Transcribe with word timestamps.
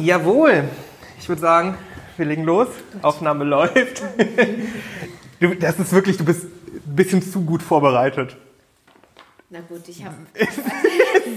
Jawohl. 0.00 0.64
Ich 1.18 1.28
würde 1.28 1.40
sagen, 1.42 1.76
wir 2.16 2.26
legen 2.26 2.44
los. 2.44 2.68
Aufnahme 3.02 3.44
läuft. 3.44 4.02
Du, 5.40 5.54
das 5.54 5.78
ist 5.78 5.92
wirklich, 5.92 6.16
du 6.16 6.24
bist 6.24 6.44
ein 6.44 6.96
bisschen 6.96 7.22
zu 7.22 7.42
gut 7.42 7.62
vorbereitet. 7.62 8.36
Na 9.50 9.60
gut, 9.60 9.88
ich 9.88 10.04
habe 10.04 10.14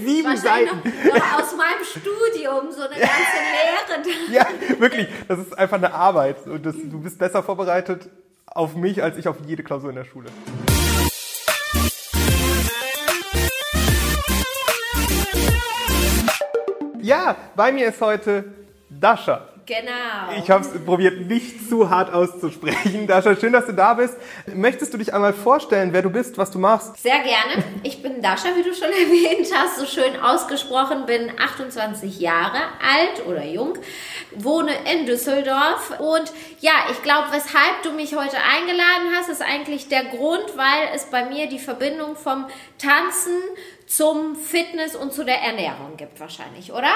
Sieben 0.04 0.36
Seiten. 0.36 0.66
noch, 0.66 1.14
noch 1.14 1.38
aus 1.40 1.56
meinem 1.56 1.84
Studium 1.84 2.70
so 2.70 2.82
eine 2.82 3.00
ganze 3.00 4.10
Lehre. 4.30 4.32
Ja, 4.32 4.46
wirklich. 4.80 5.08
Das 5.26 5.38
ist 5.40 5.56
einfach 5.58 5.78
eine 5.78 5.92
Arbeit. 5.92 6.46
Und 6.46 6.64
das, 6.64 6.74
du 6.76 7.00
bist 7.00 7.18
besser 7.18 7.42
vorbereitet 7.42 8.08
auf 8.46 8.76
mich 8.76 9.02
als 9.02 9.16
ich 9.18 9.26
auf 9.26 9.36
jede 9.46 9.62
Klausur 9.64 9.90
in 9.90 9.96
der 9.96 10.04
Schule. 10.04 10.28
Ja, 17.04 17.36
bei 17.54 17.70
mir 17.70 17.88
ist 17.88 18.00
heute 18.00 18.44
Dasha. 18.88 19.46
Genau. 19.66 20.38
Ich 20.38 20.50
habe 20.50 20.62
es 20.62 20.84
probiert, 20.84 21.26
nicht 21.26 21.68
zu 21.68 21.88
hart 21.88 22.12
auszusprechen. 22.12 23.06
Dasha, 23.06 23.34
schön, 23.34 23.52
dass 23.52 23.66
du 23.66 23.72
da 23.72 23.94
bist. 23.94 24.14
Möchtest 24.46 24.92
du 24.92 24.98
dich 24.98 25.14
einmal 25.14 25.32
vorstellen, 25.32 25.92
wer 25.92 26.02
du 26.02 26.10
bist, 26.10 26.36
was 26.36 26.50
du 26.50 26.58
machst? 26.58 26.98
Sehr 26.98 27.20
gerne. 27.20 27.64
Ich 27.82 28.02
bin 28.02 28.20
Dasha, 28.20 28.48
wie 28.56 28.62
du 28.62 28.74
schon 28.74 28.88
erwähnt 28.88 29.48
hast, 29.54 29.78
so 29.78 29.86
schön 29.86 30.20
ausgesprochen, 30.20 31.06
bin 31.06 31.32
28 31.38 32.20
Jahre 32.20 32.58
alt 32.82 33.26
oder 33.26 33.44
jung, 33.44 33.78
wohne 34.34 34.72
in 34.92 35.06
Düsseldorf 35.06 35.98
und 35.98 36.32
ja, 36.60 36.72
ich 36.90 37.02
glaube, 37.02 37.28
weshalb 37.30 37.82
du 37.82 37.92
mich 37.92 38.14
heute 38.16 38.36
eingeladen 38.36 39.14
hast, 39.16 39.28
ist 39.30 39.42
eigentlich 39.42 39.88
der 39.88 40.04
Grund, 40.04 40.56
weil 40.56 40.94
es 40.94 41.06
bei 41.06 41.24
mir 41.24 41.46
die 41.46 41.58
Verbindung 41.58 42.16
vom 42.16 42.46
Tanzen 42.78 43.40
zum 43.86 44.36
Fitness 44.36 44.94
und 44.94 45.12
zu 45.12 45.24
der 45.24 45.40
Ernährung 45.40 45.96
gibt 45.96 46.20
wahrscheinlich, 46.20 46.72
oder? 46.72 46.92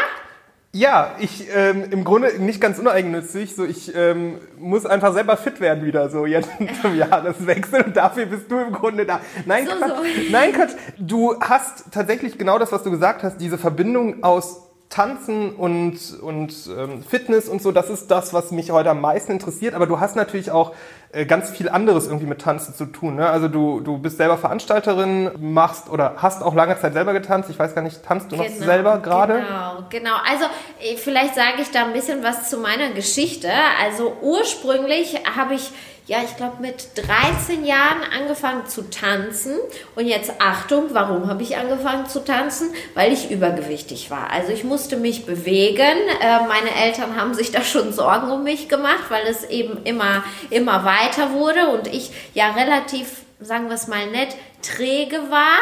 Ja, 0.72 1.12
ich 1.18 1.48
ähm, 1.54 1.84
im 1.90 2.04
Grunde 2.04 2.38
nicht 2.38 2.60
ganz 2.60 2.78
uneigennützig. 2.78 3.56
So, 3.56 3.64
ich 3.64 3.94
ähm, 3.96 4.38
muss 4.58 4.84
einfach 4.84 5.14
selber 5.14 5.38
fit 5.38 5.60
werden 5.60 5.84
wieder 5.84 6.10
so 6.10 6.26
jetzt 6.26 6.50
zum 6.82 6.94
Jahreswechsel 6.94 7.84
und 7.84 7.96
dafür 7.96 8.26
bist 8.26 8.50
du 8.50 8.58
im 8.58 8.72
Grunde 8.72 9.06
da. 9.06 9.20
Nein, 9.46 9.66
So, 9.66 9.72
Quatsch. 9.76 9.88
so. 9.88 10.30
Nein, 10.30 10.52
Quatsch. 10.52 10.72
Du 10.98 11.40
hast 11.40 11.84
tatsächlich 11.90 12.36
genau 12.36 12.58
das, 12.58 12.70
was 12.70 12.82
du 12.82 12.90
gesagt 12.90 13.22
hast, 13.22 13.38
diese 13.38 13.56
Verbindung 13.56 14.22
aus 14.22 14.67
Tanzen 14.90 15.54
und, 15.54 15.98
und 16.22 16.54
ähm, 16.74 17.02
Fitness 17.02 17.48
und 17.48 17.60
so, 17.60 17.72
das 17.72 17.90
ist 17.90 18.10
das, 18.10 18.32
was 18.32 18.50
mich 18.52 18.70
heute 18.70 18.90
am 18.90 19.02
meisten 19.02 19.32
interessiert. 19.32 19.74
Aber 19.74 19.86
du 19.86 20.00
hast 20.00 20.16
natürlich 20.16 20.50
auch 20.50 20.72
äh, 21.12 21.26
ganz 21.26 21.50
viel 21.50 21.68
anderes 21.68 22.06
irgendwie 22.06 22.26
mit 22.26 22.40
Tanzen 22.40 22.74
zu 22.74 22.86
tun. 22.86 23.16
Ne? 23.16 23.28
Also 23.28 23.48
du, 23.48 23.80
du 23.80 23.98
bist 23.98 24.16
selber 24.16 24.38
Veranstalterin, 24.38 25.30
machst 25.38 25.90
oder 25.90 26.14
hast 26.16 26.42
auch 26.42 26.54
lange 26.54 26.78
Zeit 26.78 26.94
selber 26.94 27.12
getanzt. 27.12 27.50
Ich 27.50 27.58
weiß 27.58 27.74
gar 27.74 27.82
nicht, 27.82 28.02
tanzt 28.02 28.32
du 28.32 28.36
noch 28.36 28.48
selber 28.48 28.98
gerade? 28.98 29.34
Genau, 29.34 29.84
genau. 29.90 30.16
Also 30.26 30.46
eh, 30.80 30.96
vielleicht 30.96 31.34
sage 31.34 31.60
ich 31.60 31.70
da 31.70 31.84
ein 31.84 31.92
bisschen 31.92 32.22
was 32.22 32.48
zu 32.48 32.56
meiner 32.56 32.90
Geschichte. 32.90 33.50
Also 33.82 34.16
ursprünglich 34.22 35.20
habe 35.36 35.54
ich, 35.54 35.70
ja, 36.08 36.18
ich 36.24 36.36
glaube 36.36 36.60
mit 36.60 36.88
13 36.96 37.64
Jahren 37.64 38.02
angefangen 38.18 38.66
zu 38.66 38.90
tanzen. 38.90 39.56
Und 39.94 40.06
jetzt 40.06 40.32
Achtung, 40.40 40.86
warum 40.92 41.28
habe 41.28 41.42
ich 41.42 41.56
angefangen 41.56 42.08
zu 42.08 42.24
tanzen? 42.24 42.70
Weil 42.94 43.12
ich 43.12 43.30
übergewichtig 43.30 44.10
war. 44.10 44.30
Also 44.30 44.50
ich 44.50 44.64
musste 44.64 44.96
mich 44.96 45.26
bewegen. 45.26 45.78
Äh, 46.20 46.40
meine 46.48 46.74
Eltern 46.82 47.14
haben 47.14 47.34
sich 47.34 47.52
da 47.52 47.62
schon 47.62 47.92
Sorgen 47.92 48.30
um 48.30 48.42
mich 48.42 48.68
gemacht, 48.68 49.04
weil 49.10 49.26
es 49.26 49.44
eben 49.44 49.84
immer, 49.84 50.24
immer 50.50 50.84
weiter 50.84 51.32
wurde 51.34 51.68
und 51.68 51.86
ich 51.86 52.10
ja 52.34 52.50
relativ 52.52 53.06
sagen 53.40 53.68
wir 53.68 53.74
es 53.76 53.86
mal 53.86 54.06
nett, 54.10 54.34
träge 54.62 55.20
war. 55.30 55.58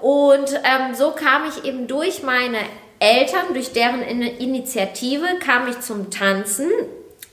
Und 0.00 0.52
ähm, 0.64 0.94
so 0.94 1.12
kam 1.12 1.44
ich 1.48 1.64
eben 1.64 1.86
durch 1.86 2.22
meine 2.22 2.58
Eltern, 2.98 3.54
durch 3.54 3.72
deren 3.72 4.02
In- 4.02 4.20
Initiative, 4.20 5.24
kam 5.40 5.66
ich 5.68 5.80
zum 5.80 6.10
Tanzen. 6.10 6.68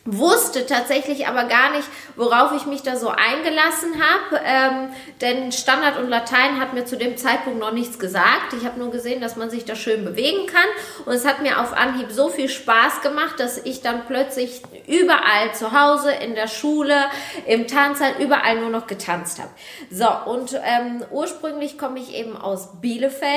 Wusste 0.06 0.66
tatsächlich 0.66 1.28
aber 1.28 1.44
gar 1.44 1.72
nicht, 1.72 1.88
worauf 2.22 2.53
ich 2.53 2.67
mich 2.67 2.83
da 2.83 2.95
so 2.95 3.09
eingelassen 3.09 3.95
habe, 4.00 4.41
ähm, 4.45 4.94
denn 5.22 5.52
Standard 5.52 5.97
und 5.97 6.07
Latein 6.07 6.59
hat 6.59 6.73
mir 6.73 6.85
zu 6.85 6.96
dem 6.96 7.18
Zeitpunkt 7.18 7.59
noch 7.59 7.72
nichts 7.72 7.97
gesagt. 7.97 8.53
Ich 8.56 8.63
habe 8.63 8.79
nur 8.79 8.91
gesehen, 8.91 9.22
dass 9.22 9.35
man 9.35 9.50
sich 9.50 9.66
da 9.66 9.75
schön 9.75 10.06
bewegen 10.06 10.46
kann 10.46 10.68
und 11.06 11.13
es 11.13 11.25
hat 11.25 11.41
mir 11.41 11.59
auf 11.59 11.73
Anhieb 11.73 12.12
so 12.12 12.29
viel 12.29 12.47
Spaß 12.47 13.01
gemacht, 13.01 13.40
dass 13.40 13.57
ich 13.57 13.81
dann 13.81 14.06
plötzlich 14.06 14.62
überall 14.88 15.53
zu 15.56 15.72
Hause, 15.72 16.12
in 16.12 16.35
der 16.35 16.47
Schule, 16.47 17.06
im 17.47 17.68
Tanzsaal, 17.68 18.13
überall 18.19 18.59
nur 18.59 18.69
noch 18.69 18.85
getanzt 18.85 19.40
habe. 19.40 19.50
So, 19.90 20.07
und 20.31 20.53
ähm, 20.63 21.03
ursprünglich 21.09 21.79
komme 21.79 22.00
ich 22.00 22.13
eben 22.13 22.38
aus 22.38 22.69
Bielefeld. 22.81 23.31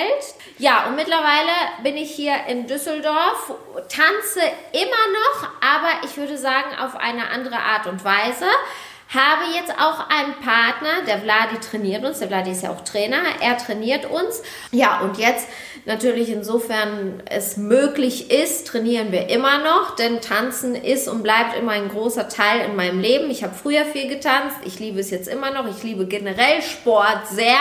Ja, 0.58 0.86
und 0.86 0.96
mittlerweile 0.96 1.52
bin 1.82 1.96
ich 1.96 2.10
hier 2.10 2.34
in 2.48 2.66
Düsseldorf, 2.66 3.54
tanze 3.88 4.40
immer 4.72 5.04
noch, 5.12 5.48
aber 5.62 6.04
ich 6.04 6.18
würde 6.18 6.36
sagen, 6.36 6.78
auf 6.78 6.96
eine 6.96 7.30
andere 7.30 7.56
Art 7.56 7.86
und 7.86 8.04
Weise. 8.04 8.44
Habe 9.14 9.44
jetzt 9.54 9.70
auch 9.70 10.08
einen 10.08 10.34
Partner, 10.40 11.04
der 11.06 11.18
Vladi 11.18 11.60
trainiert 11.60 12.04
uns, 12.04 12.18
der 12.18 12.28
Vladi 12.28 12.50
ist 12.50 12.64
ja 12.64 12.70
auch 12.70 12.80
Trainer, 12.82 13.22
er 13.40 13.56
trainiert 13.56 14.10
uns. 14.10 14.42
Ja, 14.72 15.00
und 15.00 15.18
jetzt 15.18 15.46
natürlich 15.84 16.30
insofern 16.30 17.22
es 17.26 17.56
möglich 17.56 18.32
ist, 18.32 18.66
trainieren 18.66 19.12
wir 19.12 19.28
immer 19.28 19.58
noch, 19.58 19.94
denn 19.94 20.20
Tanzen 20.20 20.74
ist 20.74 21.06
und 21.06 21.22
bleibt 21.22 21.56
immer 21.56 21.72
ein 21.72 21.88
großer 21.88 22.28
Teil 22.28 22.68
in 22.68 22.74
meinem 22.74 22.98
Leben. 22.98 23.30
Ich 23.30 23.44
habe 23.44 23.54
früher 23.54 23.84
viel 23.84 24.08
getanzt, 24.08 24.56
ich 24.64 24.80
liebe 24.80 24.98
es 24.98 25.10
jetzt 25.10 25.28
immer 25.28 25.52
noch, 25.52 25.68
ich 25.68 25.84
liebe 25.84 26.06
generell 26.06 26.60
Sport 26.62 27.28
sehr 27.28 27.58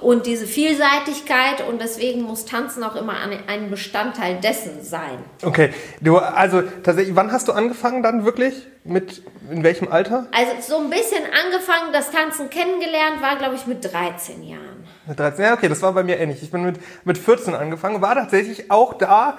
und 0.00 0.26
diese 0.26 0.46
Vielseitigkeit 0.46 1.66
und 1.68 1.80
deswegen 1.80 2.22
muss 2.22 2.44
Tanzen 2.44 2.82
auch 2.82 2.96
immer 2.96 3.14
ein 3.46 3.70
Bestandteil 3.70 4.40
dessen 4.40 4.82
sein. 4.82 5.18
Okay, 5.42 5.72
du, 6.00 6.18
also 6.18 6.62
tatsächlich, 6.82 7.16
wann 7.16 7.32
hast 7.32 7.48
du 7.48 7.52
angefangen 7.52 8.02
dann 8.02 8.24
wirklich? 8.24 8.66
Mit, 8.86 9.22
in 9.50 9.62
welchem 9.62 9.90
Alter? 9.90 10.26
Also 10.32 10.52
so 10.60 10.82
ein 10.82 10.90
bisschen 10.90 11.22
angefangen, 11.24 11.92
das 11.92 12.10
Tanzen 12.10 12.50
kennengelernt, 12.50 13.22
war 13.22 13.36
glaube 13.36 13.54
ich 13.54 13.66
mit 13.66 13.84
13 13.84 14.42
Jahren. 14.42 14.86
Mit 15.06 15.18
13, 15.18 15.44
ja, 15.44 15.54
okay, 15.54 15.68
das 15.68 15.80
war 15.82 15.92
bei 15.92 16.02
mir 16.02 16.18
ähnlich. 16.18 16.42
Ich 16.42 16.50
bin 16.50 16.64
mit, 16.64 16.78
mit 17.04 17.16
14 17.16 17.54
angefangen, 17.54 18.02
war 18.02 18.14
tatsächlich 18.14 18.70
auch 18.70 18.94
da 18.94 19.38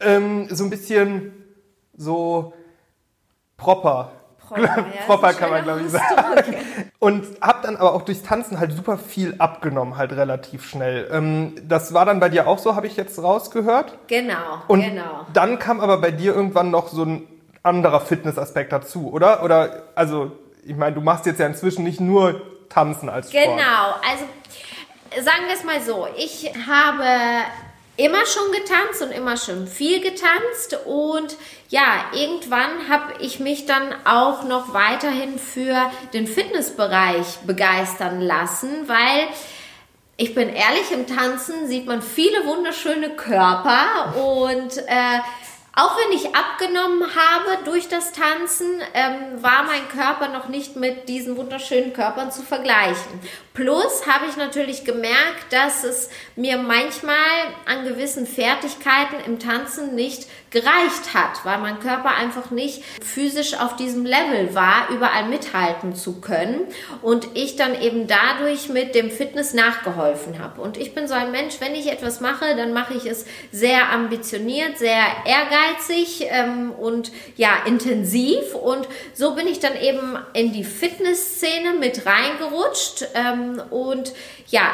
ähm, 0.00 0.48
so 0.50 0.64
ein 0.64 0.70
bisschen 0.70 1.32
so 1.96 2.54
proper. 3.56 4.12
Proper, 4.48 4.60
ja, 4.60 4.84
proper 5.06 5.32
kann 5.34 5.50
man, 5.50 5.64
glaube 5.64 5.80
ich, 5.82 5.90
sagen. 5.90 6.56
Und 6.98 7.26
hab 7.40 7.62
dann 7.62 7.76
aber 7.76 7.94
auch 7.94 8.02
durchs 8.02 8.22
Tanzen 8.22 8.60
halt 8.60 8.72
super 8.72 8.98
viel 8.98 9.34
abgenommen, 9.38 9.96
halt 9.96 10.12
relativ 10.12 10.68
schnell. 10.68 11.08
Ähm, 11.10 11.54
das 11.64 11.94
war 11.94 12.04
dann 12.04 12.20
bei 12.20 12.28
dir 12.28 12.46
auch 12.46 12.58
so, 12.58 12.74
habe 12.76 12.86
ich 12.86 12.96
jetzt 12.96 13.22
rausgehört. 13.22 13.98
Genau, 14.08 14.62
Und 14.68 14.82
genau. 14.82 15.26
dann 15.32 15.58
kam 15.58 15.80
aber 15.80 15.98
bei 15.98 16.10
dir 16.10 16.34
irgendwann 16.34 16.70
noch 16.70 16.88
so 16.88 17.04
ein 17.04 17.26
anderer 17.62 18.00
Fitnessaspekt 18.00 18.72
dazu, 18.72 19.12
oder? 19.12 19.42
Oder, 19.42 19.84
also, 19.94 20.32
ich 20.64 20.76
meine, 20.76 20.94
du 20.94 21.00
machst 21.00 21.26
jetzt 21.26 21.40
ja 21.40 21.46
inzwischen 21.46 21.84
nicht 21.84 22.00
nur 22.00 22.42
Tanzen 22.68 23.08
als 23.08 23.30
Sport. 23.30 23.44
Genau, 23.44 23.94
also 24.08 24.24
sagen 25.24 25.42
wir 25.46 25.54
es 25.54 25.64
mal 25.64 25.80
so, 25.80 26.06
ich 26.16 26.52
habe 26.66 27.04
immer 27.96 28.24
schon 28.26 28.52
getanzt 28.52 29.02
und 29.02 29.10
immer 29.10 29.36
schon 29.36 29.66
viel 29.66 30.00
getanzt 30.00 30.78
und 30.86 31.36
ja, 31.68 32.06
irgendwann 32.12 32.88
habe 32.88 33.14
ich 33.20 33.38
mich 33.38 33.66
dann 33.66 33.94
auch 34.04 34.44
noch 34.44 34.72
weiterhin 34.72 35.38
für 35.38 35.90
den 36.14 36.26
Fitnessbereich 36.26 37.40
begeistern 37.46 38.20
lassen, 38.20 38.88
weil 38.88 39.28
ich 40.16 40.34
bin 40.34 40.48
ehrlich, 40.48 40.90
im 40.92 41.06
Tanzen 41.06 41.66
sieht 41.66 41.86
man 41.86 42.00
viele 42.00 42.46
wunderschöne 42.46 43.10
Körper 43.10 44.14
und 44.16 44.78
äh, 44.78 45.20
auch 45.74 45.96
wenn 45.96 46.16
ich 46.16 46.34
abgenommen 46.34 47.02
habe 47.02 47.64
durch 47.64 47.88
das 47.88 48.12
Tanzen, 48.12 48.82
ähm, 48.92 49.42
war 49.42 49.62
mein 49.62 49.88
Körper 49.88 50.28
noch 50.28 50.48
nicht 50.48 50.76
mit 50.76 51.08
diesen 51.08 51.38
wunderschönen 51.38 51.94
Körpern 51.94 52.30
zu 52.30 52.42
vergleichen. 52.42 53.20
Plus 53.54 54.06
habe 54.06 54.26
ich 54.30 54.36
natürlich 54.36 54.84
gemerkt, 54.84 55.50
dass 55.50 55.84
es 55.84 56.08
mir 56.36 56.56
manchmal 56.56 57.14
an 57.66 57.84
gewissen 57.84 58.26
Fertigkeiten 58.26 59.16
im 59.26 59.38
Tanzen 59.38 59.94
nicht 59.94 60.26
gereicht 60.50 61.12
hat, 61.12 61.44
weil 61.44 61.58
mein 61.58 61.80
Körper 61.80 62.14
einfach 62.14 62.50
nicht 62.50 62.82
physisch 63.02 63.58
auf 63.58 63.76
diesem 63.76 64.06
Level 64.06 64.54
war, 64.54 64.88
überall 64.90 65.24
mithalten 65.28 65.94
zu 65.94 66.20
können 66.20 66.60
und 67.02 67.28
ich 67.34 67.56
dann 67.56 67.80
eben 67.80 68.06
dadurch 68.06 68.68
mit 68.68 68.94
dem 68.94 69.10
Fitness 69.10 69.52
nachgeholfen 69.52 70.38
habe. 70.38 70.60
Und 70.60 70.78
ich 70.78 70.94
bin 70.94 71.06
so 71.06 71.14
ein 71.14 71.30
Mensch, 71.30 71.56
wenn 71.60 71.74
ich 71.74 71.90
etwas 71.90 72.20
mache, 72.20 72.56
dann 72.56 72.72
mache 72.72 72.94
ich 72.94 73.04
es 73.04 73.26
sehr 73.50 73.90
ambitioniert, 73.90 74.78
sehr 74.78 75.04
ehrgeizig 75.26 76.26
ähm, 76.30 76.72
und 76.72 77.12
ja, 77.36 77.50
intensiv. 77.66 78.54
Und 78.54 78.88
so 79.12 79.34
bin 79.34 79.46
ich 79.46 79.60
dann 79.60 79.78
eben 79.78 80.18
in 80.32 80.52
die 80.52 80.64
Fitnessszene 80.64 81.74
mit 81.78 82.06
reingerutscht. 82.06 83.06
Ähm, 83.14 83.41
und 83.70 84.12
ja, 84.48 84.72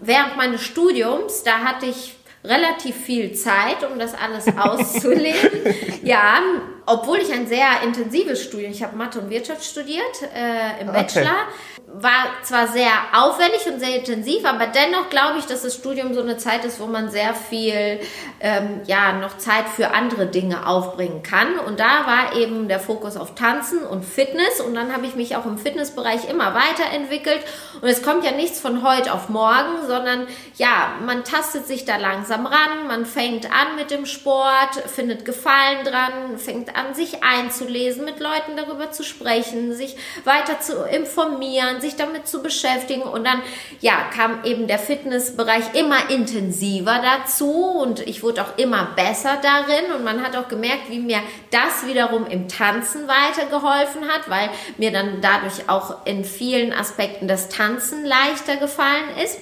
während 0.00 0.36
meines 0.36 0.62
Studiums, 0.62 1.42
da 1.42 1.58
hatte 1.60 1.86
ich 1.86 2.16
relativ 2.44 2.96
viel 2.96 3.32
Zeit, 3.32 3.88
um 3.90 3.98
das 3.98 4.14
alles 4.14 4.46
auszuleben. 4.58 5.74
ja, 6.02 6.40
obwohl 6.88 7.18
ich 7.18 7.32
ein 7.32 7.46
sehr 7.46 7.82
intensives 7.84 8.42
Studium, 8.42 8.72
ich 8.72 8.82
habe 8.82 8.96
Mathe 8.96 9.20
und 9.20 9.30
Wirtschaft 9.30 9.64
studiert 9.64 10.02
äh, 10.34 10.80
im 10.80 10.88
Bachelor, 10.88 11.22
okay. 11.22 11.82
war 11.86 12.24
zwar 12.42 12.68
sehr 12.68 12.90
aufwendig 13.12 13.66
und 13.66 13.78
sehr 13.78 13.96
intensiv, 13.96 14.44
aber 14.44 14.66
dennoch 14.66 15.10
glaube 15.10 15.38
ich, 15.38 15.44
dass 15.44 15.62
das 15.62 15.74
Studium 15.74 16.14
so 16.14 16.22
eine 16.22 16.38
Zeit 16.38 16.64
ist, 16.64 16.80
wo 16.80 16.86
man 16.86 17.10
sehr 17.10 17.34
viel, 17.34 18.00
ähm, 18.40 18.80
ja, 18.86 19.12
noch 19.12 19.36
Zeit 19.36 19.68
für 19.68 19.90
andere 19.90 20.26
Dinge 20.26 20.66
aufbringen 20.66 21.22
kann. 21.22 21.58
Und 21.58 21.78
da 21.78 22.06
war 22.06 22.36
eben 22.36 22.68
der 22.68 22.80
Fokus 22.80 23.16
auf 23.16 23.34
Tanzen 23.34 23.82
und 23.82 24.04
Fitness. 24.04 24.60
Und 24.60 24.74
dann 24.74 24.92
habe 24.92 25.06
ich 25.06 25.14
mich 25.14 25.36
auch 25.36 25.44
im 25.44 25.58
Fitnessbereich 25.58 26.28
immer 26.28 26.54
weiterentwickelt. 26.54 27.40
Und 27.80 27.88
es 27.88 28.02
kommt 28.02 28.24
ja 28.24 28.32
nichts 28.32 28.60
von 28.60 28.82
heute 28.82 29.12
auf 29.12 29.28
morgen, 29.28 29.86
sondern 29.86 30.26
ja, 30.56 30.92
man 31.04 31.24
tastet 31.24 31.66
sich 31.66 31.84
da 31.84 31.96
langsam 31.96 32.46
ran, 32.46 32.86
man 32.86 33.06
fängt 33.06 33.46
an 33.46 33.76
mit 33.76 33.90
dem 33.90 34.06
Sport, 34.06 34.74
findet 34.86 35.24
Gefallen 35.24 35.84
dran, 35.84 36.38
fängt 36.38 36.74
an, 36.76 36.77
sich 36.94 37.22
einzulesen, 37.22 38.04
mit 38.04 38.20
Leuten 38.20 38.56
darüber 38.56 38.90
zu 38.90 39.02
sprechen, 39.02 39.74
sich 39.74 39.96
weiter 40.24 40.60
zu 40.60 40.84
informieren, 40.84 41.80
sich 41.80 41.96
damit 41.96 42.26
zu 42.26 42.42
beschäftigen. 42.42 43.02
Und 43.02 43.24
dann, 43.24 43.42
ja, 43.80 44.04
kam 44.14 44.44
eben 44.44 44.66
der 44.66 44.78
Fitnessbereich 44.78 45.74
immer 45.74 46.10
intensiver 46.10 47.00
dazu 47.02 47.52
und 47.52 48.00
ich 48.00 48.22
wurde 48.22 48.42
auch 48.42 48.58
immer 48.58 48.88
besser 48.96 49.38
darin. 49.42 49.92
Und 49.96 50.04
man 50.04 50.22
hat 50.22 50.36
auch 50.36 50.48
gemerkt, 50.48 50.90
wie 50.90 51.00
mir 51.00 51.20
das 51.50 51.86
wiederum 51.86 52.26
im 52.26 52.48
Tanzen 52.48 53.08
weitergeholfen 53.08 54.08
hat, 54.08 54.28
weil 54.28 54.50
mir 54.76 54.92
dann 54.92 55.20
dadurch 55.20 55.68
auch 55.68 56.06
in 56.06 56.24
vielen 56.24 56.72
Aspekten 56.72 57.28
das 57.28 57.48
Tanzen 57.48 58.04
leichter 58.04 58.56
gefallen 58.56 59.16
ist. 59.22 59.38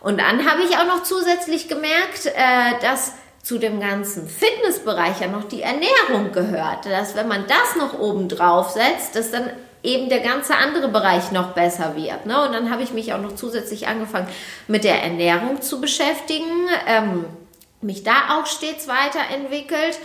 Und 0.00 0.18
dann 0.18 0.50
habe 0.50 0.62
ich 0.62 0.76
auch 0.76 0.86
noch 0.86 1.04
zusätzlich 1.04 1.68
gemerkt, 1.68 2.26
äh, 2.26 2.80
dass 2.80 3.12
zu 3.42 3.58
dem 3.58 3.80
ganzen 3.80 4.28
Fitnessbereich 4.28 5.20
ja 5.20 5.26
noch 5.26 5.44
die 5.44 5.62
Ernährung 5.62 6.32
gehört. 6.32 6.86
Dass 6.86 7.16
wenn 7.16 7.28
man 7.28 7.44
das 7.48 7.76
noch 7.76 7.98
oben 7.98 8.28
drauf 8.28 8.70
setzt, 8.70 9.16
dass 9.16 9.30
dann 9.30 9.50
eben 9.82 10.08
der 10.08 10.20
ganze 10.20 10.54
andere 10.54 10.88
Bereich 10.88 11.32
noch 11.32 11.52
besser 11.52 11.96
wird. 11.96 12.26
Ne? 12.26 12.40
Und 12.44 12.52
dann 12.52 12.70
habe 12.70 12.82
ich 12.82 12.92
mich 12.92 13.12
auch 13.12 13.20
noch 13.20 13.34
zusätzlich 13.34 13.88
angefangen 13.88 14.28
mit 14.68 14.84
der 14.84 15.02
Ernährung 15.02 15.60
zu 15.60 15.80
beschäftigen, 15.80 16.68
ähm, 16.86 17.24
mich 17.80 18.04
da 18.04 18.38
auch 18.38 18.46
stets 18.46 18.86
weiterentwickelt. 18.86 19.98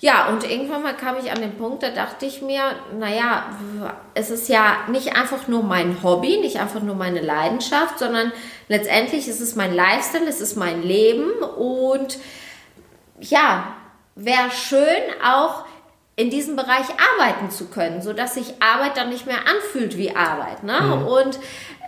Ja, 0.00 0.28
und 0.30 0.50
irgendwann 0.50 0.82
mal 0.82 0.96
kam 0.96 1.18
ich 1.22 1.30
an 1.30 1.42
den 1.42 1.58
Punkt, 1.58 1.82
da 1.82 1.90
dachte 1.90 2.24
ich 2.24 2.40
mir, 2.40 2.62
naja, 2.98 3.44
es 4.14 4.30
ist 4.30 4.48
ja 4.48 4.78
nicht 4.88 5.14
einfach 5.14 5.46
nur 5.46 5.62
mein 5.62 6.02
Hobby, 6.02 6.38
nicht 6.38 6.58
einfach 6.58 6.80
nur 6.80 6.94
meine 6.94 7.20
Leidenschaft, 7.20 7.98
sondern 7.98 8.32
letztendlich 8.68 9.28
ist 9.28 9.40
es 9.40 9.56
mein 9.56 9.74
Lifestyle, 9.74 10.26
es 10.26 10.40
ist 10.40 10.56
mein 10.56 10.82
Leben 10.82 11.30
und 11.42 12.18
ja, 13.20 13.76
wäre 14.14 14.50
schön 14.50 14.86
auch 15.24 15.64
in 16.16 16.28
diesem 16.28 16.54
Bereich 16.54 16.86
arbeiten 17.16 17.50
zu 17.50 17.68
können, 17.68 18.02
sodass 18.02 18.34
sich 18.34 18.54
Arbeit 18.60 18.96
dann 18.96 19.08
nicht 19.08 19.26
mehr 19.26 19.38
anfühlt 19.46 19.96
wie 19.96 20.14
Arbeit. 20.14 20.62
Ne? 20.62 20.78
Mhm. 20.80 21.06
Und 21.06 21.38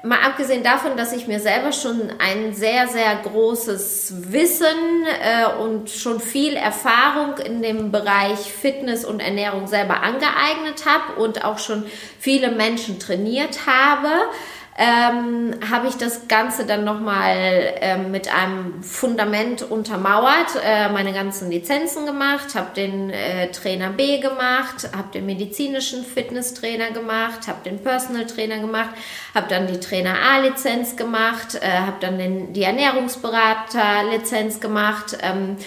mal 0.04 0.20
abgesehen 0.24 0.62
davon, 0.62 0.96
dass 0.96 1.12
ich 1.12 1.26
mir 1.26 1.38
selber 1.38 1.72
schon 1.72 2.10
ein 2.18 2.54
sehr, 2.54 2.88
sehr 2.88 3.14
großes 3.16 4.32
Wissen 4.32 5.04
äh, 5.22 5.62
und 5.62 5.90
schon 5.90 6.18
viel 6.18 6.54
Erfahrung 6.54 7.36
in 7.38 7.60
dem 7.60 7.92
Bereich 7.92 8.38
Fitness 8.38 9.04
und 9.04 9.20
Ernährung 9.20 9.66
selber 9.66 10.02
angeeignet 10.02 10.86
habe 10.86 11.20
und 11.20 11.44
auch 11.44 11.58
schon 11.58 11.84
viele 12.18 12.50
Menschen 12.50 12.98
trainiert 12.98 13.66
habe, 13.66 14.08
ähm, 14.78 15.54
habe 15.70 15.88
ich 15.88 15.96
das 15.96 16.28
Ganze 16.28 16.64
dann 16.64 16.84
nochmal 16.84 17.74
ähm, 17.80 18.10
mit 18.10 18.34
einem 18.34 18.82
Fundament 18.82 19.60
untermauert, 19.62 20.56
äh, 20.64 20.88
meine 20.88 21.12
ganzen 21.12 21.50
Lizenzen 21.50 22.06
gemacht, 22.06 22.54
habe 22.54 22.74
den 22.74 23.10
äh, 23.10 23.50
Trainer 23.50 23.90
B 23.90 24.18
gemacht, 24.18 24.88
habe 24.96 25.08
den 25.12 25.26
medizinischen 25.26 26.04
Fitnesstrainer 26.04 26.90
gemacht, 26.92 27.48
habe 27.48 27.58
den 27.64 27.82
Personal 27.82 28.26
Trainer 28.26 28.60
gemacht, 28.60 28.90
habe 29.34 29.46
dann 29.48 29.66
die 29.66 29.78
Trainer 29.78 30.14
A-Lizenz 30.14 30.96
gemacht, 30.96 31.58
äh, 31.60 31.68
habe 31.68 31.96
dann 32.00 32.16
den, 32.16 32.54
die 32.54 32.62
Ernährungsberater-Lizenz 32.62 34.58
gemacht. 34.60 35.18
Ähm, 35.20 35.58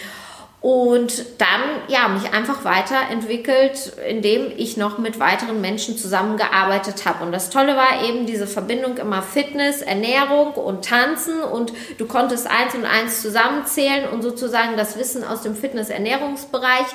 und 0.65 1.23
dann 1.37 1.61
ja 1.89 2.07
mich 2.07 2.33
einfach 2.33 2.65
weiterentwickelt, 2.65 3.93
indem 4.09 4.51
ich 4.57 4.77
noch 4.77 4.97
mit 4.97 5.19
weiteren 5.19 5.61
Menschen 5.61 5.95
zusammengearbeitet 5.95 7.05
habe. 7.05 7.23
Und 7.23 7.31
das 7.31 7.51
Tolle 7.51 7.77
war 7.77 8.03
eben 8.03 8.25
diese 8.25 8.47
Verbindung 8.47 8.97
immer 8.97 9.21
Fitness, 9.21 9.83
Ernährung 9.83 10.53
und 10.53 10.83
Tanzen 10.83 11.39
und 11.39 11.71
du 11.99 12.07
konntest 12.07 12.47
eins 12.49 12.73
und 12.73 12.83
eins 12.83 13.21
zusammenzählen 13.21 14.09
und 14.09 14.23
sozusagen 14.23 14.75
das 14.75 14.97
Wissen 14.97 15.23
aus 15.23 15.43
dem 15.43 15.55
Fitness-Ernährungsbereich 15.55 16.87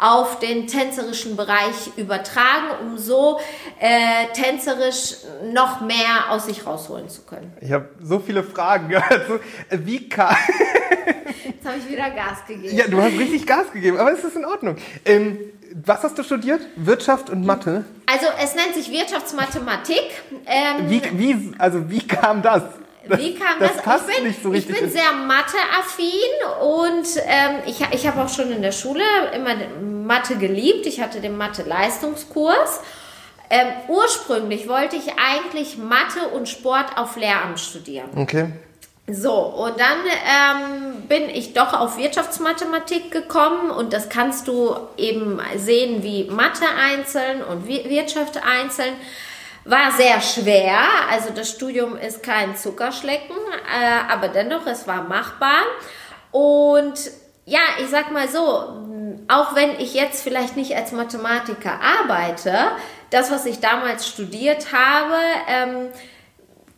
auf 0.00 0.40
den 0.40 0.66
tänzerischen 0.66 1.36
Bereich 1.36 1.92
übertragen, 1.94 2.70
um 2.80 2.98
so 2.98 3.38
äh, 3.78 4.32
tänzerisch 4.34 5.14
noch 5.52 5.80
mehr 5.80 6.30
aus 6.30 6.46
sich 6.46 6.66
rausholen 6.66 7.08
zu 7.08 7.22
können. 7.22 7.52
Ich 7.60 7.70
habe 7.70 7.88
so 8.02 8.18
viele 8.18 8.42
Fragen 8.42 8.88
gehört. 8.88 9.40
wie 9.70 10.08
kann 10.08 10.36
Jetzt 11.62 11.70
habe 11.70 11.78
ich 11.78 11.88
wieder 11.88 12.10
Gas 12.10 12.44
gegeben. 12.48 12.76
Ja, 12.76 12.88
du 12.88 13.00
hast 13.00 13.16
richtig 13.16 13.46
Gas 13.46 13.70
gegeben, 13.72 13.96
aber 13.96 14.12
es 14.12 14.24
ist 14.24 14.34
in 14.34 14.44
Ordnung. 14.44 14.76
Ähm, 15.04 15.38
was 15.84 16.02
hast 16.02 16.18
du 16.18 16.24
studiert? 16.24 16.60
Wirtschaft 16.74 17.30
und 17.30 17.46
Mathe? 17.46 17.84
Also 18.04 18.26
es 18.42 18.56
nennt 18.56 18.74
sich 18.74 18.90
Wirtschaftsmathematik. 18.90 20.10
Ähm, 20.44 20.90
wie, 20.90 21.02
wie, 21.12 21.52
also 21.58 21.88
wie 21.88 22.04
kam 22.04 22.42
das? 22.42 22.64
Das, 23.08 23.18
Wie 23.20 23.34
kam 23.34 23.60
das? 23.60 23.74
das? 23.74 23.82
Passt 23.82 24.08
ich 24.08 24.16
bin, 24.16 24.26
nicht 24.26 24.42
so 24.42 24.50
richtig 24.50 24.74
ich 24.74 24.80
bin 24.80 24.90
sehr 24.90 25.12
Mathe-affin 25.12 26.06
und 26.60 27.06
ähm, 27.26 27.56
ich, 27.66 27.80
ich 27.92 28.06
habe 28.06 28.22
auch 28.22 28.28
schon 28.28 28.52
in 28.52 28.62
der 28.62 28.70
Schule 28.70 29.02
immer 29.34 29.54
Mathe 29.80 30.36
geliebt. 30.36 30.86
Ich 30.86 31.00
hatte 31.00 31.20
den 31.20 31.36
Mathe-Leistungskurs. 31.36 32.80
Ähm, 33.50 33.68
ursprünglich 33.88 34.68
wollte 34.68 34.96
ich 34.96 35.12
eigentlich 35.16 35.78
Mathe 35.78 36.28
und 36.32 36.48
Sport 36.48 36.96
auf 36.96 37.16
Lehramt 37.16 37.58
studieren. 37.60 38.08
Okay. 38.16 38.48
So, 39.08 39.32
und 39.32 39.80
dann 39.80 39.98
ähm, 40.06 41.08
bin 41.08 41.28
ich 41.28 41.54
doch 41.54 41.72
auf 41.72 41.98
Wirtschaftsmathematik 41.98 43.10
gekommen 43.10 43.70
und 43.70 43.92
das 43.92 44.08
kannst 44.08 44.46
du 44.46 44.76
eben 44.96 45.40
sehen 45.56 46.04
wie 46.04 46.24
Mathe 46.24 46.66
einzeln 46.78 47.42
und 47.42 47.66
Wirtschaft 47.66 48.40
einzeln. 48.44 48.94
War 49.64 49.92
sehr 49.92 50.20
schwer, 50.20 50.78
also 51.10 51.30
das 51.34 51.50
Studium 51.50 51.96
ist 51.96 52.22
kein 52.22 52.56
Zuckerschlecken, 52.56 53.36
äh, 53.36 54.12
aber 54.12 54.28
dennoch, 54.28 54.66
es 54.66 54.86
war 54.86 55.02
machbar. 55.02 55.62
Und 56.30 56.94
ja, 57.44 57.60
ich 57.80 57.88
sag 57.88 58.12
mal 58.12 58.28
so, 58.28 58.38
auch 59.28 59.54
wenn 59.54 59.78
ich 59.80 59.94
jetzt 59.94 60.22
vielleicht 60.22 60.56
nicht 60.56 60.76
als 60.76 60.92
Mathematiker 60.92 61.80
arbeite, 61.80 62.54
das, 63.10 63.30
was 63.30 63.46
ich 63.46 63.60
damals 63.60 64.06
studiert 64.06 64.72
habe, 64.72 65.16
ähm, 65.48 65.88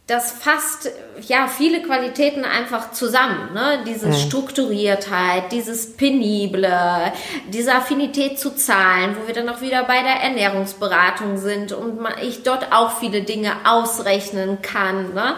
das 0.07 0.33
fasst 0.33 0.93
ja 1.23 1.47
viele 1.47 1.81
Qualitäten 1.81 2.45
einfach 2.45 2.91
zusammen. 2.93 3.55
Ne? 3.55 3.85
Diese 3.87 4.09
mhm. 4.09 4.13
Strukturiertheit, 4.13 5.51
dieses 5.51 5.97
Penible, 5.97 7.11
diese 7.49 7.75
Affinität 7.75 8.39
zu 8.39 8.55
Zahlen, 8.55 9.17
wo 9.17 9.27
wir 9.27 9.35
dann 9.35 9.49
auch 9.49 9.63
wieder 9.63 9.83
bei 9.85 10.03
der 10.03 10.23
Ernährungsberatung 10.23 11.39
sind 11.39 11.73
und 11.73 12.03
man, 12.03 12.13
ich 12.21 12.43
dort 12.43 12.71
auch 12.71 12.99
viele 12.99 13.23
Dinge 13.23 13.53
ausrechnen 13.65 14.61
kann. 14.61 15.15
Ne? 15.15 15.37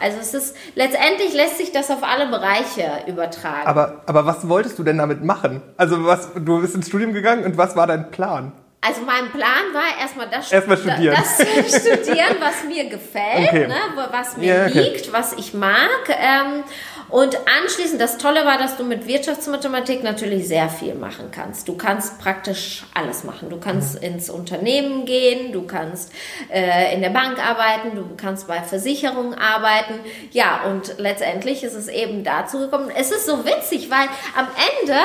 Also 0.00 0.18
es 0.20 0.34
ist 0.34 0.56
letztendlich 0.74 1.32
lässt 1.34 1.58
sich 1.58 1.70
das 1.70 1.88
auf 1.88 2.02
alle 2.02 2.26
Bereiche 2.26 2.90
übertragen. 3.06 3.68
Aber, 3.68 4.02
aber 4.06 4.26
was 4.26 4.48
wolltest 4.48 4.80
du 4.80 4.82
denn 4.82 4.98
damit 4.98 5.22
machen? 5.22 5.62
Also 5.76 6.04
was, 6.04 6.30
du 6.34 6.60
bist 6.60 6.74
ins 6.74 6.88
Studium 6.88 7.12
gegangen 7.12 7.44
und 7.44 7.56
was 7.56 7.76
war 7.76 7.86
dein 7.86 8.10
Plan? 8.10 8.50
Also 8.80 9.00
mein 9.00 9.30
Plan 9.32 9.74
war 9.74 10.00
erstmal 10.00 10.28
das, 10.30 10.52
erstmal 10.52 10.76
studieren. 10.76 11.16
das 11.16 11.38
zu 11.38 11.44
studieren, 11.80 12.36
was 12.38 12.62
mir 12.64 12.88
gefällt, 12.88 13.48
okay. 13.48 13.66
ne, 13.66 13.74
was 14.12 14.36
mir 14.36 14.54
ja, 14.54 14.66
okay. 14.66 14.80
liegt, 14.80 15.12
was 15.12 15.32
ich 15.32 15.52
mag. 15.52 16.08
Ähm, 16.08 16.62
und 17.08 17.38
anschließend, 17.60 18.00
das 18.00 18.18
Tolle 18.18 18.44
war, 18.44 18.56
dass 18.56 18.76
du 18.76 18.84
mit 18.84 19.08
Wirtschaftsmathematik 19.08 20.04
natürlich 20.04 20.46
sehr 20.46 20.68
viel 20.68 20.94
machen 20.94 21.30
kannst. 21.32 21.66
Du 21.66 21.76
kannst 21.76 22.20
praktisch 22.20 22.84
alles 22.94 23.24
machen. 23.24 23.50
Du 23.50 23.58
kannst 23.58 23.96
mhm. 23.96 24.06
ins 24.06 24.30
Unternehmen 24.30 25.06
gehen, 25.06 25.52
du 25.52 25.66
kannst 25.66 26.12
äh, 26.52 26.94
in 26.94 27.00
der 27.00 27.10
Bank 27.10 27.44
arbeiten, 27.44 27.96
du 27.96 28.04
kannst 28.16 28.46
bei 28.46 28.60
Versicherungen 28.62 29.34
arbeiten. 29.34 29.94
Ja, 30.30 30.60
und 30.66 30.98
letztendlich 30.98 31.64
ist 31.64 31.74
es 31.74 31.88
eben 31.88 32.22
dazu 32.22 32.58
gekommen. 32.60 32.92
Es 32.94 33.10
ist 33.10 33.26
so 33.26 33.44
witzig, 33.44 33.90
weil 33.90 34.06
am 34.36 34.46
Ende 34.80 35.00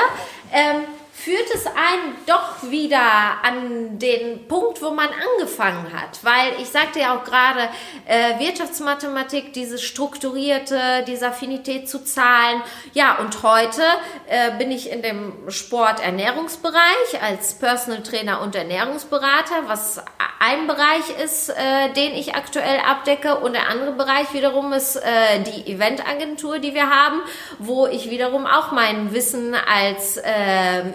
ähm, 0.52 0.84
führt 1.14 1.48
es 1.54 1.66
einen 1.66 2.16
doch 2.26 2.70
wieder 2.70 3.00
an 3.42 3.98
den 3.98 4.48
Punkt, 4.48 4.82
wo 4.82 4.90
man 4.90 5.08
angefangen 5.08 5.92
hat. 5.92 6.18
Weil 6.22 6.60
ich 6.60 6.68
sagte 6.68 7.00
ja 7.00 7.16
auch 7.16 7.24
gerade, 7.24 7.68
äh, 8.06 8.38
Wirtschaftsmathematik, 8.40 9.52
diese 9.52 9.78
strukturierte, 9.78 11.04
diese 11.06 11.28
Affinität 11.28 11.88
zu 11.88 12.04
Zahlen. 12.04 12.62
Ja, 12.92 13.18
und 13.18 13.42
heute 13.42 13.82
äh, 14.26 14.50
bin 14.58 14.70
ich 14.70 14.90
in 14.90 15.02
dem 15.02 15.48
Sport-Ernährungsbereich 15.48 17.22
als 17.22 17.54
Personal 17.54 18.02
Trainer 18.02 18.42
und 18.42 18.56
Ernährungsberater, 18.56 19.68
was 19.68 20.02
ein 20.44 20.66
Bereich 20.66 21.08
ist, 21.24 21.48
äh, 21.48 21.90
den 21.96 22.12
ich 22.12 22.34
aktuell 22.34 22.80
abdecke 22.80 23.36
und 23.36 23.54
der 23.54 23.70
andere 23.70 23.92
Bereich 23.92 24.34
wiederum 24.34 24.72
ist 24.74 24.96
äh, 24.96 25.40
die 25.40 25.72
Eventagentur, 25.72 26.58
die 26.58 26.74
wir 26.74 26.90
haben, 26.90 27.22
wo 27.58 27.86
ich 27.86 28.10
wiederum 28.10 28.46
auch 28.46 28.70
mein 28.70 29.14
Wissen 29.14 29.54
als 29.54 30.18
äh, 30.18 30.22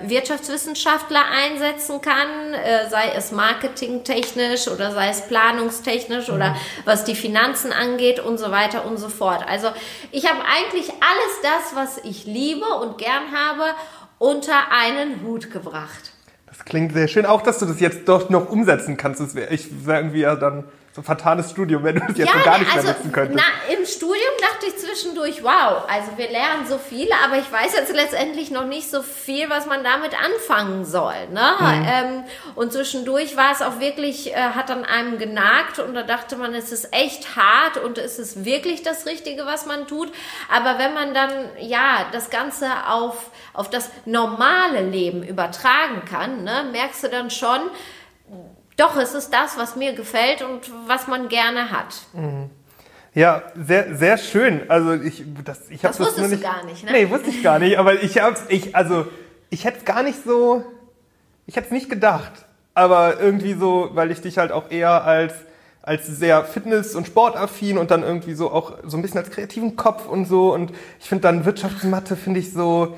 Wirtschaftswissenschaftler 0.03 1.24
einsetzen 1.32 2.00
kann, 2.01 2.53
äh, 2.53 2.89
sei 2.89 3.12
es 3.15 3.32
marketingtechnisch 3.32 4.68
oder 4.68 4.91
sei 4.91 5.10
es 5.10 5.27
planungstechnisch 5.27 6.27
mhm. 6.27 6.36
oder 6.36 6.56
was 6.86 7.03
die 7.03 7.15
Finanzen 7.15 7.74
angeht 7.74 8.20
und 8.20 8.38
so 8.38 8.51
weiter 8.51 8.86
und 8.86 8.98
so 8.98 9.10
fort. 9.10 9.44
Also 9.48 9.70
ich 10.12 10.29
habe 10.29 10.41
eigentlich 10.41 10.89
alles 10.89 11.41
das, 11.41 11.75
was 11.75 11.98
ich 12.03 12.25
liebe 12.25 12.65
und 12.65 13.00
gern 13.00 13.32
habe, 13.34 13.74
unter 14.20 14.72
einen 14.72 15.24
Hut 15.24 15.50
gebracht. 15.50 16.12
Das 16.60 16.66
klingt 16.66 16.92
sehr 16.92 17.08
schön. 17.08 17.25
Auch, 17.25 17.42
dass 17.42 17.60
du 17.60 17.66
das 17.66 17.80
jetzt 17.80 18.10
doch 18.10 18.30
noch 18.30 18.50
umsetzen 18.50 18.98
kannst. 18.98 19.22
Das 19.22 19.34
wäre 19.34 19.54
ich 19.54 19.88
wär 19.88 20.00
irgendwie 20.00 20.20
ja 20.20 20.36
dann 20.36 20.66
so 20.91 21.01
ein 21.01 21.03
fatales 21.03 21.51
Studium, 21.51 21.84
wenn 21.84 21.96
du 21.96 22.01
es 22.10 22.17
jetzt 22.17 22.34
ja, 22.34 22.41
gar 22.41 22.58
nicht 22.58 22.72
also, 22.72 22.88
mehr 22.88 22.96
nutzen 22.96 23.12
könntest. 23.12 23.39
Na, 23.39 23.74
Im 23.74 23.86
Studium 23.86 24.34
dachte 24.41 24.65
ich 24.67 24.77
zwischendurch, 24.77 25.43
wow, 25.43 25.84
also 25.88 26.17
wir 26.17 26.29
lernen 26.31 26.65
so 26.67 26.79
viel, 26.79 27.08
aber 27.24 27.38
ich 27.38 27.51
weiß 27.51 27.74
jetzt 27.75 27.93
letztendlich 27.93 28.50
noch 28.50 28.65
nicht 28.65 28.89
so 28.89 29.03
viel, 29.03 29.50
was 29.51 29.67
man 29.67 29.84
damit 29.84 30.13
anfangen 30.19 30.86
soll. 30.86 31.27
Ne? 31.31 31.43
Mhm. 31.60 31.88
Ähm, 31.88 32.24
und 32.55 32.74
zwischendurch 32.74 33.38
war 33.38 33.51
es 33.51 33.62
auch 33.62 33.79
wirklich, 33.79 34.34
äh, 34.34 34.36
hat 34.36 34.72
an 34.72 34.84
einem 34.84 35.19
genagt 35.19 35.77
und 35.77 35.93
da 35.93 36.01
dachte 36.01 36.38
man, 36.38 36.55
es 36.55 36.72
ist 36.72 36.91
echt 36.91 37.36
hart 37.36 37.77
und 37.77 38.00
es 38.00 38.17
ist 38.17 38.43
wirklich 38.43 38.81
das 38.81 39.05
Richtige, 39.05 39.46
was 39.46 39.67
man 39.67 39.86
tut. 39.86 40.12
Aber 40.51 40.79
wenn 40.79 40.96
man 40.96 41.13
dann, 41.13 41.31
ja, 41.60 42.05
das 42.12 42.31
Ganze 42.31 42.67
auf, 42.88 43.29
auf 43.53 43.69
das 43.69 43.91
normale 44.05 44.81
Leben 44.81 45.22
übertragen 45.22 46.03
kann, 46.10 46.43
ne, 46.43 46.65
merkst 46.72 47.03
du 47.03 47.10
dann 47.10 47.29
schon, 47.29 47.62
doch, 48.79 48.95
es 48.98 49.13
ist 49.13 49.31
das, 49.31 49.57
was 49.57 49.75
mir 49.75 49.93
gefällt 49.93 50.41
und 50.41 50.71
was 50.88 51.07
man 51.07 51.29
gerne 51.29 51.71
hat. 51.71 51.95
Mhm. 52.13 52.50
Ja, 53.13 53.43
sehr, 53.55 53.95
sehr 53.95 54.17
schön. 54.17 54.62
Also 54.69 54.93
ich, 54.93 55.24
das, 55.43 55.69
ich 55.69 55.83
habe 55.83 55.89
das, 55.89 55.98
das 55.98 56.00
wusstest 56.00 56.29
nicht, 56.31 56.43
du 56.43 56.48
gar 56.48 56.63
nicht, 56.63 56.83
ne? 56.83 56.91
Nee, 56.91 57.09
wusste 57.09 57.29
ich 57.29 57.43
gar 57.43 57.59
nicht. 57.59 57.77
Aber 57.77 58.01
ich 58.01 58.19
habe, 58.19 58.38
ich, 58.50 58.75
also 58.75 59.07
ich 59.50 59.65
hätte 59.65 59.79
es 59.79 59.86
gar 59.86 60.03
nicht 60.03 60.24
so, 60.24 60.63
ich 61.45 61.55
hätte 61.55 61.67
es 61.67 61.71
nicht 61.71 61.89
gedacht. 61.89 62.31
Aber 62.75 63.19
irgendwie 63.19 63.53
so, 63.53 63.89
weil 63.93 64.12
ich 64.12 64.21
dich 64.21 64.38
halt 64.38 64.51
auch 64.51 64.69
eher 64.71 65.03
als 65.03 65.33
als 65.81 66.05
sehr 66.05 66.43
Fitness- 66.43 66.93
und 66.93 67.07
Sportaffin 67.07 67.77
und 67.77 67.89
dann 67.89 68.03
irgendwie 68.03 68.33
so 68.33 68.51
auch 68.51 68.77
so 68.86 68.98
ein 68.98 69.01
bisschen 69.01 69.19
als 69.19 69.31
kreativen 69.31 69.75
Kopf 69.75 70.07
und 70.07 70.25
so. 70.25 70.53
Und 70.53 70.71
ich 71.00 71.07
finde 71.07 71.24
dann 71.24 71.45
Wirtschaftsmathe 71.45 72.15
finde 72.15 72.41
ich 72.41 72.53
so, 72.53 72.95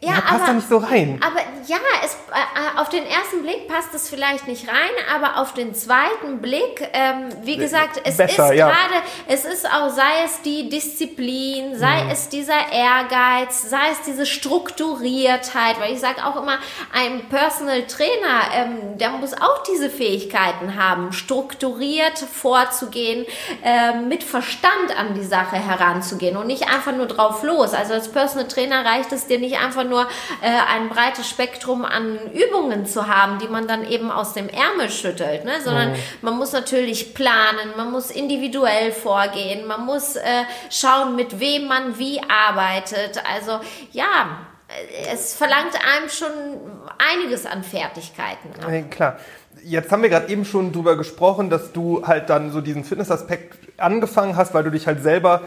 ja, 0.00 0.10
ja, 0.10 0.20
passt 0.20 0.34
aber, 0.34 0.46
da 0.46 0.52
nicht 0.52 0.68
so 0.68 0.76
rein. 0.76 1.20
Aber 1.26 1.40
ja, 1.66 1.76
es, 2.04 2.14
äh, 2.14 2.78
auf 2.78 2.88
den 2.88 3.04
ersten 3.04 3.42
Blick 3.42 3.66
passt 3.66 3.92
es 3.94 4.08
vielleicht 4.08 4.46
nicht 4.46 4.68
rein, 4.68 4.74
aber 5.12 5.40
auf 5.40 5.54
den 5.54 5.74
zweiten 5.74 6.40
Blick, 6.40 6.88
ähm, 6.92 7.30
wie 7.42 7.56
gesagt, 7.56 8.00
es 8.04 8.16
Besser, 8.16 8.52
ist 8.52 8.58
ja. 8.58 8.68
gerade, 8.68 9.04
es 9.26 9.44
ist 9.44 9.66
auch, 9.66 9.88
sei 9.90 10.22
es 10.24 10.40
die 10.42 10.68
Disziplin, 10.68 11.76
sei 11.76 12.04
mhm. 12.04 12.10
es 12.10 12.28
dieser 12.28 12.70
Ehrgeiz, 12.70 13.68
sei 13.68 13.90
es 13.90 14.02
diese 14.06 14.24
Strukturiertheit, 14.24 15.80
weil 15.80 15.94
ich 15.94 16.00
sage 16.00 16.24
auch 16.24 16.36
immer, 16.36 16.58
ein 16.92 17.28
Personal 17.28 17.84
Trainer, 17.88 18.52
ähm, 18.54 18.98
der 18.98 19.10
muss 19.10 19.34
auch 19.34 19.64
diese 19.64 19.90
Fähigkeiten 19.90 20.76
haben, 20.76 21.12
strukturiert 21.12 22.18
vorzugehen, 22.18 23.26
äh, 23.64 23.94
mit 23.94 24.22
Verstand 24.22 24.96
an 24.96 25.14
die 25.14 25.24
Sache 25.24 25.56
heranzugehen 25.56 26.36
und 26.36 26.46
nicht 26.46 26.72
einfach 26.72 26.92
nur 26.92 27.06
drauf 27.06 27.42
los. 27.42 27.74
Also 27.74 27.94
als 27.94 28.12
Personal 28.12 28.46
Trainer 28.46 28.84
reicht 28.84 29.10
es 29.10 29.26
dir 29.26 29.40
nicht 29.40 29.58
einfach 29.58 29.87
nur 29.88 30.02
äh, 30.42 30.46
ein 30.46 30.88
breites 30.88 31.28
Spektrum 31.28 31.84
an 31.84 32.18
Übungen 32.32 32.86
zu 32.86 33.06
haben, 33.06 33.38
die 33.38 33.48
man 33.48 33.66
dann 33.66 33.88
eben 33.88 34.10
aus 34.10 34.34
dem 34.34 34.48
Ärmel 34.48 34.90
schüttelt, 34.90 35.44
ne? 35.44 35.52
sondern 35.62 35.92
mhm. 35.92 35.96
man 36.22 36.36
muss 36.36 36.52
natürlich 36.52 37.14
planen, 37.14 37.72
man 37.76 37.90
muss 37.90 38.10
individuell 38.10 38.92
vorgehen, 38.92 39.66
man 39.66 39.84
muss 39.84 40.16
äh, 40.16 40.22
schauen, 40.70 41.16
mit 41.16 41.40
wem 41.40 41.66
man 41.66 41.98
wie 41.98 42.20
arbeitet. 42.28 43.22
Also 43.26 43.60
ja, 43.92 44.38
es 45.10 45.34
verlangt 45.34 45.74
einem 45.74 46.08
schon 46.08 46.28
einiges 46.98 47.46
an 47.46 47.62
Fertigkeiten. 47.62 48.50
Ab. 48.62 48.90
Klar. 48.90 49.18
Jetzt 49.64 49.90
haben 49.90 50.02
wir 50.02 50.08
gerade 50.08 50.28
eben 50.28 50.44
schon 50.44 50.72
drüber 50.72 50.96
gesprochen, 50.96 51.50
dass 51.50 51.72
du 51.72 52.06
halt 52.06 52.30
dann 52.30 52.52
so 52.52 52.60
diesen 52.60 52.84
Fitnessaspekt 52.84 53.58
angefangen 53.76 54.36
hast, 54.36 54.54
weil 54.54 54.62
du 54.62 54.70
dich 54.70 54.86
halt 54.86 55.02
selber 55.02 55.42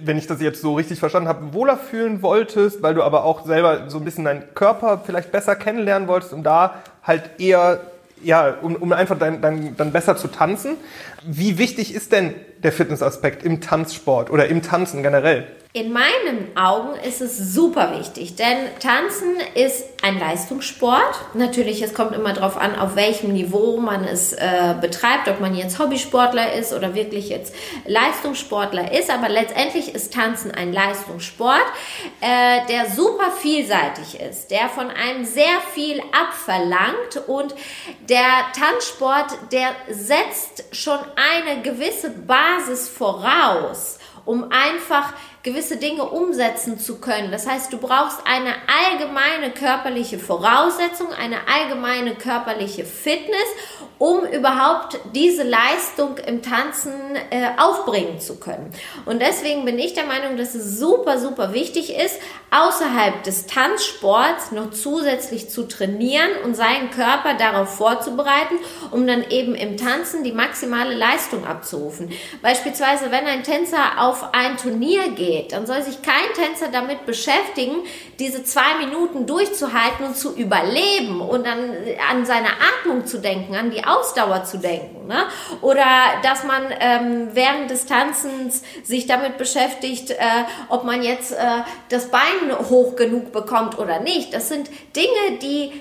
wenn 0.00 0.18
ich 0.18 0.26
das 0.26 0.40
jetzt 0.40 0.60
so 0.60 0.74
richtig 0.74 1.00
verstanden 1.00 1.28
habe, 1.28 1.54
wohler 1.54 1.76
fühlen 1.76 2.22
wolltest, 2.22 2.82
weil 2.82 2.94
du 2.94 3.02
aber 3.02 3.24
auch 3.24 3.46
selber 3.46 3.88
so 3.88 3.98
ein 3.98 4.04
bisschen 4.04 4.24
deinen 4.24 4.54
Körper 4.54 5.02
vielleicht 5.04 5.32
besser 5.32 5.56
kennenlernen 5.56 6.08
wolltest, 6.08 6.32
um 6.32 6.42
da 6.42 6.82
halt 7.02 7.30
eher, 7.38 7.80
ja, 8.22 8.54
um, 8.60 8.76
um 8.76 8.92
einfach 8.92 9.18
dann, 9.18 9.40
dann, 9.40 9.76
dann 9.76 9.92
besser 9.92 10.16
zu 10.16 10.28
tanzen. 10.28 10.76
Wie 11.24 11.56
wichtig 11.56 11.94
ist 11.94 12.12
denn 12.12 12.34
der 12.62 12.72
Fitnessaspekt 12.72 13.42
im 13.42 13.60
Tanzsport 13.60 14.30
oder 14.30 14.48
im 14.48 14.62
Tanzen 14.62 15.02
generell? 15.02 15.46
In 15.78 15.92
meinen 15.92 16.56
Augen 16.56 16.98
ist 17.06 17.20
es 17.20 17.38
super 17.54 17.96
wichtig, 17.96 18.34
denn 18.34 18.56
Tanzen 18.80 19.36
ist 19.54 19.84
ein 20.02 20.18
Leistungssport. 20.18 21.14
Natürlich, 21.34 21.82
es 21.82 21.94
kommt 21.94 22.16
immer 22.16 22.32
darauf 22.32 22.56
an, 22.56 22.74
auf 22.74 22.96
welchem 22.96 23.32
Niveau 23.32 23.76
man 23.76 24.02
es 24.02 24.32
äh, 24.32 24.74
betreibt, 24.80 25.28
ob 25.28 25.38
man 25.38 25.54
jetzt 25.54 25.78
Hobbysportler 25.78 26.52
ist 26.52 26.72
oder 26.72 26.96
wirklich 26.96 27.28
jetzt 27.28 27.54
Leistungssportler 27.86 28.90
ist. 28.92 29.08
Aber 29.08 29.28
letztendlich 29.28 29.94
ist 29.94 30.12
Tanzen 30.12 30.50
ein 30.50 30.72
Leistungssport, 30.72 31.62
äh, 32.22 32.66
der 32.68 32.90
super 32.90 33.30
vielseitig 33.30 34.20
ist, 34.20 34.50
der 34.50 34.68
von 34.70 34.90
einem 34.90 35.24
sehr 35.24 35.60
viel 35.74 36.02
abverlangt 36.10 37.28
und 37.28 37.54
der 38.08 38.26
Tanzsport, 38.52 39.30
der 39.52 39.68
setzt 39.88 40.64
schon 40.72 40.98
eine 41.14 41.62
gewisse 41.62 42.10
Basis 42.10 42.88
voraus, 42.88 44.00
um 44.24 44.50
einfach 44.50 45.12
gewisse 45.42 45.76
Dinge 45.76 46.04
umsetzen 46.04 46.78
zu 46.78 47.00
können. 47.00 47.30
Das 47.30 47.46
heißt, 47.46 47.72
du 47.72 47.78
brauchst 47.78 48.18
eine 48.26 48.54
allgemeine 48.66 49.50
körperliche 49.52 50.18
Voraussetzung, 50.18 51.12
eine 51.12 51.36
allgemeine 51.48 52.14
körperliche 52.14 52.84
Fitness, 52.84 53.48
um 53.98 54.24
überhaupt 54.24 54.98
diese 55.14 55.42
Leistung 55.42 56.18
im 56.18 56.42
Tanzen 56.42 56.92
äh, 57.30 57.48
aufbringen 57.58 58.20
zu 58.20 58.38
können. 58.38 58.70
Und 59.06 59.20
deswegen 59.20 59.64
bin 59.64 59.78
ich 59.78 59.94
der 59.94 60.04
Meinung, 60.04 60.36
dass 60.36 60.54
es 60.54 60.78
super, 60.78 61.18
super 61.18 61.52
wichtig 61.52 61.96
ist, 61.96 62.20
außerhalb 62.50 63.24
des 63.24 63.46
Tanzsports 63.46 64.52
noch 64.52 64.70
zusätzlich 64.70 65.50
zu 65.50 65.64
trainieren 65.64 66.30
und 66.44 66.54
seinen 66.54 66.90
Körper 66.90 67.34
darauf 67.34 67.76
vorzubereiten, 67.76 68.54
um 68.90 69.06
dann 69.06 69.28
eben 69.30 69.54
im 69.54 69.76
Tanzen 69.76 70.22
die 70.24 70.32
maximale 70.32 70.94
Leistung 70.94 71.44
abzurufen. 71.44 72.10
Beispielsweise, 72.40 73.10
wenn 73.10 73.26
ein 73.26 73.42
Tänzer 73.42 73.98
auf 73.98 74.32
ein 74.32 74.56
Turnier 74.56 75.08
geht, 75.10 75.52
dann 75.52 75.66
soll 75.66 75.82
sich 75.82 76.02
kein 76.02 76.14
Tänzer 76.34 76.68
damit 76.72 77.04
beschäftigen, 77.04 77.76
diese 78.18 78.44
zwei 78.44 78.76
Minuten 78.84 79.26
durchzuhalten 79.26 80.06
und 80.06 80.16
zu 80.16 80.34
überleben 80.34 81.20
und 81.20 81.46
dann 81.46 81.74
an 82.10 82.24
seine 82.24 82.48
Atmung 82.48 83.06
zu 83.06 83.18
denken, 83.18 83.54
an 83.54 83.70
die 83.70 83.84
Ausdauer 83.88 84.44
zu 84.44 84.58
denken. 84.58 85.06
Ne? 85.06 85.24
Oder 85.60 85.84
dass 86.22 86.44
man 86.44 86.62
ähm, 86.80 87.28
während 87.32 87.70
des 87.70 87.86
Tanzens 87.86 88.62
sich 88.84 89.06
damit 89.06 89.38
beschäftigt, 89.38 90.10
äh, 90.10 90.16
ob 90.68 90.84
man 90.84 91.02
jetzt 91.02 91.32
äh, 91.32 91.62
das 91.88 92.10
Bein 92.10 92.56
hoch 92.68 92.96
genug 92.96 93.32
bekommt 93.32 93.78
oder 93.78 94.00
nicht. 94.00 94.34
Das 94.34 94.48
sind 94.48 94.68
Dinge, 94.94 95.38
die 95.40 95.80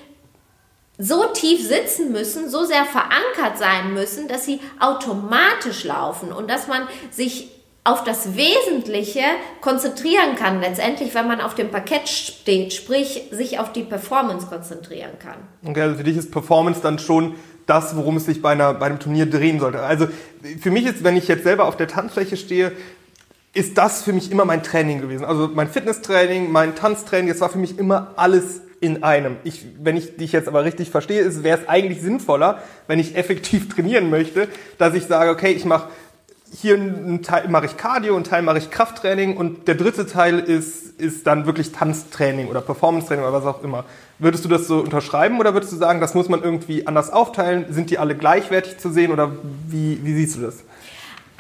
so 0.97 1.25
tief 1.25 1.65
sitzen 1.65 2.11
müssen, 2.11 2.49
so 2.49 2.65
sehr 2.65 2.85
verankert 2.85 3.57
sein 3.57 3.93
müssen, 3.93 4.27
dass 4.27 4.45
sie 4.45 4.59
automatisch 4.79 5.83
laufen 5.83 6.31
und 6.33 6.49
dass 6.49 6.67
man 6.67 6.87
sich 7.11 7.51
auf 7.83 8.03
das 8.03 8.35
Wesentliche 8.35 9.21
konzentrieren 9.61 10.35
kann, 10.35 10.59
letztendlich, 10.59 11.13
wenn 11.15 11.25
man 11.25 11.39
auf 11.39 11.55
dem 11.55 11.71
Parkett 11.71 12.09
steht, 12.09 12.73
sprich 12.73 13.29
sich 13.31 13.59
auf 13.59 13.71
die 13.71 13.83
Performance 13.83 14.47
konzentrieren 14.47 15.11
kann. 15.19 15.37
Okay, 15.65 15.83
also 15.83 15.95
für 15.95 16.03
dich 16.03 16.17
ist 16.17 16.29
Performance 16.29 16.81
dann 16.81 16.99
schon 16.99 17.35
das, 17.67 17.95
worum 17.95 18.17
es 18.17 18.25
sich 18.25 18.41
bei, 18.41 18.51
einer, 18.51 18.73
bei 18.73 18.87
einem 18.87 18.99
Turnier 18.99 19.27
drehen 19.27 19.59
sollte. 19.59 19.81
Also 19.81 20.07
für 20.59 20.71
mich 20.71 20.85
ist, 20.85 21.03
wenn 21.03 21.15
ich 21.15 21.27
jetzt 21.27 21.43
selber 21.43 21.65
auf 21.65 21.77
der 21.77 21.87
Tanzfläche 21.87 22.37
stehe, 22.37 22.71
ist 23.53 23.77
das 23.77 24.01
für 24.01 24.13
mich 24.13 24.31
immer 24.31 24.45
mein 24.45 24.63
Training 24.63 25.01
gewesen. 25.01 25.25
Also 25.25 25.49
mein 25.53 25.69
Fitnesstraining, 25.69 26.51
mein 26.51 26.75
Tanztraining, 26.75 27.29
das 27.29 27.41
war 27.41 27.49
für 27.49 27.57
mich 27.57 27.77
immer 27.77 28.13
alles 28.15 28.61
in 28.79 29.03
einem. 29.03 29.37
Ich, 29.43 29.65
wenn 29.79 29.97
ich 29.97 30.17
dich 30.17 30.31
jetzt 30.31 30.47
aber 30.47 30.63
richtig 30.63 30.91
verstehe, 30.91 31.43
wäre 31.43 31.59
es 31.61 31.67
eigentlich 31.67 32.01
sinnvoller, 32.01 32.61
wenn 32.87 32.99
ich 32.99 33.15
effektiv 33.15 33.69
trainieren 33.75 34.09
möchte, 34.09 34.47
dass 34.77 34.93
ich 34.93 35.05
sage, 35.05 35.31
okay, 35.31 35.51
ich 35.51 35.65
mache 35.65 35.89
hier 36.53 36.75
einen 36.75 37.21
Teil 37.23 37.49
mache 37.49 37.65
ich 37.65 37.77
Cardio, 37.77 38.15
einen 38.15 38.23
Teil 38.23 38.41
mache 38.41 38.57
ich 38.57 38.71
Krafttraining 38.71 39.37
und 39.37 39.67
der 39.67 39.75
dritte 39.75 40.05
Teil 40.07 40.39
ist, 40.39 40.99
ist 40.99 41.27
dann 41.27 41.45
wirklich 41.45 41.71
Tanztraining 41.71 42.47
oder 42.47 42.61
Performance-Training 42.61 43.23
oder 43.23 43.33
was 43.33 43.45
auch 43.45 43.63
immer. 43.63 43.85
Würdest 44.19 44.45
du 44.45 44.49
das 44.49 44.67
so 44.67 44.79
unterschreiben 44.79 45.39
oder 45.39 45.53
würdest 45.53 45.73
du 45.73 45.77
sagen, 45.77 45.99
das 45.99 46.13
muss 46.13 46.29
man 46.29 46.41
irgendwie 46.41 46.87
anders 46.87 47.11
aufteilen? 47.11 47.65
Sind 47.69 47.89
die 47.89 47.99
alle 47.99 48.15
gleichwertig 48.15 48.77
zu 48.77 48.89
sehen 48.89 49.11
oder 49.11 49.31
wie, 49.67 49.99
wie 50.03 50.13
siehst 50.13 50.37
du 50.37 50.41
das? 50.41 50.63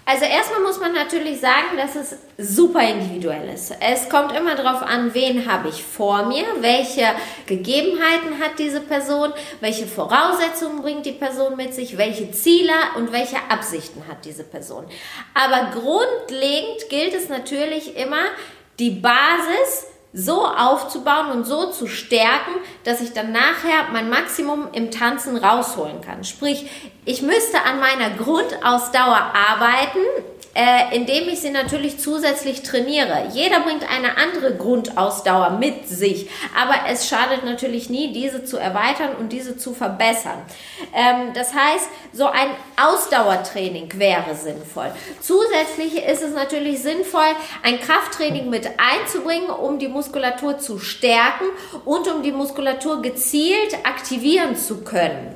Also 0.09 0.23
erstmal 0.23 0.61
muss 0.61 0.79
man 0.79 0.93
natürlich 0.93 1.41
sagen, 1.41 1.75
dass 1.75 1.97
es 1.97 2.15
super 2.37 2.79
individuell 2.79 3.49
ist. 3.49 3.75
Es 3.81 4.07
kommt 4.07 4.31
immer 4.31 4.55
darauf 4.55 4.81
an, 4.81 5.13
wen 5.13 5.51
habe 5.51 5.67
ich 5.67 5.83
vor 5.83 6.27
mir, 6.27 6.45
welche 6.61 7.03
Gegebenheiten 7.45 8.39
hat 8.39 8.57
diese 8.57 8.79
Person, 8.79 9.33
welche 9.59 9.85
Voraussetzungen 9.85 10.81
bringt 10.81 11.05
die 11.05 11.11
Person 11.11 11.57
mit 11.57 11.73
sich, 11.73 11.97
welche 11.97 12.31
Ziele 12.31 12.71
und 12.95 13.11
welche 13.11 13.35
Absichten 13.49 14.07
hat 14.07 14.23
diese 14.23 14.45
Person. 14.45 14.85
Aber 15.33 15.71
grundlegend 15.71 16.87
gilt 16.89 17.13
es 17.13 17.27
natürlich 17.27 17.97
immer, 17.97 18.23
die 18.79 18.91
Basis 18.91 19.87
so 20.13 20.45
aufzubauen 20.45 21.31
und 21.31 21.45
so 21.45 21.69
zu 21.71 21.87
stärken, 21.87 22.51
dass 22.83 23.01
ich 23.01 23.13
dann 23.13 23.31
nachher 23.31 23.91
mein 23.91 24.09
Maximum 24.09 24.69
im 24.71 24.89
Tanzen 24.89 25.37
rausholen 25.37 26.01
kann. 26.01 26.23
Sprich, 26.23 26.69
ich 27.05 27.21
müsste 27.21 27.63
an 27.63 27.79
meiner 27.79 28.11
Grundausdauer 28.11 29.33
arbeiten, 29.33 29.99
äh, 30.57 30.95
indem 30.95 31.29
ich 31.29 31.41
sie 31.41 31.51
natürlich 31.51 31.99
zusätzlich 31.99 32.63
trainiere. 32.63 33.27
Jeder 33.31 33.59
bringt 33.59 33.87
eine 33.87 34.17
andere 34.17 34.55
Grundausdauer 34.55 35.51
mit 35.51 35.87
sich, 35.87 36.31
aber 36.59 36.89
es 36.89 37.07
schadet 37.07 37.45
natürlich 37.45 37.91
nie, 37.91 38.11
diese 38.11 38.43
zu 38.43 38.57
erweitern 38.57 39.15
und 39.19 39.31
diese 39.31 39.55
zu 39.57 39.75
verbessern. 39.75 40.41
Ähm, 40.95 41.33
das 41.35 41.53
heißt, 41.53 41.87
so 42.11 42.25
ein 42.25 42.49
Ausdauertraining 42.75 43.99
wäre 43.99 44.33
sinnvoll. 44.33 44.91
Zusätzlich 45.21 46.03
ist 46.03 46.23
es 46.23 46.33
natürlich 46.33 46.81
sinnvoll, 46.81 47.21
ein 47.61 47.79
Krafttraining 47.79 48.49
mit 48.49 48.67
einzubringen, 48.79 49.51
um 49.51 49.77
die 49.77 49.89
Muskulatur 49.89 50.57
zu 50.57 50.79
stärken 50.79 51.45
und 51.85 52.07
um 52.07 52.23
die 52.23 52.31
Muskulatur 52.31 53.03
gezielt 53.03 53.75
aktivieren 53.85 54.55
zu 54.55 54.83
können. 54.83 55.35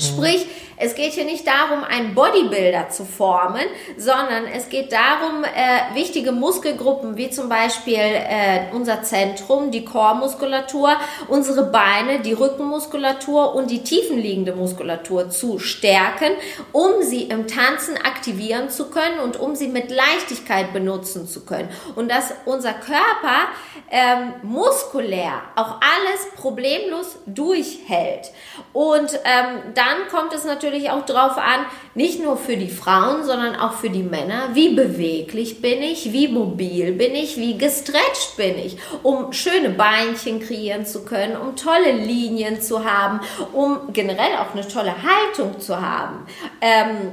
Sprich, 0.00 0.46
es 0.80 0.94
geht 0.94 1.12
hier 1.12 1.24
nicht 1.24 1.46
darum, 1.46 1.82
einen 1.84 2.14
Bodybuilder 2.14 2.88
zu 2.88 3.04
formen, 3.04 3.66
sondern 3.96 4.46
es 4.46 4.68
geht 4.68 4.92
darum, 4.92 5.44
äh, 5.44 5.94
wichtige 5.94 6.32
Muskelgruppen 6.32 7.16
wie 7.16 7.30
zum 7.30 7.48
Beispiel 7.48 7.98
äh, 7.98 8.66
unser 8.72 9.02
Zentrum, 9.02 9.70
die 9.70 9.84
Chormuskulatur, 9.84 10.90
unsere 11.26 11.64
Beine, 11.64 12.20
die 12.20 12.32
Rückenmuskulatur 12.32 13.54
und 13.54 13.70
die 13.70 13.82
tiefenliegende 13.82 14.54
Muskulatur 14.54 15.30
zu 15.30 15.58
stärken, 15.58 16.32
um 16.72 17.02
sie 17.02 17.24
im 17.24 17.48
Tanzen 17.48 17.96
aktivieren 17.96 18.70
zu 18.70 18.90
können 18.90 19.18
und 19.20 19.38
um 19.38 19.56
sie 19.56 19.68
mit 19.68 19.90
Leichtigkeit 19.90 20.72
benutzen 20.72 21.26
zu 21.26 21.44
können. 21.44 21.68
Und 21.96 22.10
dass 22.10 22.32
unser 22.44 22.72
Körper 22.72 23.48
ähm, 23.90 24.34
muskulär 24.42 25.42
auch 25.56 25.80
alles 25.80 26.30
problemlos 26.36 27.16
durchhält. 27.26 28.30
Und 28.72 29.18
ähm, 29.24 29.74
dann 29.74 30.08
kommt 30.10 30.32
es 30.34 30.44
natürlich 30.44 30.67
natürlich 30.68 30.90
auch 30.90 31.04
darauf 31.04 31.38
an, 31.38 31.64
nicht 31.94 32.22
nur 32.22 32.36
für 32.36 32.56
die 32.56 32.68
Frauen, 32.68 33.24
sondern 33.24 33.56
auch 33.56 33.72
für 33.74 33.90
die 33.90 34.02
Männer, 34.02 34.50
wie 34.52 34.74
beweglich 34.74 35.62
bin 35.62 35.82
ich, 35.82 36.12
wie 36.12 36.28
mobil 36.28 36.92
bin 36.92 37.14
ich, 37.14 37.36
wie 37.36 37.56
gestretcht 37.56 38.36
bin 38.36 38.58
ich, 38.58 38.76
um 39.02 39.32
schöne 39.32 39.70
Beinchen 39.70 40.40
kreieren 40.40 40.84
zu 40.84 41.04
können, 41.04 41.36
um 41.36 41.56
tolle 41.56 41.92
Linien 41.92 42.60
zu 42.60 42.84
haben, 42.84 43.20
um 43.52 43.92
generell 43.92 44.36
auch 44.36 44.54
eine 44.54 44.66
tolle 44.66 44.94
Haltung 45.02 45.58
zu 45.58 45.80
haben. 45.80 46.26
Ähm, 46.60 47.12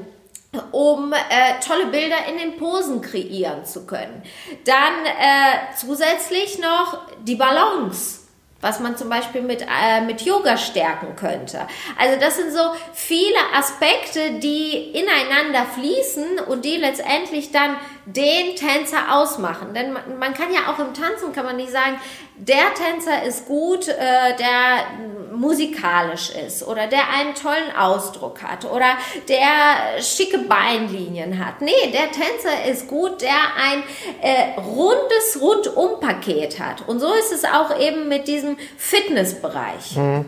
um 0.72 1.12
äh, 1.12 1.60
tolle 1.66 1.88
Bilder 1.88 2.16
in 2.30 2.38
den 2.38 2.58
Posen 2.58 3.02
kreieren 3.02 3.66
zu 3.66 3.86
können. 3.86 4.24
Dann 4.64 5.06
äh, 5.06 5.76
zusätzlich 5.76 6.60
noch 6.60 6.98
die 7.26 7.36
Balance 7.36 8.25
was 8.66 8.80
man 8.80 8.98
zum 8.98 9.10
Beispiel 9.10 9.42
mit, 9.42 9.62
äh, 9.62 10.02
mit 10.02 10.24
Yoga 10.24 10.58
stärken 10.58 11.16
könnte. 11.16 11.68
Also 12.00 12.20
das 12.20 12.36
sind 12.36 12.52
so 12.52 12.74
viele 12.94 13.38
Aspekte, 13.56 14.40
die 14.40 14.90
ineinander 14.90 15.68
fließen 15.72 16.40
und 16.48 16.66
die 16.66 16.78
letztendlich 16.78 17.52
dann 17.52 17.78
den 18.06 18.56
Tänzer 18.56 19.16
ausmachen. 19.16 19.76
Denn 19.76 19.94
man, 19.94 20.18
man 20.18 20.34
kann 20.34 20.52
ja 20.52 20.72
auch 20.72 20.80
im 20.80 20.96
Tanzen, 20.96 21.32
kann 21.32 21.46
man 21.46 21.58
nicht 21.58 21.72
sagen, 21.72 22.00
der 22.38 22.74
Tänzer 22.74 23.24
ist 23.24 23.46
gut, 23.46 23.88
äh, 23.88 24.36
der 24.38 25.36
musikalisch 25.36 26.32
ist 26.32 26.66
oder 26.66 26.88
der 26.88 27.10
einen 27.14 27.36
tollen 27.36 27.76
Ausdruck 27.78 28.42
hat 28.42 28.66
oder 28.66 28.98
der 29.28 30.02
schicke 30.02 30.40
Beinlinien 30.40 31.46
hat. 31.46 31.62
Nee, 31.62 31.72
der 31.92 32.12
Tänzer 32.12 32.70
ist 32.70 32.88
gut, 32.88 33.22
der 33.22 33.30
ein 33.30 33.84
äh, 34.22 34.60
rundes 34.60 35.40
Rundumpaket 35.42 36.60
hat. 36.60 36.88
Und 36.88 37.00
so 37.00 37.14
ist 37.14 37.32
es 37.32 37.46
auch 37.46 37.80
eben 37.80 38.08
mit 38.08 38.28
diesem 38.28 38.58
Fitnessbereich. 38.78 39.96
Mhm. 39.98 40.26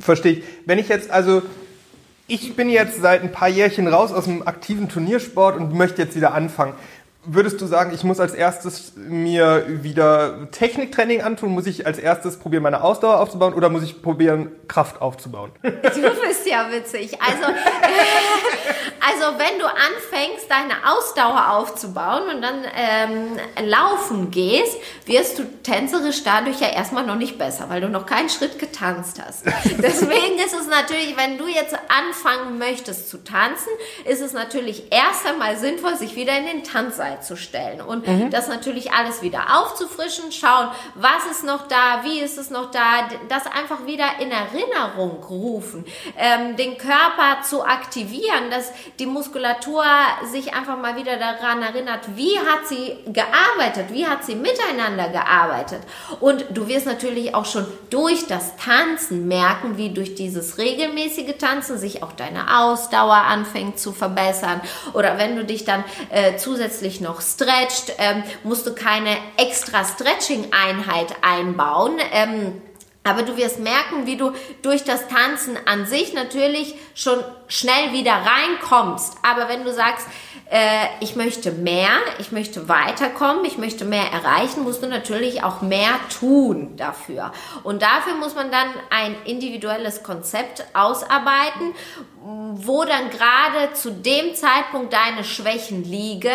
Verstehe 0.00 0.32
ich. 0.32 0.44
Wenn 0.64 0.78
ich 0.78 0.88
jetzt 0.88 1.10
also 1.10 1.42
ich 2.30 2.54
bin 2.54 2.68
jetzt 2.68 3.00
seit 3.00 3.22
ein 3.22 3.32
paar 3.32 3.48
Jährchen 3.48 3.88
raus 3.88 4.12
aus 4.12 4.24
dem 4.24 4.46
aktiven 4.46 4.90
Turniersport 4.90 5.56
und 5.56 5.72
möchte 5.72 6.02
jetzt 6.02 6.14
wieder 6.14 6.34
anfangen 6.34 6.74
würdest 7.28 7.60
du 7.60 7.66
sagen, 7.66 7.92
ich 7.94 8.04
muss 8.04 8.20
als 8.20 8.34
erstes 8.34 8.92
mir 8.96 9.64
wieder 9.82 10.50
Techniktraining 10.50 11.22
antun? 11.22 11.52
Muss 11.52 11.66
ich 11.66 11.86
als 11.86 11.98
erstes 11.98 12.38
probieren, 12.38 12.62
meine 12.62 12.82
Ausdauer 12.82 13.20
aufzubauen 13.20 13.54
oder 13.54 13.68
muss 13.68 13.82
ich 13.82 14.02
probieren, 14.02 14.50
Kraft 14.66 15.00
aufzubauen? 15.00 15.52
Du 15.62 15.70
bist 15.70 16.46
ja 16.46 16.70
witzig. 16.70 17.18
Also, 17.20 17.42
also 17.44 19.38
wenn 19.38 19.58
du 19.58 19.66
anfängst, 19.66 20.50
deine 20.50 20.74
Ausdauer 20.90 21.58
aufzubauen 21.58 22.34
und 22.34 22.42
dann 22.42 22.64
ähm, 22.74 23.68
laufen 23.68 24.30
gehst, 24.30 24.76
wirst 25.06 25.38
du 25.38 25.44
tänzerisch 25.62 26.24
dadurch 26.24 26.60
ja 26.60 26.68
erstmal 26.68 27.06
noch 27.06 27.16
nicht 27.16 27.38
besser, 27.38 27.66
weil 27.68 27.80
du 27.80 27.88
noch 27.88 28.06
keinen 28.06 28.28
Schritt 28.28 28.58
getanzt 28.58 29.20
hast. 29.24 29.44
Deswegen 29.82 30.38
ist 30.38 30.54
es 30.58 30.66
natürlich, 30.66 31.16
wenn 31.16 31.36
du 31.36 31.46
jetzt 31.46 31.76
anfangen 31.88 32.58
möchtest 32.58 33.10
zu 33.10 33.22
tanzen, 33.22 33.68
ist 34.04 34.22
es 34.22 34.32
natürlich 34.32 34.90
erst 34.90 35.26
einmal 35.26 35.56
sinnvoll, 35.56 35.96
sich 35.96 36.16
wieder 36.16 36.36
in 36.38 36.46
den 36.46 36.64
Tanzseil 36.64 37.17
zu 37.20 37.36
stellen 37.36 37.80
und 37.80 38.06
mhm. 38.06 38.30
das 38.30 38.48
natürlich 38.48 38.92
alles 38.92 39.22
wieder 39.22 39.58
aufzufrischen, 39.58 40.32
schauen, 40.32 40.68
was 40.94 41.26
ist 41.30 41.44
noch 41.44 41.68
da, 41.68 42.02
wie 42.04 42.20
ist 42.20 42.38
es 42.38 42.50
noch 42.50 42.70
da, 42.70 43.08
das 43.28 43.46
einfach 43.46 43.86
wieder 43.86 44.06
in 44.20 44.30
Erinnerung 44.30 45.22
rufen, 45.24 45.84
ähm, 46.16 46.56
den 46.56 46.78
Körper 46.78 47.42
zu 47.42 47.64
aktivieren, 47.64 48.50
dass 48.50 48.72
die 48.98 49.06
Muskulatur 49.06 49.84
sich 50.30 50.54
einfach 50.54 50.78
mal 50.78 50.96
wieder 50.96 51.16
daran 51.16 51.62
erinnert, 51.62 52.00
wie 52.16 52.38
hat 52.38 52.66
sie 52.66 52.96
gearbeitet, 53.06 53.92
wie 53.92 54.06
hat 54.06 54.24
sie 54.24 54.34
miteinander 54.34 55.08
gearbeitet. 55.08 55.80
Und 56.20 56.44
du 56.50 56.68
wirst 56.68 56.86
natürlich 56.86 57.34
auch 57.34 57.46
schon 57.46 57.66
durch 57.90 58.26
das 58.26 58.56
Tanzen 58.56 59.28
merken, 59.28 59.76
wie 59.76 59.90
durch 59.90 60.14
dieses 60.14 60.58
regelmäßige 60.58 61.36
Tanzen 61.38 61.78
sich 61.78 62.02
auch 62.02 62.12
deine 62.12 62.58
Ausdauer 62.58 63.14
anfängt 63.14 63.78
zu 63.78 63.92
verbessern. 63.92 64.60
Oder 64.92 65.18
wenn 65.18 65.36
du 65.36 65.44
dich 65.44 65.64
dann 65.64 65.84
äh, 66.10 66.36
zusätzlich 66.36 67.00
noch 67.00 67.07
noch 67.08 67.22
stretcht, 67.22 67.94
ähm, 67.98 68.22
musst 68.44 68.66
du 68.66 68.74
keine 68.74 69.16
extra 69.38 69.84
Stretching-Einheit 69.84 71.16
einbauen. 71.22 71.98
Ähm, 72.12 72.60
aber 73.02 73.22
du 73.22 73.38
wirst 73.38 73.58
merken, 73.58 74.04
wie 74.04 74.18
du 74.18 74.32
durch 74.60 74.84
das 74.84 75.08
Tanzen 75.08 75.56
an 75.64 75.86
sich 75.86 76.12
natürlich 76.12 76.74
schon 76.94 77.24
schnell 77.46 77.92
wieder 77.92 78.12
reinkommst. 78.12 79.14
Aber 79.22 79.48
wenn 79.48 79.64
du 79.64 79.72
sagst, 79.72 80.06
ich 81.00 81.14
möchte 81.14 81.52
mehr, 81.52 81.90
ich 82.18 82.32
möchte 82.32 82.70
weiterkommen, 82.70 83.44
ich 83.44 83.58
möchte 83.58 83.84
mehr 83.84 84.06
erreichen, 84.10 84.62
musst 84.62 84.82
du 84.82 84.86
natürlich 84.86 85.42
auch 85.42 85.60
mehr 85.60 85.90
tun 86.18 86.74
dafür. 86.76 87.32
Und 87.64 87.82
dafür 87.82 88.14
muss 88.14 88.34
man 88.34 88.50
dann 88.50 88.68
ein 88.88 89.14
individuelles 89.26 90.02
Konzept 90.02 90.64
ausarbeiten, 90.72 91.74
wo 92.22 92.84
dann 92.84 93.10
gerade 93.10 93.74
zu 93.74 93.90
dem 93.90 94.34
Zeitpunkt 94.34 94.94
deine 94.94 95.22
Schwächen 95.22 95.84
liegen, 95.84 96.30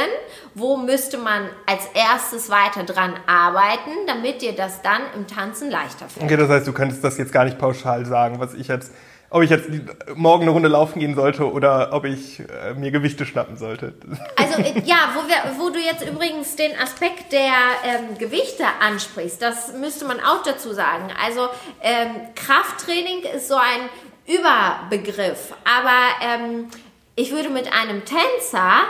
wo 0.54 0.78
müsste 0.78 1.18
man 1.18 1.50
als 1.66 1.88
erstes 1.96 2.52
weiter 2.52 2.84
dran 2.84 3.16
arbeiten, 3.26 3.90
damit 4.06 4.44
dir 4.44 4.54
das 4.54 4.84
dann 4.84 5.02
im 5.16 5.26
Tanzen 5.26 5.72
leichter 5.72 6.08
fällt. 6.08 6.26
Okay, 6.26 6.38
das 6.38 6.50
heißt, 6.50 6.68
du 6.68 6.74
könntest 6.74 7.04
das 7.04 7.18
jetzt 7.18 7.32
gar 7.32 7.46
nicht 7.46 7.58
pauschal 7.58 8.06
sagen, 8.06 8.40
was 8.40 8.54
ich 8.54 8.68
jetzt 8.68 8.92
ob 9.34 9.42
ich 9.42 9.50
jetzt 9.50 9.68
morgen 10.14 10.44
eine 10.44 10.52
Runde 10.52 10.70
laufen 10.70 11.00
gehen 11.00 11.16
sollte 11.16 11.52
oder 11.52 11.92
ob 11.92 12.06
ich 12.06 12.40
äh, 12.40 12.76
mir 12.76 12.92
Gewichte 12.92 13.26
schnappen 13.26 13.58
sollte. 13.58 13.94
Also 14.36 14.62
äh, 14.62 14.80
ja, 14.86 15.10
wo, 15.16 15.28
wir, 15.28 15.58
wo 15.58 15.72
du 15.72 15.80
jetzt 15.80 16.08
übrigens 16.08 16.56
den 16.56 16.72
Aspekt 16.80 17.32
der 17.32 17.52
ähm, 17.84 18.18
Gewichte 18.20 18.64
ansprichst, 18.80 19.42
das 19.42 19.74
müsste 19.74 20.06
man 20.06 20.20
auch 20.20 20.44
dazu 20.44 20.74
sagen. 20.74 21.08
Also 21.26 21.48
ähm, 21.82 22.12
Krafttraining 22.36 23.24
ist 23.36 23.48
so 23.48 23.56
ein 23.56 23.90
Überbegriff, 24.28 25.56
aber 25.66 26.00
ähm, 26.22 26.68
ich 27.16 27.32
würde 27.32 27.50
mit 27.50 27.74
einem 27.74 28.04
Tänzer 28.06 28.82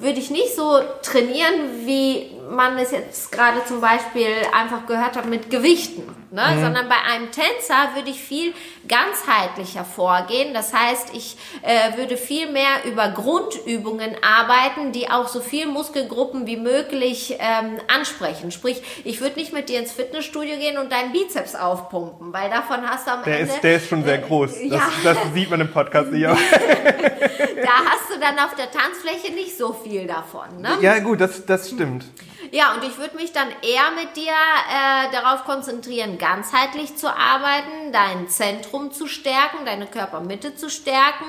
würde 0.00 0.18
ich 0.18 0.30
nicht 0.30 0.54
so 0.54 0.80
trainieren, 1.02 1.86
wie 1.86 2.30
man 2.50 2.76
es 2.78 2.90
jetzt 2.90 3.30
gerade 3.30 3.64
zum 3.64 3.80
Beispiel 3.80 4.26
einfach 4.52 4.86
gehört 4.86 5.16
hat 5.16 5.26
mit 5.26 5.50
Gewichten, 5.50 6.02
ne? 6.30 6.42
Mhm. 6.54 6.60
sondern 6.60 6.88
bei 6.88 6.96
einem 7.08 7.30
Tänzer 7.30 7.94
würde 7.94 8.10
ich 8.10 8.20
viel 8.20 8.52
ganzheitlicher 8.88 9.84
vorgehen. 9.84 10.52
Das 10.52 10.74
heißt, 10.74 11.14
ich 11.14 11.36
äh, 11.62 11.96
würde 11.96 12.16
viel 12.16 12.50
mehr 12.50 12.84
über 12.84 13.08
Grundübungen 13.08 14.16
arbeiten, 14.22 14.90
die 14.92 15.08
auch 15.10 15.28
so 15.28 15.40
viel 15.40 15.66
Muskelgruppen 15.66 16.46
wie 16.46 16.56
möglich 16.56 17.36
ähm, 17.38 17.78
ansprechen. 17.86 18.50
Sprich, 18.50 18.82
ich 19.04 19.20
würde 19.20 19.38
nicht 19.38 19.52
mit 19.52 19.68
dir 19.68 19.78
ins 19.78 19.92
Fitnessstudio 19.92 20.56
gehen 20.56 20.78
und 20.78 20.90
deinen 20.90 21.12
Bizeps 21.12 21.54
aufpumpen, 21.54 22.32
weil 22.32 22.50
davon 22.50 22.82
hast 22.82 23.06
du 23.06 23.12
am 23.12 23.22
der 23.22 23.40
Ende... 23.40 23.54
Ist, 23.54 23.62
der 23.62 23.76
ist 23.76 23.88
schon 23.88 24.04
sehr 24.04 24.18
äh, 24.18 24.26
groß. 24.26 24.50
Das, 24.70 24.78
ja. 24.78 25.14
das 25.14 25.18
sieht 25.34 25.50
man 25.50 25.60
im 25.60 25.72
Podcast 25.72 26.12
nicht. 26.12 26.24
da 26.24 26.32
hast 26.32 28.14
du 28.14 28.20
dann 28.20 28.38
auf 28.38 28.54
der 28.56 28.70
Tanzfläche 28.70 29.32
nicht 29.32 29.56
so 29.56 29.72
viel 29.72 29.89
viel 29.90 30.06
davon. 30.06 30.60
Ne? 30.60 30.70
Ja, 30.80 30.98
gut, 31.00 31.20
das, 31.20 31.44
das 31.44 31.68
stimmt. 31.68 32.04
Ja, 32.52 32.74
und 32.74 32.84
ich 32.84 32.98
würde 32.98 33.16
mich 33.16 33.32
dann 33.32 33.48
eher 33.48 33.90
mit 33.94 34.16
dir 34.16 34.32
äh, 34.32 35.12
darauf 35.12 35.44
konzentrieren, 35.44 36.18
ganzheitlich 36.18 36.96
zu 36.96 37.08
arbeiten, 37.08 37.92
dein 37.92 38.28
Zentrum 38.28 38.90
zu 38.90 39.06
stärken, 39.06 39.64
deine 39.64 39.86
Körpermitte 39.86 40.56
zu 40.56 40.68
stärken, 40.68 41.26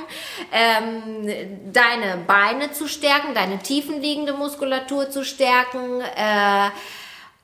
ähm, 0.51 1.71
deine 1.73 2.17
Beine 2.25 2.71
zu 2.71 2.87
stärken, 2.87 3.35
deine 3.35 3.59
tiefenliegende 3.59 4.33
Muskulatur 4.33 5.11
zu 5.11 5.23
stärken. 5.23 6.01
Äh, 6.01 6.69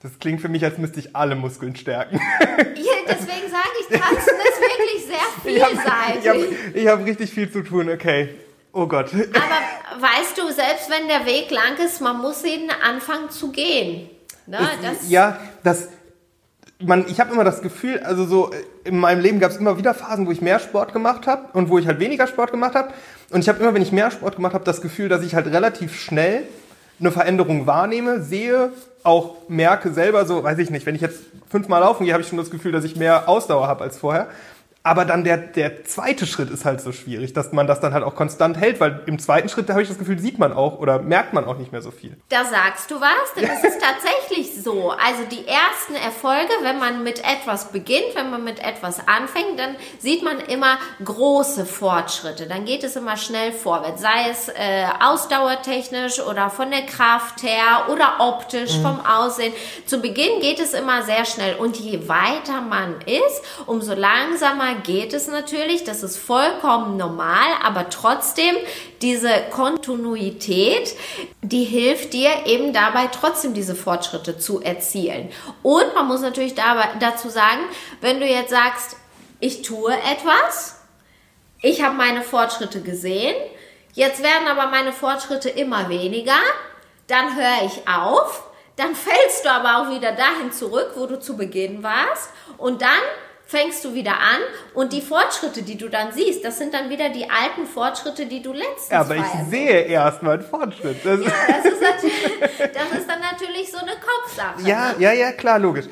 das 0.01 0.17
klingt 0.19 0.41
für 0.41 0.49
mich, 0.49 0.63
als 0.63 0.77
müsste 0.77 0.99
ich 0.99 1.15
alle 1.15 1.36
Muskeln 1.36 1.75
stärken. 1.75 2.19
Ja, 2.77 2.93
deswegen 3.08 3.49
sage 3.49 3.69
ich, 3.82 3.99
Tanzen 3.99 4.36
ist 4.38 4.62
wirklich 4.62 5.06
sehr 5.06 5.17
vielseitig. 5.43 6.23
Ich 6.73 6.86
habe 6.86 6.91
hab, 6.91 6.99
hab 6.99 7.06
richtig 7.08 7.32
viel 7.32 7.51
zu 7.51 7.63
tun, 7.63 7.89
okay. 7.89 8.30
Oh 8.77 8.85
Gott. 8.85 9.07
Aber 9.11 10.03
weißt 10.03 10.37
du, 10.37 10.51
selbst 10.51 10.87
wenn 10.91 11.07
der 11.07 11.25
Weg 11.25 11.49
lang 11.49 11.83
ist, 11.83 11.99
man 11.99 12.19
muss 12.19 12.43
jeden 12.43 12.69
anfangen 12.69 13.31
zu 13.31 13.51
gehen. 13.51 14.07
Ne? 14.45 14.59
Das 14.83 15.09
ja, 15.09 15.39
das. 15.63 15.87
Man, 16.79 17.07
ich 17.07 17.19
habe 17.19 17.33
immer 17.33 17.43
das 17.43 17.63
Gefühl, 17.63 17.99
also 18.01 18.25
so 18.25 18.51
in 18.83 18.99
meinem 18.99 19.19
Leben 19.19 19.39
gab 19.39 19.49
es 19.49 19.57
immer 19.57 19.79
wieder 19.79 19.95
Phasen, 19.95 20.27
wo 20.27 20.31
ich 20.31 20.41
mehr 20.41 20.59
Sport 20.59 20.93
gemacht 20.93 21.25
habe 21.25 21.57
und 21.57 21.69
wo 21.69 21.79
ich 21.79 21.87
halt 21.87 21.99
weniger 21.99 22.27
Sport 22.27 22.51
gemacht 22.51 22.75
habe. 22.75 22.93
Und 23.31 23.39
ich 23.39 23.49
habe 23.49 23.59
immer, 23.63 23.73
wenn 23.73 23.81
ich 23.81 23.91
mehr 23.91 24.11
Sport 24.11 24.35
gemacht 24.35 24.53
habe, 24.53 24.63
das 24.63 24.79
Gefühl, 24.79 25.09
dass 25.09 25.23
ich 25.23 25.33
halt 25.33 25.47
relativ 25.47 25.99
schnell 25.99 26.43
eine 26.99 27.11
Veränderung 27.11 27.65
wahrnehme, 27.65 28.21
sehe, 28.21 28.71
auch 29.01 29.37
merke 29.47 29.91
selber, 29.91 30.27
so 30.27 30.43
weiß 30.43 30.59
ich 30.59 30.69
nicht, 30.69 30.85
wenn 30.85 30.93
ich 30.93 31.01
jetzt 31.01 31.21
fünfmal 31.49 31.81
laufen 31.81 32.03
gehe, 32.03 32.13
habe 32.13 32.21
ich 32.21 32.29
schon 32.29 32.37
das 32.37 32.51
Gefühl, 32.51 32.73
dass 32.73 32.83
ich 32.83 32.95
mehr 32.95 33.27
Ausdauer 33.27 33.67
habe 33.67 33.83
als 33.83 33.97
vorher. 33.97 34.27
Aber 34.88 35.04
dann 35.04 35.26
der, 35.26 35.36
der 35.36 35.84
zweite 35.84 36.26
Schritt 36.26 36.50
ist 36.50 36.63
halt 36.63 36.80
so 36.80 36.93
schwierig, 36.93 37.34
dass 37.34 37.52
man 37.52 37.67
das 37.67 37.82
dann 37.82 37.93
halt 37.93 38.06
auch 38.06 38.15
konstant 38.15 38.56
hält, 38.56 38.80
weil 38.80 39.02
im 39.06 39.19
zweiten 39.19 39.50
Schritt, 39.50 39.67
da 39.67 39.73
habe 39.73 39.84
ich 39.84 39.89
das 39.89 39.97
Gefühl, 40.00 40.17
sieht 40.17 40.39
man 40.39 40.54
auch 40.54 40.80
oder 40.80 41.00
merkt 41.00 41.34
man 41.34 41.43
auch 41.43 41.58
nicht 41.58 41.73
mehr 41.73 41.82
so 41.82 41.91
viel. 41.91 42.15
Da 42.30 42.45
sagst 42.45 42.89
du 42.89 42.95
was, 43.02 43.34
denn 43.36 43.43
es 43.43 43.63
ist 43.65 43.82
tatsächlich 43.82 44.63
so. 44.63 44.91
Also 44.91 45.23
die 45.30 45.45
ersten 45.45 45.95
Erfolge, 45.95 46.54
wenn 46.62 46.80
man 46.80 47.04
mit 47.04 47.19
etwas 47.19 47.73
beginnt, 47.73 48.15
wenn 48.15 48.32
man 48.32 48.45
mit 48.45 48.60
etwas 48.60 49.06
anfängt, 49.10 49.60
dann 49.60 49.76
sieht 50.00 50.23
man 50.23 50.39
immer 50.39 50.78
große 51.04 51.65
Fortschritte. 51.65 52.47
Dann 52.47 52.63
geht 52.63 52.86
es 52.86 52.95
immer 52.95 53.17
schnell 53.17 53.52
vorwärts, 53.52 54.02
sei 54.02 54.30
es 54.32 54.47
äh, 54.47 54.86
ausdauertechnisch 55.02 56.21
oder 56.21 56.50
von 56.50 56.71
der 56.71 56.86
Kraft 56.86 57.43
her 57.43 57.89
oder 57.91 58.15
optisch 58.19 58.78
mhm. 58.78 58.84
vom 58.84 59.06
Aussehen. 59.06 59.52
Zu 59.86 60.00
Beginn 60.00 60.39
geht 60.39 60.62
es 60.62 60.73
immer 60.73 61.04
sehr 61.04 61.26
schnell 61.26 61.56
und 61.56 61.76
je 61.76 62.08
weiter 62.08 62.62
man 62.62 63.02
ist, 63.02 63.43
umso 63.65 63.93
langsamer 63.93 64.76
geht 64.83 65.13
es 65.13 65.27
natürlich, 65.27 65.83
das 65.83 66.03
ist 66.03 66.17
vollkommen 66.17 66.97
normal, 66.97 67.47
aber 67.63 67.89
trotzdem 67.89 68.55
diese 69.01 69.29
Kontinuität, 69.51 70.95
die 71.41 71.63
hilft 71.63 72.13
dir 72.13 72.29
eben 72.45 72.73
dabei 72.73 73.07
trotzdem 73.07 73.53
diese 73.53 73.75
Fortschritte 73.75 74.37
zu 74.37 74.61
erzielen. 74.61 75.29
Und 75.63 75.93
man 75.95 76.07
muss 76.07 76.21
natürlich 76.21 76.55
dabei, 76.55 76.89
dazu 76.99 77.29
sagen, 77.29 77.61
wenn 78.01 78.19
du 78.19 78.25
jetzt 78.25 78.51
sagst, 78.51 78.97
ich 79.39 79.61
tue 79.61 79.93
etwas, 79.93 80.81
ich 81.61 81.83
habe 81.83 81.95
meine 81.95 82.21
Fortschritte 82.21 82.81
gesehen, 82.81 83.35
jetzt 83.93 84.23
werden 84.23 84.47
aber 84.47 84.67
meine 84.67 84.93
Fortschritte 84.93 85.49
immer 85.49 85.89
weniger, 85.89 86.39
dann 87.07 87.35
höre 87.35 87.65
ich 87.65 87.87
auf, 87.87 88.43
dann 88.75 88.95
fällst 88.95 89.43
du 89.43 89.51
aber 89.51 89.77
auch 89.77 89.95
wieder 89.95 90.11
dahin 90.11 90.51
zurück, 90.51 90.91
wo 90.95 91.07
du 91.07 91.19
zu 91.19 91.35
Beginn 91.35 91.83
warst 91.83 92.29
und 92.57 92.81
dann 92.81 92.89
fängst 93.47 93.83
du 93.86 93.93
wieder 93.93 94.12
an 94.12 94.41
und 94.73 94.91
die 94.93 95.01
Fortschritte, 95.01 95.63
die 95.63 95.77
du 95.77 95.89
dann 95.89 96.12
siehst, 96.12 96.43
das 96.43 96.57
sind 96.57 96.73
dann 96.73 96.89
wieder 96.89 97.10
die 97.10 97.29
alten 97.29 97.65
Fortschritte, 97.65 98.25
die 98.25 98.41
du 98.41 98.51
letztens 98.51 98.89
Ja, 98.91 98.99
aber 98.99 99.15
ich 99.15 99.49
sehe 99.49 99.83
erst 99.83 100.21
mal 100.21 100.33
einen 100.33 100.43
Fortschritt. 100.43 100.97
Das, 101.03 101.19
ja, 101.21 101.31
das, 101.47 101.65
ist 101.65 101.81
das 101.81 102.99
ist 102.99 103.10
dann 103.10 103.21
natürlich 103.21 103.71
so 103.71 103.77
eine 103.77 103.93
Kopfsache. 103.93 104.67
Ja, 104.67 104.89
ne? 104.89 104.95
ja, 104.99 105.13
ja, 105.13 105.31
klar, 105.31 105.60
logisch. 105.60 105.86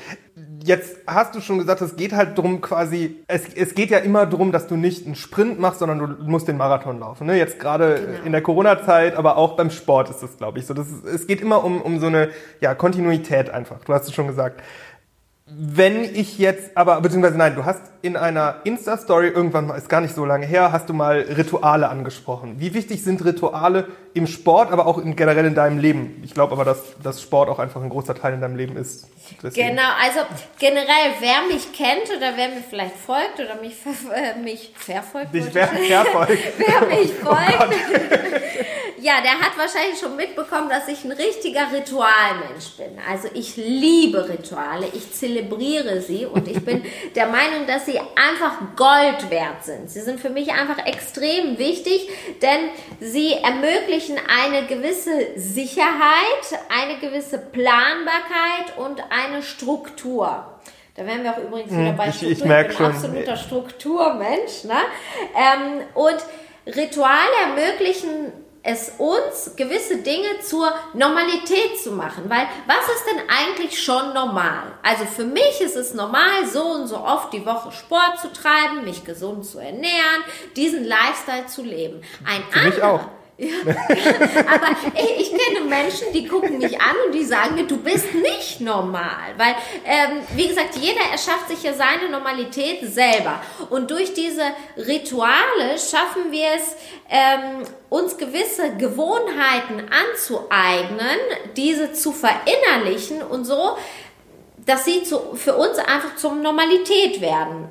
Jetzt 0.64 0.98
hast 1.08 1.36
du 1.36 1.42
schon 1.42 1.60
gesagt, 1.60 1.80
es 1.82 1.96
geht 1.96 2.12
halt 2.12 2.38
darum, 2.38 2.60
quasi, 2.60 3.24
es, 3.28 3.44
es 3.56 3.76
geht 3.76 3.92
ja 3.92 4.00
immer 4.00 4.26
darum, 4.26 4.52
dass 4.52 4.68
du 4.68 4.76
nicht 4.76 5.06
einen 5.06 5.16
Sprint 5.16 5.60
machst, 5.60 5.80
sondern 5.80 6.00
du 6.00 6.08
musst 6.26 6.48
den 6.48 6.58
Marathon 6.58 7.00
laufen. 7.00 7.28
Ne? 7.28 7.38
Jetzt 7.38 7.60
gerade 7.60 8.02
genau. 8.02 8.26
in 8.26 8.32
der 8.32 8.42
Corona-Zeit, 8.42 9.16
aber 9.16 9.38
auch 9.38 9.56
beim 9.56 9.70
Sport 9.70 10.10
ist 10.10 10.24
das, 10.24 10.38
glaube 10.38 10.60
ich, 10.60 10.66
so. 10.66 10.74
Das 10.74 10.88
ist, 10.88 11.06
es 11.06 11.28
geht 11.28 11.40
immer 11.40 11.64
um, 11.64 11.82
um 11.82 12.00
so 12.00 12.08
eine 12.08 12.32
ja, 12.60 12.74
Kontinuität 12.74 13.50
einfach. 13.52 13.80
Du 13.86 13.94
hast 13.94 14.08
es 14.08 14.14
schon 14.14 14.28
gesagt. 14.28 14.62
Wenn 15.48 16.04
ich 16.04 16.40
jetzt, 16.40 16.76
aber 16.76 17.00
beziehungsweise 17.02 17.38
nein, 17.38 17.54
du 17.54 17.66
hast 17.66 17.95
in 18.06 18.16
einer 18.18 18.58
Insta-Story 18.66 19.30
irgendwann 19.30 19.66
mal, 19.66 19.76
ist 19.78 19.90
gar 19.90 20.00
nicht 20.00 20.14
so 20.14 20.26
lange 20.26 20.46
her, 20.46 20.72
hast 20.72 20.88
du 20.90 20.94
mal 20.94 21.22
Rituale 21.22 21.90
angesprochen. 21.90 22.60
Wie 22.60 22.76
wichtig 22.76 23.04
sind 23.04 23.26
Rituale 23.26 23.88
im 24.14 24.28
Sport, 24.28 24.72
aber 24.72 24.86
auch 24.86 25.00
in, 25.00 25.16
generell 25.16 25.46
in 25.46 25.56
deinem 25.56 25.80
Leben? 25.80 26.22
Ich 26.24 26.36
glaube 26.36 26.54
aber, 26.54 26.64
dass, 26.64 26.80
dass 27.02 27.20
Sport 27.20 27.50
auch 27.50 27.58
einfach 27.58 27.82
ein 27.82 27.90
großer 27.90 28.14
Teil 28.14 28.36
in 28.36 28.42
deinem 28.42 28.58
Leben 28.58 28.78
ist. 28.78 29.08
Deswegen. 29.42 29.70
Genau, 29.70 29.90
also 30.00 30.20
generell, 30.60 31.14
wer 31.20 31.48
mich 31.52 31.74
kennt 31.74 32.16
oder 32.16 32.34
wer 32.36 32.50
mir 32.50 32.64
vielleicht 32.70 32.96
folgt 32.96 33.40
oder 33.40 33.60
mich, 33.60 33.76
äh, 34.14 34.40
mich 34.40 34.72
verfolgt. 34.76 35.34
Dich 35.34 35.46
wer, 35.52 35.68
verfolgt. 35.68 36.44
wer 36.58 36.88
mich 36.88 37.12
oh 37.22 37.26
folgt. 37.26 37.60
Oh 37.60 38.46
ja, 39.06 39.14
der 39.22 39.40
hat 39.40 39.58
wahrscheinlich 39.58 40.00
schon 40.00 40.16
mitbekommen, 40.16 40.70
dass 40.70 40.88
ich 40.88 41.04
ein 41.04 41.12
richtiger 41.12 41.72
Ritualmensch 41.72 42.72
bin. 42.78 42.98
Also 43.10 43.30
ich 43.34 43.56
liebe 43.56 44.30
Rituale, 44.30 44.88
ich 44.94 45.14
zelebriere 45.14 46.02
sie 46.02 46.26
und 46.26 46.48
ich 46.48 46.64
bin 46.64 46.84
der 47.16 47.28
Meinung, 47.28 47.68
dass 47.68 47.86
sie 47.86 47.95
einfach 48.00 48.76
Gold 48.76 49.30
wert 49.30 49.64
sind. 49.64 49.90
Sie 49.90 50.02
sind 50.02 50.20
für 50.20 50.30
mich 50.30 50.52
einfach 50.52 50.86
extrem 50.86 51.58
wichtig, 51.58 52.10
denn 52.42 52.70
sie 53.00 53.34
ermöglichen 53.34 54.18
eine 54.28 54.66
gewisse 54.68 55.12
Sicherheit, 55.36 56.60
eine 56.70 57.00
gewisse 57.00 57.38
Planbarkeit 57.38 58.78
und 58.78 59.04
eine 59.10 59.44
Struktur. 59.44 60.46
Da 60.96 61.06
wären 61.06 61.24
wir 61.24 61.32
auch 61.32 61.40
übrigens 61.40 61.72
wieder 61.72 61.90
hm, 61.90 61.98
bei 61.98 62.12
Struktur. 62.12 62.32
Ich, 62.32 62.40
ich, 62.40 62.46
merke 62.46 62.72
ich 62.72 62.78
bin 62.78 62.86
schon. 62.88 62.96
absoluter 62.96 63.38
Strukturmensch. 63.38 64.64
Ne? 64.64 64.78
Ähm, 65.36 65.82
und 65.94 66.18
Rituale 66.68 67.36
ermöglichen 67.44 68.32
es 68.66 68.92
uns, 68.98 69.52
gewisse 69.56 69.98
Dinge 69.98 70.40
zur 70.42 70.74
Normalität 70.94 71.80
zu 71.82 71.92
machen. 71.92 72.24
Weil 72.28 72.48
was 72.66 72.96
ist 72.96 73.06
denn 73.06 73.22
eigentlich 73.30 73.82
schon 73.82 74.14
normal? 74.14 74.74
Also 74.82 75.06
für 75.06 75.24
mich 75.24 75.62
ist 75.62 75.76
es 75.76 75.94
normal, 75.94 76.48
so 76.52 76.64
und 76.64 76.88
so 76.88 76.98
oft 76.98 77.32
die 77.32 77.46
Woche 77.46 77.72
Sport 77.72 78.20
zu 78.20 78.34
treiben, 78.34 78.84
mich 78.84 79.06
gesund 79.06 79.46
zu 79.46 79.60
ernähren, 79.60 80.24
diesen 80.56 80.84
Lifestyle 80.84 81.46
zu 81.46 81.62
leben. 81.62 82.02
Ein 82.26 82.44
für 82.50 82.60
anderer, 82.60 82.76
mich 82.76 82.84
auch. 82.84 83.08
Ja. 83.38 83.48
Aber 83.68 84.78
ich, 84.94 85.20
ich, 85.20 85.38
kenne 85.38 85.66
Menschen, 85.68 86.14
die 86.14 86.26
gucken 86.26 86.58
mich 86.58 86.80
an 86.80 86.96
und 87.06 87.14
die 87.14 87.26
sagen 87.26 87.56
mir, 87.56 87.68
du 87.68 87.78
bist 87.78 88.14
nicht 88.14 88.62
normal. 88.62 89.34
Weil, 89.38 89.56
ähm, 89.84 90.22
wie 90.36 90.48
gesagt, 90.48 90.78
jeder 90.78 91.02
erschafft 91.12 91.50
sich 91.50 91.62
ja 91.64 91.74
seine 91.74 92.10
Normalität 92.10 92.80
selber. 92.84 93.42
Und 93.70 93.92
durch 93.92 94.14
diese 94.14 94.44
Rituale 94.78 95.78
schaffen 95.78 96.32
wir 96.32 96.48
es, 96.56 96.76
ähm, 97.10 97.64
uns 97.90 98.18
gewisse 98.18 98.78
Gewohnheiten 98.78 99.84
anzueignen, 99.92 101.20
diese 101.58 101.92
zu 101.92 102.14
verinnerlichen 102.14 103.22
und 103.22 103.44
so, 103.44 103.78
dass 104.66 104.86
sie 104.86 105.04
zu, 105.04 105.36
für 105.36 105.56
uns 105.56 105.78
einfach 105.78 106.16
zum 106.16 106.42
Normalität 106.42 107.20
werden. 107.20 107.68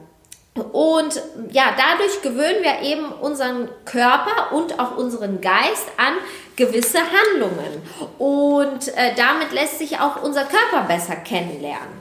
Und 0.55 1.21
ja, 1.51 1.75
dadurch 1.77 2.23
gewöhnen 2.23 2.63
wir 2.63 2.89
eben 2.89 3.11
unseren 3.13 3.69
Körper 3.85 4.53
und 4.53 4.79
auch 4.79 4.97
unseren 4.97 5.41
Geist 5.41 5.89
an 5.97 6.15
gewisse 6.55 6.99
Handlungen. 7.01 7.83
Und 8.19 8.89
äh, 8.97 9.15
damit 9.17 9.53
lässt 9.53 9.79
sich 9.79 9.99
auch 9.99 10.23
unser 10.23 10.45
Körper 10.45 10.87
besser 10.87 11.17
kennenlernen 11.17 12.01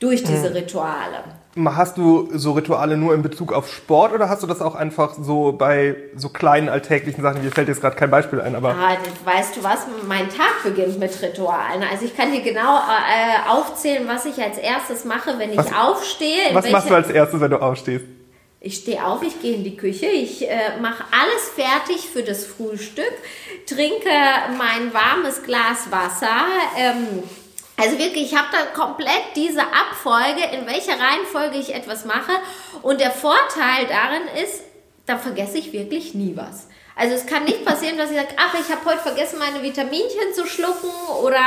durch 0.00 0.22
diese. 0.24 0.54
Rituale. 0.54 1.24
Hast 1.56 1.98
du 1.98 2.28
so 2.32 2.52
Rituale 2.52 2.96
nur 2.96 3.14
in 3.14 3.22
Bezug 3.22 3.52
auf 3.52 3.72
Sport 3.72 4.12
oder 4.12 4.28
hast 4.28 4.42
du 4.42 4.48
das 4.48 4.60
auch 4.60 4.74
einfach 4.74 5.14
so 5.14 5.52
bei 5.52 5.94
so 6.16 6.28
kleinen 6.28 6.68
alltäglichen 6.68 7.22
Sachen? 7.22 7.44
Mir 7.44 7.52
fällt 7.52 7.68
jetzt 7.68 7.80
gerade 7.80 7.94
kein 7.94 8.10
Beispiel 8.10 8.40
ein, 8.40 8.56
aber. 8.56 8.70
Ah, 8.70 8.96
weißt 9.24 9.56
du 9.56 9.62
was? 9.62 9.86
Mein 10.08 10.28
Tag 10.30 10.64
beginnt 10.64 10.98
mit 10.98 11.22
Ritualen. 11.22 11.84
Also 11.88 12.06
ich 12.06 12.16
kann 12.16 12.32
dir 12.32 12.42
genau 12.42 12.78
äh, 12.78 13.48
aufzählen, 13.48 14.08
was 14.08 14.24
ich 14.26 14.42
als 14.42 14.58
erstes 14.58 15.04
mache, 15.04 15.38
wenn 15.38 15.52
ich 15.52 15.58
was, 15.58 15.72
aufstehe. 15.72 16.52
Was 16.52 16.68
machst 16.70 16.90
du 16.90 16.94
als 16.94 17.10
erstes, 17.10 17.40
wenn 17.40 17.52
du 17.52 17.62
aufstehst? 17.62 18.04
Ich 18.58 18.76
stehe 18.76 19.04
auf, 19.06 19.22
ich 19.22 19.40
gehe 19.40 19.54
in 19.54 19.62
die 19.62 19.76
Küche, 19.76 20.06
ich 20.06 20.48
äh, 20.48 20.80
mache 20.80 21.04
alles 21.12 21.50
fertig 21.54 22.08
für 22.10 22.22
das 22.22 22.46
Frühstück, 22.46 23.12
trinke 23.66 24.08
mein 24.56 24.92
warmes 24.92 25.42
Glas 25.42 25.90
Wasser. 25.90 26.46
Ähm, 26.78 27.22
also 27.76 27.98
wirklich, 27.98 28.32
ich 28.32 28.36
habe 28.36 28.48
da 28.52 28.80
komplett 28.80 29.34
diese 29.34 29.62
Abfolge, 29.62 30.42
in 30.52 30.66
welcher 30.66 30.92
Reihenfolge 30.92 31.58
ich 31.58 31.74
etwas 31.74 32.04
mache. 32.04 32.32
Und 32.82 33.00
der 33.00 33.10
Vorteil 33.10 33.86
darin 33.88 34.42
ist, 34.42 34.62
da 35.06 35.18
vergesse 35.18 35.58
ich 35.58 35.72
wirklich 35.72 36.14
nie 36.14 36.36
was. 36.36 36.68
Also 36.96 37.16
es 37.16 37.26
kann 37.26 37.44
nicht 37.44 37.64
passieren, 37.64 37.98
dass 37.98 38.10
ich 38.10 38.16
sage, 38.16 38.28
ach, 38.36 38.54
ich 38.54 38.70
habe 38.72 38.84
heute 38.84 39.00
vergessen, 39.00 39.40
meine 39.40 39.60
Vitaminchen 39.62 40.32
zu 40.32 40.46
schlucken 40.46 40.90
oder 41.22 41.40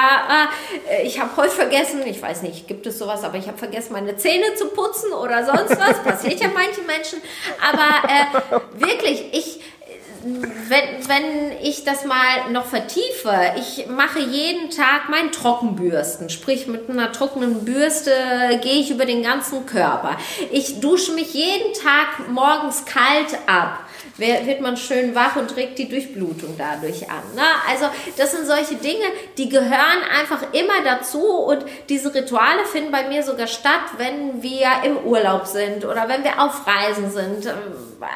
äh, 0.89 1.03
ich 1.03 1.21
habe 1.21 1.37
heute 1.37 1.51
vergessen, 1.51 2.05
ich 2.05 2.21
weiß 2.21 2.41
nicht, 2.41 2.67
gibt 2.67 2.85
es 2.85 2.99
sowas, 2.99 3.23
aber 3.23 3.37
ich 3.37 3.47
habe 3.47 3.57
vergessen, 3.57 3.93
meine 3.93 4.17
Zähne 4.17 4.55
zu 4.55 4.67
putzen 4.67 5.13
oder 5.13 5.45
sonst 5.45 5.79
was. 5.79 6.03
Passiert 6.03 6.41
ja 6.41 6.49
manchen 6.49 6.85
Menschen. 6.85 7.21
Aber 7.61 8.59
äh, 8.59 8.59
wirklich, 8.77 9.23
ich 9.31 9.61
wenn, 10.67 11.07
wenn 11.07 11.51
ich 11.61 11.83
das 11.83 12.05
mal 12.05 12.51
noch 12.51 12.65
vertiefe, 12.65 13.53
ich 13.57 13.87
mache 13.87 14.19
jeden 14.19 14.69
Tag 14.69 15.09
mein 15.09 15.31
Trockenbürsten, 15.31 16.29
sprich 16.29 16.67
mit 16.67 16.89
einer 16.89 17.11
trockenen 17.11 17.63
Bürste 17.63 18.11
gehe 18.61 18.81
ich 18.81 18.91
über 18.91 19.05
den 19.05 19.23
ganzen 19.23 19.65
Körper. 19.65 20.17
Ich 20.51 20.79
dusche 20.79 21.13
mich 21.13 21.33
jeden 21.33 21.73
Tag 21.73 22.29
morgens 22.29 22.85
kalt 22.85 23.37
ab 23.47 23.86
wird 24.17 24.61
man 24.61 24.77
schön 24.77 25.15
wach 25.15 25.35
und 25.35 25.55
regt 25.55 25.77
die 25.77 25.87
Durchblutung 25.87 26.55
dadurch 26.57 27.09
an. 27.09 27.23
Ne? 27.35 27.41
Also 27.69 27.85
das 28.17 28.31
sind 28.31 28.47
solche 28.47 28.75
Dinge, 28.75 29.05
die 29.37 29.49
gehören 29.49 30.01
einfach 30.19 30.53
immer 30.53 30.83
dazu 30.83 31.21
und 31.21 31.65
diese 31.89 32.13
Rituale 32.13 32.65
finden 32.65 32.91
bei 32.91 33.07
mir 33.07 33.23
sogar 33.23 33.47
statt, 33.47 33.81
wenn 33.97 34.41
wir 34.41 34.67
im 34.85 34.97
Urlaub 35.05 35.45
sind 35.45 35.85
oder 35.85 36.07
wenn 36.09 36.23
wir 36.23 36.41
auf 36.41 36.65
Reisen 36.65 37.11
sind. 37.11 37.45
Ähm, 37.45 37.53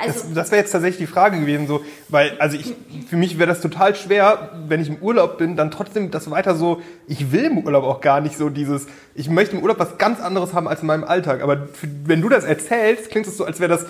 also 0.01 0.19
das, 0.19 0.33
das 0.33 0.51
wäre 0.51 0.61
jetzt 0.61 0.71
tatsächlich 0.71 1.07
die 1.07 1.11
Frage 1.11 1.39
gewesen, 1.39 1.67
so, 1.67 1.81
weil 2.09 2.35
also 2.39 2.57
ich, 2.57 2.73
für 3.09 3.17
mich 3.17 3.37
wäre 3.37 3.49
das 3.49 3.61
total 3.61 3.95
schwer, 3.95 4.51
wenn 4.67 4.81
ich 4.81 4.89
im 4.89 4.97
Urlaub 4.97 5.37
bin, 5.37 5.55
dann 5.55 5.71
trotzdem 5.71 6.11
das 6.11 6.29
weiter 6.29 6.55
so. 6.55 6.81
Ich 7.07 7.31
will 7.31 7.45
im 7.45 7.59
Urlaub 7.59 7.83
auch 7.83 8.01
gar 8.01 8.21
nicht 8.21 8.37
so 8.37 8.49
dieses. 8.49 8.87
Ich 9.15 9.29
möchte 9.29 9.55
im 9.55 9.63
Urlaub 9.63 9.79
was 9.79 9.97
ganz 9.97 10.19
anderes 10.19 10.53
haben 10.53 10.67
als 10.67 10.81
in 10.81 10.87
meinem 10.87 11.03
Alltag. 11.03 11.41
Aber 11.41 11.67
für, 11.73 11.87
wenn 12.05 12.21
du 12.21 12.29
das 12.29 12.43
erzählst, 12.43 13.09
klingt 13.09 13.27
es 13.27 13.37
so, 13.37 13.45
als 13.45 13.59
wäre 13.59 13.69
das 13.69 13.85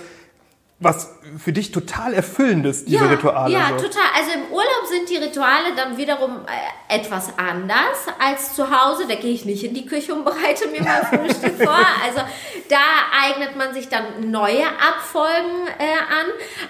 was 0.82 1.13
für 1.38 1.54
dich 1.54 1.72
total 1.72 2.15
Erfüllendes, 2.15 2.86
diese 2.86 3.06
ja, 3.06 3.12
Rituale. 3.12 3.54
Ja, 3.54 3.70
so. 3.70 3.86
total. 3.86 4.02
Also 4.17 4.32
im 4.32 4.52
Urlaub 4.52 4.88
sind 4.89 5.08
die 5.10 5.17
Rituale 5.17 5.76
dann 5.76 5.96
wiederum 5.96 6.39
äh, 6.48 6.98
etwas 6.98 7.30
anders 7.38 8.08
als 8.20 8.56
zu 8.56 8.70
Hause. 8.70 9.06
Da 9.08 9.13
gehe 9.13 9.32
ich 9.32 9.46
nicht 9.46 9.63
in 9.63 9.76
die 9.76 9.86
Küche 9.86 10.13
und 10.13 10.26
bereite 10.26 10.67
mir 10.70 10.82
mal 10.82 11.06
Frühstück 11.06 11.63
vor. 11.63 11.86
Also 12.04 12.22
da 12.67 12.80
eignet 13.24 13.56
man 13.56 13.76
sich 13.76 13.89
dann 13.89 14.32
neue 14.32 14.65
Abfolgen 14.65 15.67
äh, 15.78 15.84
an. 15.84 16.26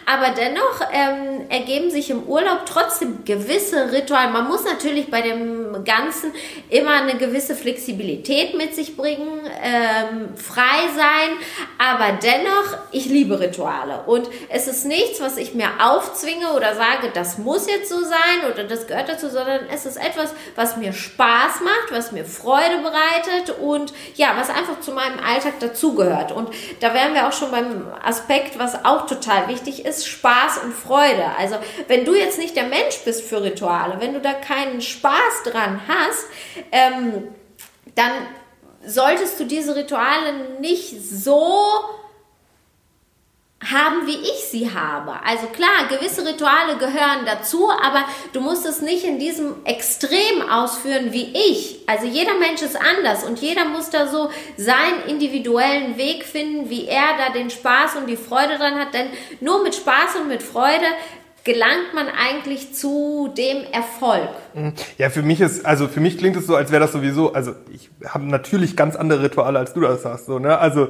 Aber 0.05 0.35
dennoch 0.35 0.81
ähm, 0.91 1.49
ergeben 1.49 1.89
sich 1.89 2.09
im 2.09 2.23
Urlaub 2.23 2.65
trotzdem 2.65 3.23
gewisse 3.23 3.93
Rituale. 3.93 4.31
Man 4.31 4.49
muss 4.49 4.65
natürlich 4.65 5.09
bei 5.09 5.21
dem 5.21 5.85
Ganzen 5.85 6.33
immer 6.69 7.01
eine 7.01 7.15
gewisse 7.15 7.55
Flexibilität 7.55 8.57
mit 8.57 8.75
sich 8.75 8.97
bringen, 8.97 9.39
ähm, 9.63 10.35
frei 10.35 10.89
sein. 10.97 11.31
Aber 11.77 12.19
dennoch, 12.21 12.77
ich 12.91 13.05
liebe 13.05 13.39
Rituale. 13.39 14.00
Und 14.05 14.29
es 14.49 14.67
ist 14.67 14.85
nichts, 14.85 15.19
was 15.21 15.37
ich 15.37 15.53
mir 15.53 15.69
aufzwinge 15.79 16.53
oder 16.53 16.75
sage, 16.75 17.11
das 17.13 17.37
muss 17.37 17.67
jetzt 17.67 17.89
so 17.89 18.03
sein 18.03 18.51
oder 18.51 18.63
das 18.63 18.87
gehört 18.87 19.09
dazu, 19.09 19.29
sondern 19.29 19.67
es 19.71 19.85
ist 19.85 19.97
etwas, 19.97 20.33
was 20.55 20.77
mir 20.77 20.93
Spaß 20.93 21.61
macht, 21.63 21.91
was 21.91 22.11
mir 22.11 22.25
Freude 22.25 22.77
bereitet 22.77 23.57
und 23.59 23.93
ja, 24.15 24.35
was 24.37 24.49
einfach 24.49 24.79
zu 24.79 24.91
meinem 24.91 25.19
Alltag 25.19 25.59
dazugehört. 25.59 26.31
Und 26.31 26.49
da 26.79 26.93
wären 26.93 27.13
wir 27.13 27.27
auch 27.27 27.33
schon 27.33 27.51
beim 27.51 27.87
Aspekt, 28.03 28.59
was 28.59 28.85
auch 28.85 29.05
total 29.07 29.47
wichtig 29.47 29.85
ist, 29.85 30.07
Spaß 30.07 30.59
und 30.63 30.73
Freude. 30.73 31.25
Also 31.37 31.55
wenn 31.87 32.05
du 32.05 32.15
jetzt 32.15 32.37
nicht 32.37 32.55
der 32.55 32.65
Mensch 32.65 32.99
bist 33.05 33.23
für 33.23 33.41
Rituale, 33.43 33.95
wenn 33.99 34.13
du 34.13 34.21
da 34.21 34.33
keinen 34.33 34.81
Spaß 34.81 35.43
dran 35.45 35.81
hast, 35.87 36.25
ähm, 36.71 37.27
dann 37.95 38.11
solltest 38.85 39.39
du 39.39 39.45
diese 39.45 39.75
Rituale 39.75 40.59
nicht 40.59 40.95
so 41.01 41.71
haben, 43.63 44.07
wie 44.07 44.17
ich 44.17 44.45
sie 44.49 44.73
habe. 44.73 45.13
Also 45.23 45.47
klar, 45.47 45.87
gewisse 45.89 46.25
Rituale 46.27 46.77
gehören 46.79 47.25
dazu, 47.25 47.69
aber 47.69 48.05
du 48.33 48.41
musst 48.41 48.65
es 48.65 48.81
nicht 48.81 49.03
in 49.03 49.19
diesem 49.19 49.65
Extrem 49.65 50.49
ausführen 50.49 51.13
wie 51.13 51.31
ich. 51.33 51.79
Also 51.85 52.07
jeder 52.07 52.33
Mensch 52.39 52.61
ist 52.61 52.75
anders 52.75 53.23
und 53.23 53.39
jeder 53.39 53.65
muss 53.65 53.91
da 53.91 54.07
so 54.07 54.31
seinen 54.57 55.05
individuellen 55.07 55.97
Weg 55.97 56.25
finden, 56.25 56.69
wie 56.69 56.87
er 56.87 57.17
da 57.17 57.33
den 57.33 57.51
Spaß 57.51 57.97
und 57.97 58.07
die 58.07 58.17
Freude 58.17 58.57
dran 58.57 58.79
hat. 58.79 58.93
Denn 58.93 59.07
nur 59.41 59.63
mit 59.63 59.75
Spaß 59.75 60.15
und 60.21 60.27
mit 60.27 60.41
Freude 60.41 60.85
gelangt 61.43 61.93
man 61.93 62.07
eigentlich 62.07 62.73
zu 62.73 63.31
dem 63.35 63.63
Erfolg? 63.71 64.29
Mhm. 64.53 64.73
Ja, 64.97 65.09
für 65.09 65.23
mich 65.23 65.41
ist, 65.41 65.65
also 65.65 65.87
für 65.87 65.99
mich 65.99 66.17
klingt 66.17 66.35
es 66.35 66.47
so, 66.47 66.55
als 66.55 66.71
wäre 66.71 66.81
das 66.81 66.91
sowieso, 66.91 67.33
also 67.33 67.53
ich 67.71 67.89
habe 68.07 68.25
natürlich 68.25 68.75
ganz 68.75 68.95
andere 68.95 69.23
Rituale, 69.23 69.57
als 69.57 69.73
du 69.73 69.81
das 69.81 70.05
hast, 70.05 70.27
so, 70.27 70.39
ne? 70.39 70.57
Also 70.59 70.89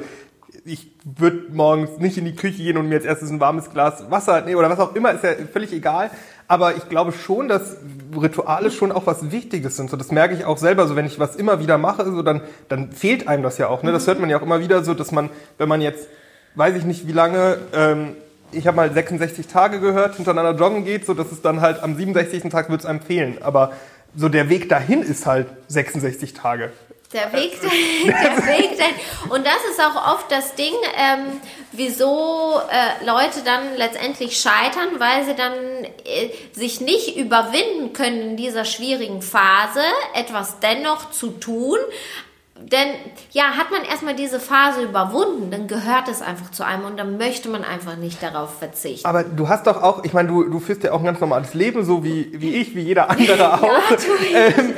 ich 0.64 0.92
würde 1.04 1.46
morgens 1.52 1.98
nicht 1.98 2.18
in 2.18 2.26
die 2.26 2.36
Küche 2.36 2.58
gehen 2.64 2.78
und 2.78 2.88
mir 2.88 2.96
als 2.96 3.06
erstes 3.06 3.30
ein 3.30 3.40
warmes 3.40 3.72
Glas 3.72 4.10
Wasser 4.12 4.42
nehmen 4.42 4.58
oder 4.58 4.70
was 4.70 4.80
auch 4.80 4.96
immer, 4.96 5.12
ist 5.12 5.24
ja 5.24 5.32
völlig 5.52 5.74
egal. 5.74 6.12
Aber 6.48 6.76
ich 6.76 6.90
glaube 6.90 7.14
schon, 7.14 7.48
dass 7.48 7.78
Rituale 8.20 8.72
schon 8.72 8.92
auch 8.92 9.06
was 9.08 9.32
Wichtiges 9.32 9.78
sind. 9.78 9.90
So, 9.90 9.98
das 9.98 10.12
merke 10.12 10.36
ich 10.36 10.46
auch 10.46 10.58
selber. 10.58 10.88
So, 10.88 10.96
wenn 10.96 11.06
ich 11.06 11.18
was 11.18 11.36
immer 11.36 11.60
wieder 11.60 11.78
mache, 11.78 12.06
so, 12.12 12.22
dann, 12.22 12.42
dann 12.68 12.92
fehlt 12.92 13.28
einem 13.28 13.42
das 13.42 13.58
ja 13.58 13.70
auch. 13.70 13.84
Ne? 13.84 13.92
Das 13.92 14.06
hört 14.06 14.20
man 14.20 14.30
ja 14.30 14.38
auch 14.38 14.42
immer 14.42 14.60
wieder 14.60 14.84
so, 14.84 14.94
dass 14.94 15.12
man, 15.12 15.30
wenn 15.58 15.70
man 15.70 15.82
jetzt, 15.82 16.10
weiß 16.56 16.76
ich 16.76 16.84
nicht 16.84 17.08
wie 17.08 17.14
lange, 17.14 17.58
ähm, 17.74 18.16
ich 18.52 18.68
habe 18.68 18.76
mal 18.76 18.92
66 18.92 19.48
Tage 19.48 19.80
gehört, 19.80 20.16
hintereinander 20.16 20.60
joggen 20.60 20.84
geht, 20.84 21.06
so 21.06 21.14
dass 21.14 21.32
es 21.32 21.42
dann 21.42 21.62
halt 21.62 21.82
am 21.82 21.96
67. 21.96 22.52
Tag 22.52 22.70
wird 22.70 22.82
es 22.82 22.86
einem 22.86 23.00
fehlen. 23.00 23.38
Aber 23.42 23.72
so 24.14 24.28
der 24.28 24.50
Weg 24.50 24.68
dahin 24.68 25.02
ist 25.04 25.26
halt 25.26 25.48
66 25.70 26.34
Tage. 26.34 26.72
Der 27.14 27.34
Weg, 27.34 27.60
der 28.06 28.48
Weg, 28.48 28.78
der, 28.78 29.34
und 29.34 29.46
das 29.46 29.58
ist 29.70 29.82
auch 29.82 30.14
oft 30.14 30.32
das 30.32 30.56
Ding, 30.56 30.74
ähm, 30.96 31.42
wieso 31.74 32.62
äh, 32.70 33.06
Leute 33.06 33.42
dann 33.44 33.76
letztendlich 33.76 34.38
scheitern, 34.40 35.00
weil 35.00 35.26
sie 35.26 35.36
dann 35.36 35.54
äh, 36.06 36.30
sich 36.54 36.80
nicht 36.80 37.18
überwinden 37.18 37.92
können 37.92 38.22
in 38.22 38.38
dieser 38.38 38.64
schwierigen 38.64 39.22
Phase, 39.22 39.82
etwas 40.14 40.60
dennoch 40.60 41.12
zu 41.12 41.32
tun, 41.32 41.78
denn 42.72 42.90
ja, 43.32 43.58
hat 43.58 43.72
man 43.72 43.84
erstmal 43.84 44.16
diese 44.16 44.40
Phase 44.40 44.84
überwunden, 44.84 45.52
dann 45.52 45.68
gehört 45.68 46.08
es 46.08 46.22
einfach 46.22 46.52
zu 46.52 46.66
einem 46.66 46.86
und 46.86 46.98
dann 46.98 47.18
möchte 47.18 47.50
man 47.50 47.64
einfach 47.64 47.96
nicht 47.96 48.22
darauf 48.22 48.60
verzichten. 48.60 49.08
Aber 49.08 49.24
du 49.24 49.50
hast 49.50 49.68
doch 49.68 49.82
auch, 49.82 50.04
ich 50.04 50.14
meine, 50.14 50.30
du, 50.30 50.44
du 50.44 50.60
führst 50.60 50.84
ja 50.84 50.92
auch 50.92 51.00
ein 51.00 51.06
ganz 51.06 51.20
normales 51.20 51.54
Leben, 51.54 51.84
so 51.84 52.04
wie, 52.04 52.30
wie 52.40 52.56
ich, 52.56 52.76
wie 52.76 52.82
jeder 52.82 53.10
andere 53.10 53.54
auch. 53.64 53.64
ja, 54.32 54.48
ähm, 54.58 54.74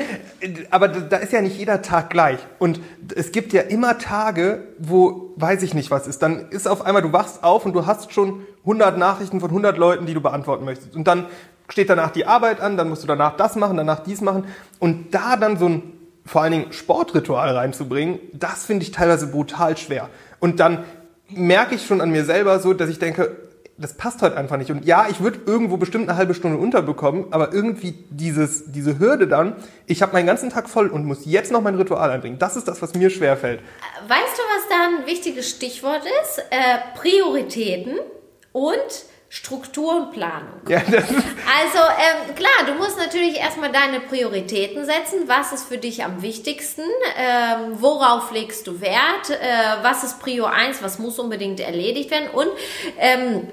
aber 0.72 0.88
da 0.88 1.18
ist 1.18 1.34
ja 1.34 1.42
nicht 1.42 1.58
jeder 1.58 1.82
Tag 1.82 2.10
gleich. 2.10 2.40
Und 2.60 2.80
es 3.16 3.32
gibt 3.32 3.54
ja 3.54 3.62
immer 3.62 3.98
Tage, 3.98 4.64
wo 4.80 5.34
weiß 5.36 5.64
ich 5.64 5.74
nicht 5.74 5.92
was 5.92 6.08
ist. 6.08 6.22
Dann 6.22 6.50
ist 6.50 6.68
auf 6.68 6.86
einmal, 6.86 7.02
du 7.02 7.14
wachst 7.14 7.44
auf 7.44 7.66
und 7.66 7.74
du 7.74 7.86
hast 7.86 8.14
schon 8.14 8.46
100 8.62 8.98
Nachrichten 8.98 9.40
von 9.40 9.50
100 9.50 9.78
Leuten, 9.78 10.06
die 10.06 10.14
du 10.14 10.22
beantworten 10.22 10.66
möchtest. 10.66 10.96
Und 10.96 11.08
dann 11.08 11.28
steht 11.70 11.90
danach 11.90 12.12
die 12.12 12.26
Arbeit 12.26 12.62
an, 12.62 12.78
dann 12.78 12.90
musst 12.90 13.04
du 13.04 13.08
danach 13.08 13.38
das 13.38 13.56
machen, 13.56 13.78
danach 13.78 14.00
dies 14.00 14.22
machen. 14.22 14.46
Und 14.80 15.14
da 15.14 15.38
dann 15.38 15.58
so 15.58 15.68
ein 15.68 15.84
vor 16.26 16.42
allen 16.42 16.52
Dingen 16.54 16.72
Sportritual 16.72 17.56
reinzubringen, 17.56 18.20
das 18.34 18.66
finde 18.66 18.84
ich 18.84 18.92
teilweise 18.92 19.28
brutal 19.28 19.76
schwer. 19.78 20.10
Und 20.40 20.60
dann 20.60 20.86
merke 21.30 21.76
ich 21.76 21.86
schon 21.86 22.02
an 22.02 22.12
mir 22.12 22.26
selber 22.26 22.60
so, 22.60 22.74
dass 22.74 22.90
ich 22.90 23.00
denke, 23.00 23.36
das 23.84 23.96
passt 23.96 24.22
heute 24.22 24.38
einfach 24.38 24.58
nicht. 24.58 24.72
Und 24.72 24.86
ja, 24.86 25.08
ich 25.10 25.20
würde 25.20 25.40
irgendwo 25.46 25.76
bestimmt 25.76 26.08
eine 26.08 26.18
halbe 26.18 26.34
Stunde 26.34 26.58
unterbekommen, 26.58 27.28
aber 27.32 27.54
irgendwie 27.54 28.06
dieses, 28.10 28.72
diese 28.72 28.98
Hürde 28.98 29.28
dann, 29.28 29.58
ich 29.88 30.02
habe 30.02 30.14
meinen 30.14 30.26
ganzen 30.26 30.50
Tag 30.50 30.70
voll 30.70 30.88
und 30.88 31.06
muss 31.06 31.26
jetzt 31.26 31.52
noch 31.52 31.62
mein 31.62 31.76
Ritual 31.76 32.10
einbringen. 32.10 32.40
Das 32.40 32.56
ist 32.56 32.68
das, 32.68 32.82
was 32.82 32.94
mir 32.94 33.10
schwerfällt. 33.10 33.60
Weißt 34.08 34.38
du, 34.38 34.42
was 34.56 34.70
da 34.70 35.00
ein 35.00 35.06
wichtiges 35.06 35.50
Stichwort 35.50 36.04
ist? 36.24 36.40
Äh, 36.50 36.98
Prioritäten 36.98 38.00
und 38.54 39.06
Struktur 39.28 39.96
und 39.96 40.12
Planung. 40.12 40.62
Ja, 40.70 40.78
also 40.78 41.00
ähm, 41.00 42.36
klar, 42.36 42.68
du 42.68 42.74
musst 42.76 43.00
natürlich 43.00 43.38
erstmal 43.38 43.72
deine 43.72 44.00
Prioritäten 44.00 44.86
setzen. 44.86 45.24
Was 45.26 45.52
ist 45.52 45.68
für 45.68 45.80
dich 45.80 46.06
am 46.06 46.22
wichtigsten? 46.22 46.84
Ähm, 47.18 47.82
worauf 47.82 48.32
legst 48.32 48.68
du 48.68 48.80
Wert? 48.80 49.32
Äh, 49.32 49.82
was 49.82 50.04
ist 50.04 50.20
Prio 50.20 50.46
1? 50.46 50.84
Was 50.84 51.00
muss 51.00 51.18
unbedingt 51.18 51.60
erledigt 51.60 52.12
werden? 52.12 52.30
Und 52.30 52.50
ähm, 53.00 53.48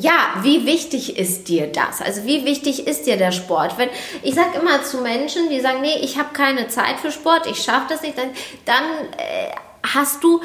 ja, 0.00 0.34
wie 0.42 0.66
wichtig 0.66 1.18
ist 1.18 1.48
dir 1.48 1.66
das? 1.66 2.00
Also 2.00 2.24
wie 2.24 2.44
wichtig 2.44 2.86
ist 2.86 3.06
dir 3.06 3.16
der 3.16 3.32
Sport? 3.32 3.78
Wenn 3.78 3.90
ich 4.22 4.34
sage 4.34 4.58
immer 4.58 4.82
zu 4.82 4.98
Menschen, 4.98 5.48
die 5.50 5.60
sagen, 5.60 5.80
nee, 5.80 5.98
ich 6.00 6.18
habe 6.18 6.32
keine 6.32 6.68
Zeit 6.68 7.00
für 7.00 7.10
Sport, 7.10 7.46
ich 7.46 7.62
schaffe 7.62 7.86
das 7.88 8.02
nicht, 8.02 8.16
dann, 8.16 8.30
dann 8.64 8.84
äh, 9.16 9.50
hast 9.94 10.22
du 10.22 10.40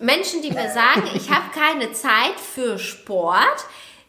Menschen, 0.00 0.42
die 0.42 0.50
mir 0.50 0.70
sagen, 0.70 1.08
ich 1.14 1.30
habe 1.30 1.50
keine 1.52 1.92
Zeit 1.92 2.38
für 2.38 2.78
Sport, 2.78 3.64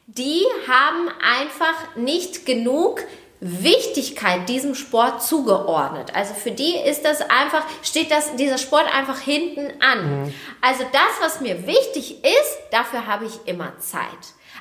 die 0.08 0.44
haben 0.68 1.10
einfach 1.22 1.96
nicht 1.96 2.46
genug 2.46 3.04
Wichtigkeit 3.42 4.50
diesem 4.50 4.76
Sport 4.76 5.24
zugeordnet. 5.24 6.14
Also 6.14 6.34
für 6.34 6.52
die 6.52 6.76
ist 6.76 7.06
das 7.06 7.22
einfach, 7.22 7.64
steht 7.84 8.12
das, 8.12 8.36
dieser 8.36 8.58
Sport 8.58 8.86
einfach 8.94 9.20
hinten 9.20 9.72
an. 9.82 10.24
Mhm. 10.24 10.34
Also 10.62 10.84
das, 10.92 11.22
was 11.22 11.42
mir 11.42 11.66
wichtig 11.66 12.24
ist, 12.24 12.58
dafür 12.72 13.08
habe 13.08 13.26
ich 13.26 13.40
immer 13.46 13.78
Zeit. 13.80 14.02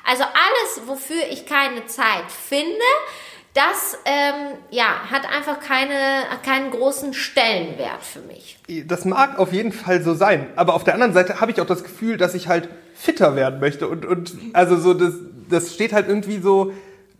Also 0.05 0.23
alles, 0.23 0.87
wofür 0.87 1.21
ich 1.29 1.45
keine 1.45 1.85
Zeit 1.87 2.31
finde, 2.31 2.79
das 3.53 3.97
ähm, 4.05 4.57
ja, 4.69 4.85
hat 5.11 5.25
einfach 5.29 5.59
keine, 5.59 6.23
keinen 6.45 6.71
großen 6.71 7.13
Stellenwert 7.13 8.01
für 8.01 8.21
mich. 8.21 8.59
Das 8.87 9.03
mag 9.03 9.39
auf 9.39 9.51
jeden 9.51 9.73
Fall 9.73 10.01
so 10.01 10.13
sein. 10.13 10.47
Aber 10.55 10.75
auf 10.75 10.83
der 10.85 10.93
anderen 10.93 11.13
Seite 11.13 11.41
habe 11.41 11.51
ich 11.51 11.59
auch 11.59 11.65
das 11.65 11.83
Gefühl, 11.83 12.15
dass 12.15 12.35
ich 12.35 12.47
halt 12.47 12.69
fitter 12.93 13.35
werden 13.35 13.59
möchte. 13.59 13.87
Und, 13.87 14.05
und 14.05 14.33
also 14.53 14.77
so, 14.77 14.93
das, 14.93 15.13
das 15.49 15.73
steht 15.73 15.91
halt 15.91 16.07
irgendwie 16.07 16.39
so, 16.39 16.71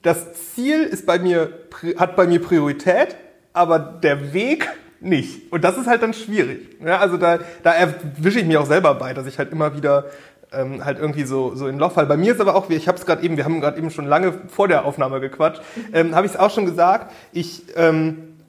das 0.02 0.54
Ziel 0.54 0.84
ist 0.84 1.06
bei 1.06 1.20
mir, 1.20 1.52
hat 1.98 2.16
bei 2.16 2.28
mir 2.28 2.42
Priorität, 2.42 3.16
aber 3.54 3.80
der 3.80 4.34
Weg 4.34 4.70
nicht. 5.02 5.52
Und 5.52 5.64
das 5.64 5.78
ist 5.78 5.88
halt 5.88 6.02
dann 6.02 6.14
schwierig. 6.14 6.78
Ja, 6.84 7.00
also 7.00 7.18
da, 7.18 7.40
da 7.64 7.74
erwische 7.74 8.40
ich 8.40 8.46
mich 8.46 8.58
auch 8.58 8.66
selber 8.66 8.96
bei, 8.96 9.14
dass 9.14 9.26
ich 9.26 9.38
halt 9.38 9.52
immer 9.52 9.76
wieder 9.76 10.06
ähm, 10.52 10.84
halt 10.84 11.00
irgendwie 11.00 11.24
so, 11.24 11.56
so 11.56 11.68
in 11.68 11.78
Loch 11.78 11.94
fall. 11.94 12.06
Bei 12.06 12.18
mir 12.18 12.34
ist 12.34 12.42
aber 12.42 12.56
auch, 12.56 12.70
ich 12.70 12.88
habe 12.88 12.98
es 12.98 13.06
gerade 13.06 13.24
eben, 13.24 13.38
wir 13.38 13.46
haben 13.46 13.62
gerade 13.62 13.78
eben 13.78 13.92
schon 13.92 14.06
lange 14.06 14.34
vor 14.48 14.68
der 14.68 14.86
Aufnahme 14.86 15.20
gequatscht, 15.20 15.62
ähm, 15.94 16.16
habe 16.16 16.26
ich 16.26 16.34
es 16.34 16.40
auch 16.40 16.52
schon 16.52 16.66
gesagt, 16.66 17.12
ich 17.32 17.64
ähm, 17.76 18.40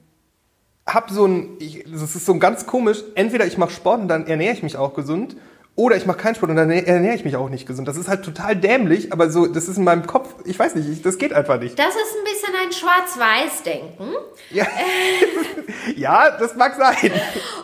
habe 0.87 1.13
so 1.13 1.25
ein, 1.25 1.57
ich, 1.59 1.85
das 1.89 2.15
ist 2.15 2.25
so 2.25 2.37
ganz 2.37 2.65
komisch, 2.65 3.03
entweder 3.15 3.45
ich 3.45 3.57
mache 3.57 3.71
Sport 3.71 4.01
und 4.01 4.07
dann 4.07 4.27
ernähre 4.27 4.53
ich 4.53 4.63
mich 4.63 4.77
auch 4.77 4.93
gesund 4.93 5.35
oder 5.75 5.95
ich 5.95 6.05
mache 6.05 6.17
keinen 6.17 6.35
Sport 6.35 6.51
und 6.51 6.57
dann 6.57 6.69
ernähre 6.69 7.15
ich 7.15 7.23
mich 7.23 7.37
auch 7.37 7.49
nicht 7.49 7.65
gesund. 7.65 7.87
Das 7.87 7.95
ist 7.95 8.09
halt 8.09 8.23
total 8.25 8.55
dämlich, 8.55 9.13
aber 9.13 9.31
so, 9.31 9.47
das 9.47 9.69
ist 9.69 9.77
in 9.77 9.85
meinem 9.85 10.05
Kopf, 10.05 10.35
ich 10.43 10.59
weiß 10.59 10.75
nicht, 10.75 10.89
ich, 10.89 11.01
das 11.01 11.17
geht 11.17 11.31
einfach 11.31 11.59
nicht. 11.59 11.79
Das 11.79 11.95
ist 11.95 12.17
ein 12.17 12.23
bisschen 12.25 12.53
ein 12.61 12.71
Schwarz-Weiß-Denken. 12.73 14.15
Ja. 14.49 14.67
ja, 15.95 16.31
das 16.37 16.55
mag 16.55 16.75
sein. 16.75 17.11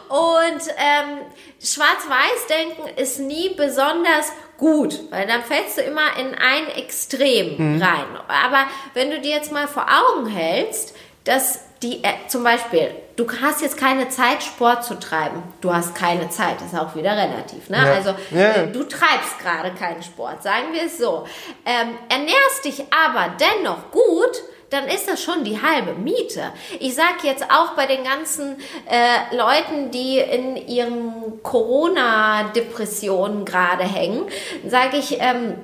Und 0.07 0.61
ähm, 0.77 1.19
Schwarz-Weiß-Denken 1.61 2.97
ist 2.97 3.19
nie 3.19 3.49
besonders 3.55 4.31
gut, 4.57 4.99
weil 5.11 5.27
dann 5.27 5.43
fällst 5.43 5.77
du 5.77 5.81
immer 5.81 6.17
in 6.17 6.33
ein 6.33 6.69
Extrem 6.77 7.75
mhm. 7.75 7.81
rein. 7.81 8.05
Aber 8.27 8.67
wenn 8.93 9.11
du 9.11 9.19
dir 9.19 9.31
jetzt 9.31 9.51
mal 9.51 9.67
vor 9.67 9.85
Augen 9.85 10.27
hältst, 10.27 10.95
dass 11.25 11.59
die 11.83 12.03
äh, 12.03 12.13
zum 12.29 12.43
Beispiel, 12.43 12.89
du 13.17 13.27
hast 13.41 13.61
jetzt 13.61 13.77
keine 13.77 14.07
Zeit, 14.07 14.43
Sport 14.43 14.85
zu 14.85 14.97
treiben. 14.97 15.43
Du 15.59 15.73
hast 15.73 15.95
keine 15.95 16.29
Zeit, 16.29 16.61
das 16.61 16.71
ist 16.71 16.79
auch 16.79 16.95
wieder 16.95 17.11
relativ. 17.11 17.69
Ne? 17.69 17.77
Ja. 17.77 17.93
Also 17.93 18.13
ja. 18.31 18.53
Äh, 18.53 18.71
du 18.71 18.83
treibst 18.83 19.39
gerade 19.41 19.71
keinen 19.71 20.03
Sport, 20.03 20.43
sagen 20.43 20.71
wir 20.71 20.83
es 20.83 20.97
so. 20.97 21.25
Ähm, 21.65 21.97
ernährst 22.07 22.63
dich 22.63 22.85
aber 22.93 23.33
dennoch 23.39 23.91
gut, 23.91 24.43
dann 24.69 24.87
ist 24.87 25.07
das 25.07 25.23
schon 25.23 25.43
die 25.43 25.61
halbe 25.61 25.93
Miete. 25.93 26.51
Ich 26.79 26.93
sage 26.93 27.19
jetzt 27.23 27.45
auch 27.49 27.73
bei 27.75 27.85
den 27.85 28.03
ganzen 28.03 28.57
äh, 28.85 29.35
Leuten, 29.35 29.91
die 29.91 30.19
in 30.19 30.57
ihren 30.57 31.41
Corona-Depressionen 31.41 33.45
gerade 33.45 33.83
hängen, 33.83 34.25
sage 34.67 34.97
ich, 34.97 35.19
ähm, 35.21 35.55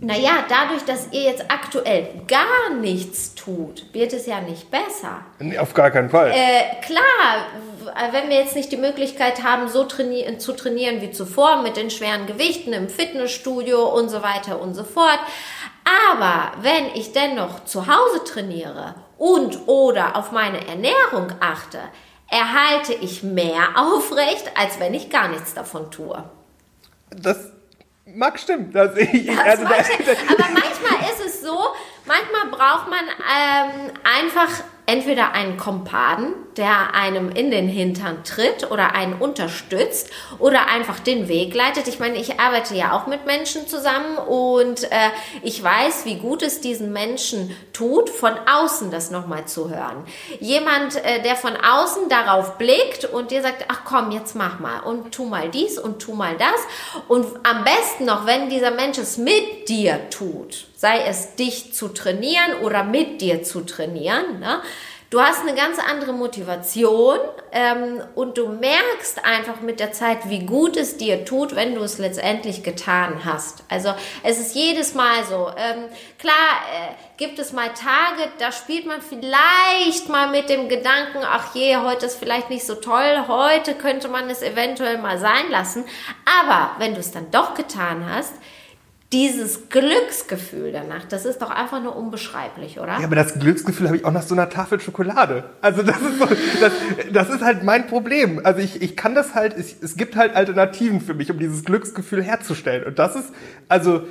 naja, 0.00 0.44
dadurch, 0.48 0.84
dass 0.84 1.12
ihr 1.12 1.22
jetzt 1.22 1.44
aktuell 1.48 2.08
gar 2.26 2.74
nichts 2.80 3.34
tut, 3.34 3.86
wird 3.92 4.12
es 4.12 4.26
ja 4.26 4.40
nicht 4.40 4.70
besser. 4.70 5.24
Auf 5.58 5.74
gar 5.74 5.90
keinen 5.90 6.10
Fall. 6.10 6.30
Äh, 6.30 6.80
klar, 6.84 7.46
wenn 8.12 8.28
wir 8.28 8.36
jetzt 8.36 8.56
nicht 8.56 8.72
die 8.72 8.76
Möglichkeit 8.76 9.42
haben, 9.42 9.68
so 9.68 9.84
traini 9.84 10.38
zu 10.38 10.52
trainieren 10.52 11.00
wie 11.00 11.10
zuvor 11.10 11.62
mit 11.62 11.76
den 11.76 11.90
schweren 11.90 12.26
Gewichten 12.26 12.72
im 12.72 12.88
Fitnessstudio 12.88 13.84
und 13.84 14.08
so 14.08 14.22
weiter 14.22 14.60
und 14.60 14.74
so 14.74 14.84
fort. 14.84 15.20
Aber 16.10 16.52
wenn 16.62 16.86
ich 16.94 17.12
dennoch 17.12 17.64
zu 17.64 17.86
Hause 17.86 18.24
trainiere 18.24 18.94
und 19.18 19.68
oder 19.68 20.16
auf 20.16 20.32
meine 20.32 20.66
Ernährung 20.66 21.32
achte, 21.40 21.78
erhalte 22.30 22.94
ich 22.94 23.22
mehr 23.22 23.68
aufrecht, 23.76 24.50
als 24.56 24.80
wenn 24.80 24.94
ich 24.94 25.10
gar 25.10 25.28
nichts 25.28 25.54
davon 25.54 25.90
tue. 25.90 26.24
Das 27.10 27.53
mag 28.14 28.38
stimmen. 28.38 28.72
Das 28.72 28.96
ich, 28.96 29.26
das 29.26 29.38
also 29.38 29.64
mag 29.64 29.84
stimmen. 29.84 30.16
Aber 30.28 30.48
manchmal 30.52 31.10
ist 31.10 31.24
es 31.26 31.40
so, 31.42 31.58
manchmal 32.04 32.46
braucht 32.50 32.88
man 32.88 33.04
ähm, 33.04 33.92
einfach 34.04 34.50
entweder 34.86 35.32
einen 35.32 35.56
Kompaden, 35.56 36.34
der 36.56 36.94
einem 36.94 37.30
in 37.30 37.50
den 37.50 37.68
Hintern 37.68 38.22
tritt 38.22 38.70
oder 38.70 38.94
einen 38.94 39.14
unterstützt 39.14 40.10
oder 40.38 40.66
einfach 40.68 41.00
den 41.00 41.26
Weg 41.26 41.54
leitet. 41.54 41.88
Ich 41.88 41.98
meine, 41.98 42.16
ich 42.16 42.38
arbeite 42.38 42.74
ja 42.74 42.92
auch 42.92 43.06
mit 43.06 43.26
Menschen 43.26 43.66
zusammen 43.66 44.18
und 44.18 44.84
äh, 44.84 45.10
ich 45.42 45.62
weiß, 45.62 46.04
wie 46.04 46.16
gut 46.16 46.42
es 46.42 46.60
diesen 46.60 46.92
Menschen 46.92 47.56
tut, 47.72 48.10
von 48.10 48.32
außen 48.46 48.90
das 48.90 49.10
nochmal 49.10 49.46
zu 49.46 49.70
hören. 49.70 50.04
Jemand, 50.38 50.96
äh, 50.96 51.22
der 51.22 51.36
von 51.36 51.56
außen 51.56 52.08
darauf 52.08 52.58
blickt 52.58 53.06
und 53.06 53.30
dir 53.30 53.42
sagt, 53.42 53.64
ach 53.68 53.80
komm, 53.84 54.12
jetzt 54.12 54.36
mach 54.36 54.60
mal 54.60 54.80
und 54.80 55.12
tu 55.12 55.24
mal 55.24 55.48
dies 55.48 55.78
und 55.78 56.00
tu 56.00 56.12
mal 56.12 56.36
das. 56.36 57.04
Und 57.08 57.26
am 57.42 57.64
besten 57.64 58.04
noch, 58.04 58.26
wenn 58.26 58.50
dieser 58.50 58.70
Mensch 58.70 58.98
es 58.98 59.16
mit 59.16 59.68
dir 59.68 60.08
tut, 60.10 60.66
sei 60.76 61.04
es 61.06 61.34
dich 61.36 61.72
zu 61.72 61.88
trainieren 61.88 62.60
oder 62.62 62.84
mit 62.84 63.20
dir 63.20 63.42
zu 63.42 63.62
trainieren, 63.62 64.40
ne? 64.40 64.60
Du 65.14 65.20
hast 65.20 65.42
eine 65.42 65.54
ganz 65.54 65.78
andere 65.78 66.12
Motivation 66.12 67.20
ähm, 67.52 68.02
und 68.16 68.36
du 68.36 68.48
merkst 68.48 69.24
einfach 69.24 69.60
mit 69.60 69.78
der 69.78 69.92
Zeit, 69.92 70.28
wie 70.28 70.40
gut 70.40 70.76
es 70.76 70.96
dir 70.96 71.24
tut, 71.24 71.54
wenn 71.54 71.76
du 71.76 71.82
es 71.82 71.98
letztendlich 71.98 72.64
getan 72.64 73.24
hast. 73.24 73.62
Also 73.68 73.94
es 74.24 74.40
ist 74.40 74.56
jedes 74.56 74.94
Mal 74.94 75.22
so. 75.22 75.52
Ähm, 75.56 75.84
klar 76.18 76.34
äh, 76.34 76.94
gibt 77.16 77.38
es 77.38 77.52
mal 77.52 77.68
Tage, 77.68 78.28
da 78.40 78.50
spielt 78.50 78.86
man 78.86 79.00
vielleicht 79.00 80.08
mal 80.08 80.30
mit 80.30 80.48
dem 80.48 80.68
Gedanken, 80.68 81.18
ach 81.22 81.54
je, 81.54 81.76
heute 81.76 82.06
ist 82.06 82.18
vielleicht 82.18 82.50
nicht 82.50 82.66
so 82.66 82.74
toll, 82.74 83.26
heute 83.28 83.76
könnte 83.76 84.08
man 84.08 84.28
es 84.30 84.42
eventuell 84.42 84.98
mal 84.98 85.18
sein 85.20 85.48
lassen. 85.48 85.84
Aber 86.40 86.72
wenn 86.78 86.94
du 86.94 86.98
es 86.98 87.12
dann 87.12 87.30
doch 87.30 87.54
getan 87.54 88.04
hast, 88.12 88.32
dieses 89.14 89.68
Glücksgefühl 89.68 90.72
danach, 90.72 91.04
das 91.04 91.24
ist 91.24 91.40
doch 91.40 91.50
einfach 91.50 91.80
nur 91.80 91.94
unbeschreiblich, 91.94 92.80
oder? 92.80 92.98
Ja, 92.98 93.04
aber 93.04 93.14
das 93.14 93.38
Glücksgefühl 93.38 93.86
habe 93.86 93.96
ich 93.96 94.04
auch 94.04 94.10
nach 94.10 94.22
so 94.22 94.34
einer 94.34 94.50
Tafel 94.50 94.80
Schokolade. 94.80 95.44
Also 95.60 95.84
das 95.84 96.00
ist, 96.00 96.18
so, 96.18 96.26
das, 96.60 96.72
das 97.12 97.30
ist 97.30 97.40
halt 97.40 97.62
mein 97.62 97.86
Problem. 97.86 98.40
Also 98.42 98.58
ich, 98.58 98.82
ich 98.82 98.96
kann 98.96 99.14
das 99.14 99.36
halt, 99.36 99.56
es, 99.56 99.80
es 99.80 99.96
gibt 99.96 100.16
halt 100.16 100.34
Alternativen 100.34 101.00
für 101.00 101.14
mich, 101.14 101.30
um 101.30 101.38
dieses 101.38 101.64
Glücksgefühl 101.64 102.24
herzustellen. 102.24 102.82
Und 102.82 102.98
das 102.98 103.14
ist, 103.14 103.32
also 103.68 104.02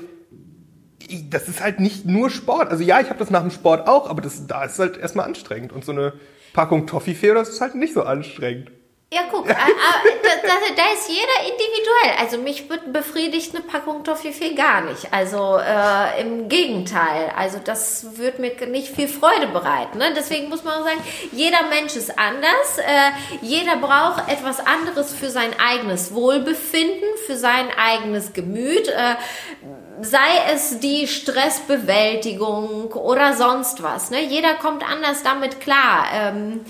ich, 1.06 1.30
das 1.30 1.50
ist 1.50 1.62
halt 1.62 1.82
nicht 1.82 2.06
nur 2.06 2.30
Sport. 2.30 2.70
Also 2.70 2.82
ja, 2.86 3.02
ich 3.02 3.10
habe 3.10 3.20
das 3.20 3.30
nach 3.30 3.42
dem 3.42 3.52
Sport 3.52 3.90
auch, 3.90 4.10
aber 4.10 4.22
das, 4.22 4.48
da 4.48 4.64
ist 4.64 4.80
halt 4.80 4.96
erstmal 4.96 5.26
anstrengend. 5.26 5.74
Und 5.74 5.84
so 5.84 5.92
eine 5.92 6.14
Packung 6.54 6.88
Toffifee, 6.88 7.34
das 7.34 7.50
ist 7.50 7.60
halt 7.60 7.76
nicht 7.76 7.94
so 7.94 8.04
anstrengend. 8.04 8.72
Ja, 9.14 9.22
guck, 9.30 9.48
äh, 9.48 9.52
äh, 9.52 9.56
da, 9.56 10.76
da, 10.76 10.84
ist 10.94 11.08
jeder 11.08 11.52
individuell. 11.52 12.18
Also 12.20 12.38
mich 12.40 12.68
befriedigt 12.68 13.54
eine 13.54 13.64
Packung 13.64 14.04
Toffifee 14.04 14.56
gar 14.56 14.82
nicht. 14.82 15.14
Also 15.14 15.60
äh, 15.60 16.22
im 16.22 16.50
Gegenteil. 16.50 17.32
Also 17.38 17.60
das 17.64 18.18
wird 18.18 18.40
mir 18.40 18.54
nicht 18.68 18.96
viel 18.96 19.08
Freude 19.08 19.48
bereiten. 19.48 20.00
Ne? 20.00 20.14
Deswegen 20.16 20.50
muss 20.50 20.64
man 20.64 20.84
sagen, 20.84 21.00
jeder 21.32 21.64
Mensch 21.70 21.96
ist 21.96 22.18
anders. 22.18 22.78
Äh, 22.80 23.12
jeder 23.42 23.78
braucht 23.78 24.32
etwas 24.32 24.66
anderes 24.66 25.14
für 25.14 25.30
sein 25.30 25.52
eigenes 25.60 26.14
Wohlbefinden, 26.14 27.08
für 27.28 27.36
sein 27.36 27.68
eigenes 27.78 28.34
Gemüt. 28.34 28.88
Äh, 28.88 29.16
sei 30.02 30.52
es 30.54 30.80
die 30.80 31.08
Stressbewältigung 31.08 32.92
oder 32.94 33.36
sonst 33.36 33.84
was. 33.84 34.10
Ne? 34.12 34.24
Jeder 34.24 34.56
kommt 34.56 34.88
anders 34.88 35.24
damit 35.24 35.60
klar. 35.60 36.06
Ähm, 36.14 36.62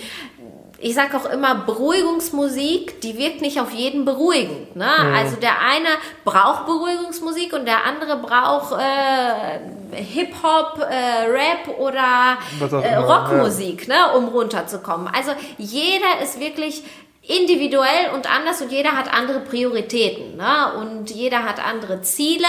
ich 0.80 0.96
sage 0.96 1.16
auch 1.16 1.26
immer, 1.26 1.56
Beruhigungsmusik, 1.56 3.00
die 3.02 3.18
wirkt 3.18 3.42
nicht 3.42 3.62
auf 3.62 3.72
jeden 3.72 4.04
beruhigend. 4.04 4.76
Ne? 4.76 4.90
Mhm. 5.00 5.16
Also 5.16 5.38
der 5.38 5.62
eine 5.62 5.88
braucht 6.26 6.66
Beruhigungsmusik 6.66 7.54
und 7.54 7.66
der 7.66 7.86
andere 7.86 8.18
braucht 8.18 8.74
äh, 8.74 9.96
Hip-Hop, 9.96 10.80
äh, 10.80 11.26
Rap 11.30 11.80
oder 11.80 12.38
äh, 12.60 12.96
Rockmusik, 12.96 13.88
ja. 13.88 14.12
ne? 14.12 14.18
um 14.18 14.28
runterzukommen. 14.28 15.08
Also 15.08 15.32
jeder 15.58 16.22
ist 16.22 16.40
wirklich 16.40 16.84
individuell 17.22 18.12
und 18.14 18.30
anders 18.30 18.62
und 18.62 18.70
jeder 18.72 18.92
hat 18.92 19.14
andere 19.14 19.40
Prioritäten 19.40 20.36
ne? 20.36 20.74
und 20.78 21.10
jeder 21.12 21.44
hat 21.44 21.66
andere 21.66 22.02
Ziele. 22.02 22.48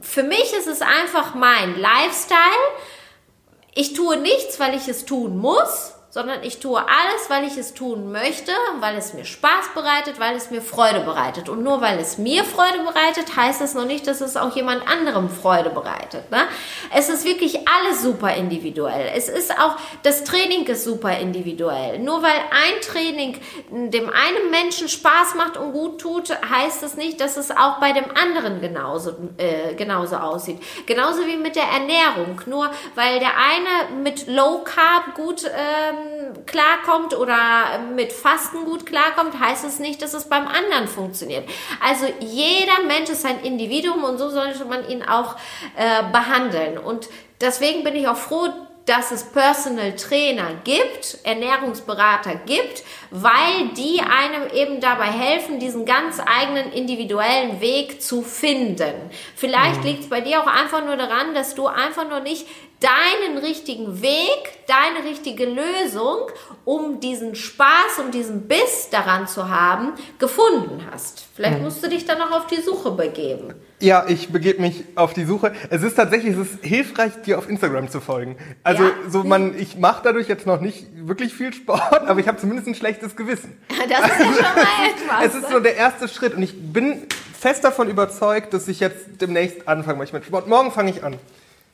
Für 0.00 0.24
mich 0.24 0.52
ist 0.58 0.66
es 0.66 0.82
einfach 0.82 1.34
mein 1.34 1.78
Lifestyle. 1.78 2.38
Ich 3.76 3.92
tue 3.92 4.16
nichts, 4.16 4.58
weil 4.58 4.74
ich 4.74 4.88
es 4.88 5.04
tun 5.04 5.36
muss 5.38 5.93
sondern 6.14 6.44
ich 6.44 6.60
tue 6.60 6.78
alles, 6.78 7.28
weil 7.28 7.42
ich 7.42 7.56
es 7.56 7.74
tun 7.74 8.12
möchte, 8.12 8.52
weil 8.78 8.96
es 8.96 9.14
mir 9.14 9.24
Spaß 9.24 9.70
bereitet, 9.74 10.20
weil 10.20 10.36
es 10.36 10.48
mir 10.48 10.62
Freude 10.62 11.00
bereitet. 11.00 11.48
Und 11.48 11.64
nur 11.64 11.80
weil 11.80 11.98
es 11.98 12.18
mir 12.18 12.44
Freude 12.44 12.84
bereitet, 12.84 13.34
heißt 13.34 13.60
das 13.60 13.74
noch 13.74 13.84
nicht, 13.84 14.06
dass 14.06 14.20
es 14.20 14.36
auch 14.36 14.54
jemand 14.54 14.86
anderem 14.86 15.28
Freude 15.28 15.70
bereitet. 15.70 16.30
Ne? 16.30 16.46
Es 16.94 17.08
ist 17.08 17.24
wirklich 17.24 17.66
alles 17.66 18.02
super 18.02 18.32
individuell. 18.32 19.10
Es 19.12 19.28
ist 19.28 19.58
auch, 19.58 19.74
das 20.04 20.22
Training 20.22 20.64
ist 20.66 20.84
super 20.84 21.18
individuell. 21.18 21.98
Nur 21.98 22.22
weil 22.22 22.30
ein 22.30 22.80
Training 22.80 23.40
dem 23.72 24.08
einen 24.08 24.50
Menschen 24.52 24.88
Spaß 24.88 25.34
macht 25.34 25.56
und 25.56 25.72
gut 25.72 26.00
tut, 26.00 26.30
heißt 26.48 26.84
es 26.84 26.94
nicht, 26.94 27.20
dass 27.20 27.36
es 27.36 27.50
auch 27.50 27.80
bei 27.80 27.90
dem 27.90 28.06
anderen 28.16 28.60
genauso, 28.60 29.16
äh, 29.36 29.74
genauso 29.74 30.14
aussieht. 30.14 30.62
Genauso 30.86 31.26
wie 31.26 31.36
mit 31.36 31.56
der 31.56 31.64
Ernährung. 31.64 32.40
Nur 32.46 32.70
weil 32.94 33.18
der 33.18 33.32
eine 33.36 34.00
mit 34.00 34.28
Low 34.28 34.60
Carb 34.62 35.16
gut 35.16 35.42
ähm, 35.46 36.03
klarkommt 36.46 37.14
oder 37.14 37.78
mit 37.94 38.12
Fasten 38.12 38.64
gut 38.64 38.86
klarkommt, 38.86 39.38
heißt 39.38 39.64
es 39.64 39.78
nicht, 39.78 40.02
dass 40.02 40.14
es 40.14 40.28
beim 40.28 40.46
anderen 40.46 40.88
funktioniert. 40.88 41.48
Also 41.80 42.06
jeder 42.20 42.82
Mensch 42.86 43.10
ist 43.10 43.24
ein 43.24 43.40
Individuum 43.40 44.04
und 44.04 44.18
so 44.18 44.28
sollte 44.28 44.64
man 44.64 44.88
ihn 44.88 45.02
auch 45.02 45.36
äh, 45.76 46.02
behandeln. 46.12 46.78
Und 46.78 47.08
deswegen 47.40 47.84
bin 47.84 47.96
ich 47.96 48.08
auch 48.08 48.16
froh, 48.16 48.48
dass 48.86 49.12
es 49.12 49.24
Personal 49.24 49.96
Trainer 49.96 50.56
gibt, 50.62 51.18
Ernährungsberater 51.24 52.34
gibt, 52.46 52.84
weil 53.10 53.68
die 53.76 54.00
einem 54.00 54.50
eben 54.52 54.80
dabei 54.80 55.06
helfen, 55.06 55.58
diesen 55.58 55.86
ganz 55.86 56.20
eigenen 56.20 56.70
individuellen 56.72 57.60
Weg 57.60 58.02
zu 58.02 58.22
finden. 58.22 58.92
Vielleicht 59.36 59.80
mhm. 59.80 59.86
liegt 59.86 60.00
es 60.02 60.10
bei 60.10 60.20
dir 60.20 60.42
auch 60.42 60.46
einfach 60.46 60.84
nur 60.84 60.96
daran, 60.96 61.34
dass 61.34 61.54
du 61.54 61.66
einfach 61.66 62.08
nur 62.08 62.20
nicht 62.20 62.46
deinen 62.84 63.38
richtigen 63.38 64.02
Weg, 64.02 64.66
deine 64.66 65.08
richtige 65.08 65.46
Lösung, 65.46 66.28
um 66.66 67.00
diesen 67.00 67.34
Spaß 67.34 68.00
und 68.04 68.12
diesen 68.14 68.46
Biss 68.46 68.90
daran 68.90 69.26
zu 69.26 69.48
haben, 69.48 69.94
gefunden 70.18 70.84
hast. 70.90 71.24
Vielleicht 71.34 71.62
musst 71.62 71.82
du 71.82 71.88
dich 71.88 72.04
dann 72.04 72.18
noch 72.18 72.30
auf 72.30 72.46
die 72.46 72.60
Suche 72.60 72.90
begeben. 72.90 73.54
Ja, 73.80 74.04
ich 74.06 74.28
begebe 74.30 74.60
mich 74.60 74.84
auf 74.96 75.14
die 75.14 75.24
Suche. 75.24 75.52
Es 75.70 75.82
ist 75.82 75.94
tatsächlich, 75.94 76.36
es 76.36 76.52
ist 76.52 76.64
hilfreich, 76.64 77.12
dir 77.22 77.38
auf 77.38 77.48
Instagram 77.48 77.90
zu 77.90 78.00
folgen. 78.00 78.36
Also 78.62 78.84
Ja? 78.84 78.90
so 79.08 79.24
man, 79.24 79.58
ich 79.58 79.76
mache 79.76 80.02
dadurch 80.04 80.28
jetzt 80.28 80.46
noch 80.46 80.60
nicht 80.60 80.86
wirklich 81.06 81.32
viel 81.34 81.52
Sport, 81.54 82.02
aber 82.06 82.20
ich 82.20 82.28
habe 82.28 82.38
zumindest 82.38 82.68
ein 82.68 82.74
schlechtes 82.74 83.16
Gewissen. 83.16 83.58
Das 83.88 84.00
ist 84.00 84.18
ja 84.18 84.24
schon 84.24 84.42
mal 84.42 85.22
etwas. 85.22 85.26
Es 85.26 85.34
ist 85.34 85.50
so 85.50 85.60
der 85.60 85.76
erste 85.76 86.08
Schritt 86.08 86.34
und 86.34 86.42
ich 86.42 86.54
bin 86.72 87.06
fest 87.38 87.64
davon 87.64 87.88
überzeugt, 87.88 88.54
dass 88.54 88.68
ich 88.68 88.80
jetzt 88.80 89.20
demnächst 89.20 89.68
anfangen 89.68 89.98
möchte 89.98 90.16
mit 90.16 90.24
Sport. 90.24 90.48
Morgen 90.48 90.70
fange 90.70 90.90
ich 90.90 91.02
an. 91.04 91.18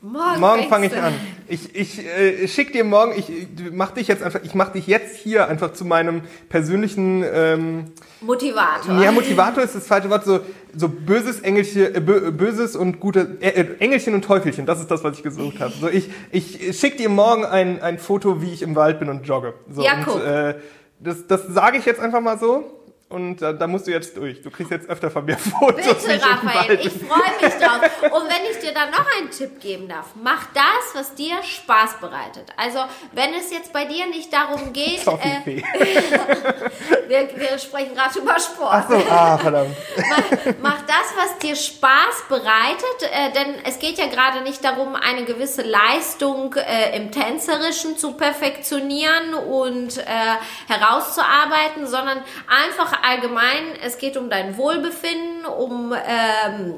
Morgen, 0.02 0.40
Morgen 0.40 0.68
fange 0.70 0.86
ich 0.86 0.96
an. 0.96 1.12
Ich, 1.46 1.74
ich 1.74 1.98
äh, 2.06 2.48
schick 2.48 2.72
dir 2.72 2.84
morgen, 2.84 3.12
ich 3.18 3.28
äh, 3.28 3.46
mach 3.70 3.90
dich 3.90 4.08
jetzt 4.08 4.22
einfach, 4.22 4.40
ich 4.42 4.54
mach 4.54 4.70
dich 4.72 4.86
jetzt 4.86 5.16
hier 5.16 5.46
einfach 5.46 5.74
zu 5.74 5.84
meinem 5.84 6.22
persönlichen 6.48 7.22
ähm, 7.30 7.84
Motivator. 8.22 8.98
ja, 9.02 9.12
Motivator 9.12 9.62
ist 9.62 9.74
das 9.74 9.86
falsche 9.86 10.08
Wort, 10.08 10.24
so, 10.24 10.40
so 10.74 10.88
böses 10.88 11.40
Engelchen, 11.40 11.94
äh, 11.94 12.00
bö, 12.00 12.32
böses 12.32 12.76
und 12.76 12.98
gute, 12.98 13.36
äh, 13.40 13.48
äh, 13.48 13.76
Engelchen 13.80 14.14
und 14.14 14.24
Teufelchen, 14.24 14.64
das 14.64 14.80
ist 14.80 14.90
das, 14.90 15.04
was 15.04 15.18
ich 15.18 15.22
gesucht 15.22 15.60
habe. 15.60 15.72
So, 15.78 15.88
ich, 15.88 16.08
ich 16.30 16.78
schick 16.80 16.96
dir 16.96 17.10
morgen 17.10 17.44
ein, 17.44 17.82
ein 17.82 17.98
Foto, 17.98 18.40
wie 18.40 18.54
ich 18.54 18.62
im 18.62 18.76
Wald 18.76 19.00
bin 19.00 19.10
und 19.10 19.26
jogge. 19.26 19.52
So, 19.70 19.82
Ja, 19.82 19.96
und, 19.96 20.04
guck. 20.06 20.24
äh, 20.24 20.54
das, 20.98 21.26
das 21.26 21.46
sage 21.48 21.76
ich 21.76 21.84
jetzt 21.84 22.00
einfach 22.00 22.20
mal 22.22 22.38
so. 22.38 22.64
Und 23.10 23.42
da, 23.42 23.52
da 23.52 23.66
musst 23.66 23.88
du 23.88 23.90
jetzt 23.90 24.16
durch. 24.16 24.40
Du 24.40 24.52
kriegst 24.52 24.70
jetzt 24.70 24.88
öfter 24.88 25.10
von 25.10 25.24
mir 25.24 25.36
Fotos. 25.60 25.84
Bitte, 25.84 26.22
Raphael, 26.22 26.78
ich 26.80 26.92
freue 26.92 27.32
mich 27.42 27.54
drauf. 27.58 27.80
Und 28.02 28.28
wenn 28.28 28.50
ich 28.52 28.58
dir 28.60 28.72
dann 28.72 28.92
noch 28.92 29.04
einen 29.18 29.30
Tipp 29.32 29.60
geben 29.60 29.88
darf, 29.88 30.14
mach 30.14 30.46
das, 30.54 30.94
was 30.94 31.14
dir 31.16 31.42
Spaß 31.42 31.98
bereitet. 32.00 32.52
Also, 32.56 32.78
wenn 33.12 33.34
es 33.34 33.50
jetzt 33.50 33.72
bei 33.72 33.84
dir 33.84 34.06
nicht 34.06 34.32
darum 34.32 34.72
geht, 34.72 35.04
äh. 35.06 35.60
wir, 37.10 37.28
wir 37.34 37.58
sprechen 37.58 37.94
gerade 37.94 38.18
über 38.18 38.38
Sport. 38.38 38.70
Ach 38.70 38.88
so, 38.88 38.96
ah, 39.10 39.36
verdammt. 39.36 39.76
mach, 40.62 40.80
das, 40.86 41.12
was 41.16 41.38
dir 41.38 41.56
Spaß 41.56 42.24
bereitet, 42.28 43.02
äh, 43.02 43.32
denn 43.32 43.56
es 43.66 43.78
geht 43.80 43.98
ja 43.98 44.06
gerade 44.06 44.42
nicht 44.42 44.64
darum, 44.64 44.94
eine 44.94 45.24
gewisse 45.24 45.62
Leistung 45.62 46.54
äh, 46.54 46.96
im 46.96 47.10
Tänzerischen 47.10 47.98
zu 47.98 48.12
perfektionieren 48.12 49.34
und 49.34 49.98
äh, 49.98 50.02
herauszuarbeiten, 50.68 51.88
sondern 51.88 52.22
einfach 52.48 53.02
allgemein, 53.02 53.74
es 53.84 53.98
geht 53.98 54.16
um 54.16 54.30
dein 54.30 54.56
Wohlbefinden, 54.56 55.46
um 55.46 55.92
ähm, 55.92 56.76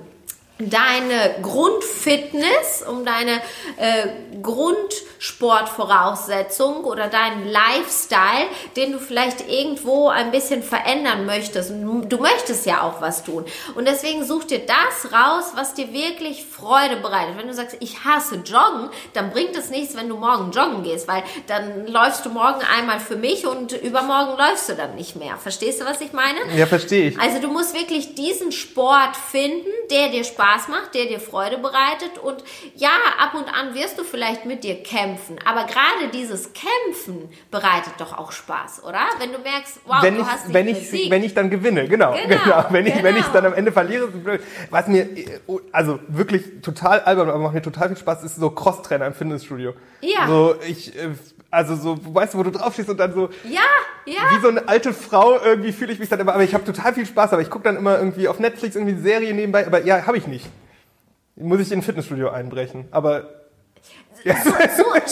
deine 0.70 1.36
Grundfitness, 1.42 2.84
um 2.88 3.04
deine 3.04 3.42
äh, 3.76 4.08
Grundsportvoraussetzung 4.42 6.84
oder 6.84 7.08
deinen 7.08 7.48
Lifestyle, 7.48 8.46
den 8.76 8.92
du 8.92 8.98
vielleicht 8.98 9.48
irgendwo 9.48 10.08
ein 10.08 10.30
bisschen 10.30 10.62
verändern 10.62 11.26
möchtest. 11.26 11.70
Und 11.70 12.08
Du 12.08 12.18
möchtest 12.18 12.66
ja 12.66 12.82
auch 12.82 13.00
was 13.00 13.24
tun. 13.24 13.44
Und 13.74 13.88
deswegen 13.88 14.24
such 14.24 14.44
dir 14.44 14.60
das 14.60 15.12
raus, 15.12 15.52
was 15.54 15.74
dir 15.74 15.92
wirklich 15.92 16.44
Freude 16.44 16.96
bereitet. 16.96 17.38
Wenn 17.38 17.48
du 17.48 17.54
sagst, 17.54 17.76
ich 17.80 18.04
hasse 18.04 18.36
Joggen, 18.36 18.90
dann 19.14 19.30
bringt 19.30 19.56
es 19.56 19.70
nichts, 19.70 19.96
wenn 19.96 20.08
du 20.08 20.16
morgen 20.16 20.50
joggen 20.50 20.82
gehst, 20.82 21.08
weil 21.08 21.22
dann 21.46 21.86
läufst 21.86 22.26
du 22.26 22.30
morgen 22.30 22.60
einmal 22.76 23.00
für 23.00 23.16
mich 23.16 23.46
und 23.46 23.72
übermorgen 23.72 24.36
läufst 24.36 24.68
du 24.68 24.74
dann 24.74 24.94
nicht 24.94 25.16
mehr. 25.16 25.36
Verstehst 25.36 25.80
du, 25.80 25.84
was 25.84 26.00
ich 26.00 26.12
meine? 26.12 26.38
Ja, 26.56 26.66
verstehe 26.66 27.08
ich. 27.08 27.18
Also 27.18 27.40
du 27.40 27.48
musst 27.48 27.74
wirklich 27.74 28.14
diesen 28.14 28.52
Sport 28.52 29.16
finden, 29.16 29.68
der 29.90 30.08
dir 30.08 30.24
Spaß 30.24 30.51
macht, 30.68 30.94
der 30.94 31.06
dir 31.06 31.20
Freude 31.20 31.58
bereitet 31.58 32.18
und 32.22 32.44
ja, 32.76 32.90
ab 33.18 33.34
und 33.34 33.48
an 33.48 33.74
wirst 33.74 33.98
du 33.98 34.04
vielleicht 34.04 34.44
mit 34.44 34.64
dir 34.64 34.82
kämpfen, 34.82 35.36
aber 35.44 35.64
gerade 35.64 36.10
dieses 36.12 36.50
Kämpfen 36.52 37.28
bereitet 37.50 37.94
doch 37.98 38.16
auch 38.16 38.32
Spaß, 38.32 38.84
oder? 38.84 39.00
Wenn 39.18 39.32
du 39.32 39.38
merkst, 39.38 39.80
wow, 39.86 40.02
wenn 40.02 40.16
du 40.16 40.22
ich, 40.22 40.26
hast 40.26 40.46
dich 40.46 40.54
wenn 40.54 40.68
ich, 40.68 41.10
wenn 41.10 41.24
ich 41.24 41.34
dann 41.34 41.50
gewinne, 41.50 41.88
genau, 41.88 42.12
Genau, 42.12 42.16
genau. 42.44 42.64
Wenn 42.70 42.86
ich, 42.86 42.94
wenn 42.96 43.14
genau. 43.14 43.26
ich 43.26 43.32
dann 43.32 43.46
am 43.46 43.54
Ende 43.54 43.72
verliere. 43.72 44.08
Was 44.70 44.86
mir, 44.88 45.08
also 45.72 45.98
wirklich 46.08 46.62
total 46.62 47.00
albern, 47.00 47.28
aber 47.28 47.38
macht 47.38 47.54
mir 47.54 47.62
total 47.62 47.88
viel 47.88 47.96
Spaß, 47.96 48.24
ist 48.24 48.36
so 48.36 48.50
Crosstrainer 48.50 49.06
im 49.06 49.14
Fitnessstudio. 49.14 49.74
Ja. 50.00 50.26
So, 50.26 50.56
ich, 50.66 50.96
äh, 50.96 51.10
also 51.52 51.76
so, 51.76 52.14
weißt 52.14 52.32
du, 52.32 52.38
wo 52.38 52.42
du 52.44 52.50
draufstehst 52.50 52.88
und 52.88 52.98
dann 52.98 53.12
so, 53.12 53.28
ja, 53.44 53.60
ja. 54.06 54.22
wie 54.34 54.40
so 54.40 54.48
eine 54.48 54.66
alte 54.68 54.94
Frau 54.94 55.38
irgendwie 55.38 55.72
fühle 55.72 55.92
ich 55.92 55.98
mich 55.98 56.08
dann 56.08 56.18
immer, 56.18 56.32
aber 56.32 56.42
ich 56.42 56.54
habe 56.54 56.64
total 56.64 56.94
viel 56.94 57.04
Spaß, 57.04 57.34
aber 57.34 57.42
ich 57.42 57.50
gucke 57.50 57.64
dann 57.64 57.76
immer 57.76 57.98
irgendwie 57.98 58.26
auf 58.26 58.40
Netflix 58.40 58.74
irgendwie 58.74 58.94
eine 58.94 59.02
Serie 59.02 59.34
nebenbei, 59.34 59.66
aber 59.66 59.84
ja, 59.84 60.06
habe 60.06 60.16
ich 60.16 60.26
nicht. 60.26 60.48
Muss 61.36 61.60
ich 61.60 61.70
in 61.70 61.80
ein 61.80 61.82
Fitnessstudio 61.82 62.30
einbrechen, 62.30 62.88
aber 62.90 63.41
ja. 64.24 64.34
So, 64.44 64.52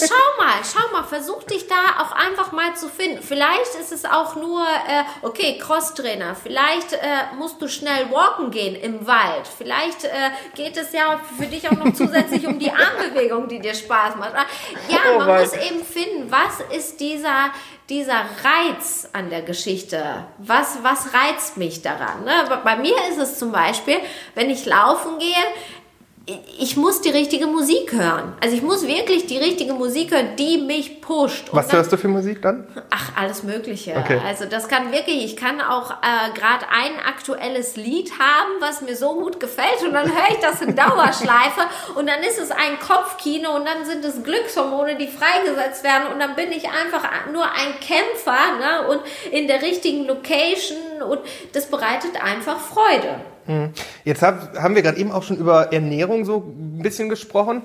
schau 0.07 0.43
mal, 0.45 0.55
schau 0.63 0.93
mal, 0.93 1.05
versuch 1.05 1.43
dich 1.45 1.67
da 1.67 2.03
auch 2.03 2.13
einfach 2.13 2.53
mal 2.53 2.75
zu 2.75 2.89
finden. 2.89 3.23
Vielleicht 3.23 3.75
ist 3.81 3.93
es 3.93 4.05
auch 4.05 4.37
nur, 4.37 4.61
äh, 4.63 5.03
okay, 5.23 5.59
Crosstrainer, 5.59 6.35
vielleicht 6.35 6.93
äh, 6.93 6.99
musst 7.39 7.61
du 7.61 7.69
schnell 7.69 8.11
walken 8.11 8.51
gehen 8.51 8.75
im 8.77 9.07
Wald. 9.07 9.47
Vielleicht 9.59 10.05
äh, 10.05 10.11
geht 10.55 10.77
es 10.77 10.93
ja 10.93 11.21
für 11.39 11.47
dich 11.47 11.67
auch 11.69 11.73
noch 11.77 11.93
zusätzlich 11.93 12.47
um 12.47 12.59
die 12.59 12.71
Armbewegung, 12.73 13.49
die 13.49 13.59
dir 13.61 13.75
Spaß 13.75 14.17
macht. 14.17 14.33
Ja, 14.89 14.99
Oh 15.15 15.19
man 15.19 15.29
wei. 15.29 15.41
muss 15.41 15.53
eben 15.55 15.85
finden, 15.85 16.31
was 16.31 16.61
ist 16.77 17.01
dieser, 17.01 17.51
dieser 17.89 18.21
Reiz 18.45 19.09
an 19.13 19.31
der 19.31 19.43
Geschichte? 19.43 20.25
Was, 20.39 20.79
was 20.83 21.13
reizt 21.15 21.57
mich 21.57 21.83
daran? 21.83 22.25
Ne? 22.25 22.33
Bei 22.65 22.77
mir 22.77 22.95
ist 23.11 23.19
es 23.19 23.39
zum 23.39 23.53
Beispiel, 23.53 23.99
wenn 24.35 24.51
ich 24.51 24.67
laufen 24.67 25.19
gehe, 25.19 25.35
ich 26.59 26.77
muss 26.77 27.01
die 27.01 27.09
richtige 27.11 27.47
Musik 27.47 27.93
hören. 27.93 28.35
Also 28.41 28.55
ich 28.55 28.63
muss 28.63 28.87
wirklich 28.87 29.27
die 29.27 29.39
richtige 29.39 29.73
Musik 29.73 30.13
hören, 30.13 30.37
die 30.39 30.59
mich 30.59 31.01
pusht. 31.01 31.49
Und 31.49 31.57
Was 31.57 31.69
dann- 31.69 31.79
hörst 31.79 31.93
du 31.93 31.97
für 31.97 32.09
Musik 32.09 32.43
dann? 32.43 32.67
Ach, 32.91 33.11
alles 33.17 33.43
Mögliche. 33.43 33.97
Okay. 33.97 34.21
Also 34.25 34.45
das 34.45 34.69
kann 34.69 34.93
wirklich, 34.93 35.25
ich 35.25 35.37
kann 35.37 35.61
auch 35.61 35.91
äh, 35.91 36.31
gerade 36.39 36.67
ein 36.71 36.93
aktuelles 37.09 37.77
Lied 37.77 38.13
haben, 38.19 38.51
was 38.61 38.81
mir 38.83 38.95
so 38.97 39.15
gut 39.15 39.41
gefällt 39.41 39.83
und 39.85 39.93
dann 39.93 40.07
höre 40.07 40.29
ich 40.31 40.39
das 40.39 40.61
in 40.63 40.77
Dauerschleife 40.77 41.63
und 41.97 42.07
dann 42.07 42.21
ist 42.23 42.39
es 42.39 42.51
ein 42.51 42.79
Kopfkino 42.79 43.57
und 43.57 43.65
dann 43.67 43.85
sind 43.85 44.05
es 44.05 44.23
Glückshormone, 44.23 44.97
die 44.97 45.09
freigesetzt 45.09 45.83
werden 45.83 46.13
und 46.13 46.21
dann 46.21 46.37
bin 46.37 46.53
ich 46.53 46.65
einfach 46.69 47.09
nur 47.33 47.45
ein 47.45 47.81
Kämpfer 47.81 48.59
ne? 48.59 48.89
und 48.89 49.01
in 49.33 49.49
der 49.49 49.63
richtigen 49.63 50.05
Location 50.07 51.03
und 51.09 51.21
das 51.55 51.67
bereitet 51.67 52.23
einfach 52.23 52.61
Freude. 52.61 53.21
Jetzt 54.05 54.23
hab, 54.23 54.57
haben 54.57 54.75
wir 54.75 54.83
gerade 54.83 54.99
eben 54.99 55.13
auch 55.13 55.23
schon 55.23 55.37
über 55.37 55.73
Ernährung 55.73 56.25
so 56.25 56.45
ein 56.57 56.83
bisschen 56.83 57.09
gesprochen. 57.09 57.63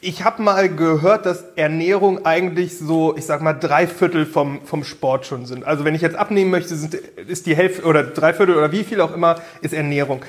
Ich 0.00 0.22
habe 0.22 0.42
mal 0.42 0.68
gehört, 0.68 1.26
dass 1.26 1.44
Ernährung 1.56 2.24
eigentlich 2.24 2.78
so, 2.78 3.16
ich 3.16 3.26
sag 3.26 3.42
mal, 3.42 3.52
drei 3.52 3.88
Viertel 3.88 4.26
vom, 4.26 4.60
vom 4.64 4.84
Sport 4.84 5.26
schon 5.26 5.44
sind. 5.44 5.64
Also 5.64 5.84
wenn 5.84 5.94
ich 5.94 6.02
jetzt 6.02 6.14
abnehmen 6.14 6.52
möchte, 6.52 6.76
sind, 6.76 6.94
ist 6.94 7.46
die 7.46 7.56
Hälfte 7.56 7.84
oder 7.84 8.04
drei 8.04 8.32
Viertel 8.32 8.56
oder 8.56 8.70
wie 8.70 8.84
viel 8.84 9.00
auch 9.00 9.12
immer 9.12 9.40
ist 9.60 9.74
Ernährung. 9.74 10.20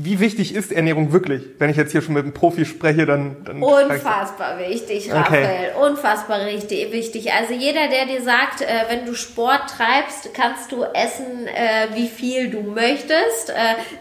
Wie 0.00 0.20
wichtig 0.20 0.54
ist 0.54 0.70
Ernährung 0.70 1.12
wirklich? 1.12 1.42
Wenn 1.58 1.70
ich 1.70 1.76
jetzt 1.76 1.90
hier 1.90 2.02
schon 2.02 2.14
mit 2.14 2.22
einem 2.22 2.32
Profi 2.32 2.64
spreche, 2.64 3.04
dann... 3.04 3.38
dann 3.44 3.60
Unfassbar 3.60 4.56
wichtig, 4.60 5.08
Okay. 5.08 5.18
Raphael. 5.18 5.70
Unfassbar 5.90 6.46
richtig, 6.46 6.92
wichtig. 6.92 7.32
Also 7.32 7.52
jeder, 7.52 7.88
der 7.88 8.06
dir 8.06 8.22
sagt, 8.22 8.60
äh, 8.60 8.66
wenn 8.88 9.06
du 9.06 9.14
Sport 9.14 9.62
treibst, 9.76 10.32
kannst 10.34 10.70
du 10.70 10.84
essen, 10.84 11.48
äh, 11.48 11.96
wie 11.96 12.06
viel 12.06 12.48
du 12.48 12.62
möchtest, 12.62 13.50
äh, 13.50 13.54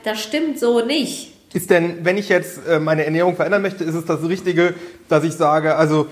das 0.04 0.22
stimmt 0.22 0.60
so 0.60 0.86
nicht. 0.86 1.34
Ist 1.56 1.72
denn, 1.72 2.06
wenn 2.06 2.20
ich 2.20 2.30
jetzt 2.30 2.60
meine 2.80 3.04
Ernährung 3.04 3.36
verändern 3.36 3.64
möchte, 3.64 3.84
ist 3.84 3.96
es 3.96 4.06
das 4.06 4.22
Richtige, 4.22 4.76
dass 5.10 5.24
ich 5.24 5.34
sage, 5.34 5.78
also 5.78 6.08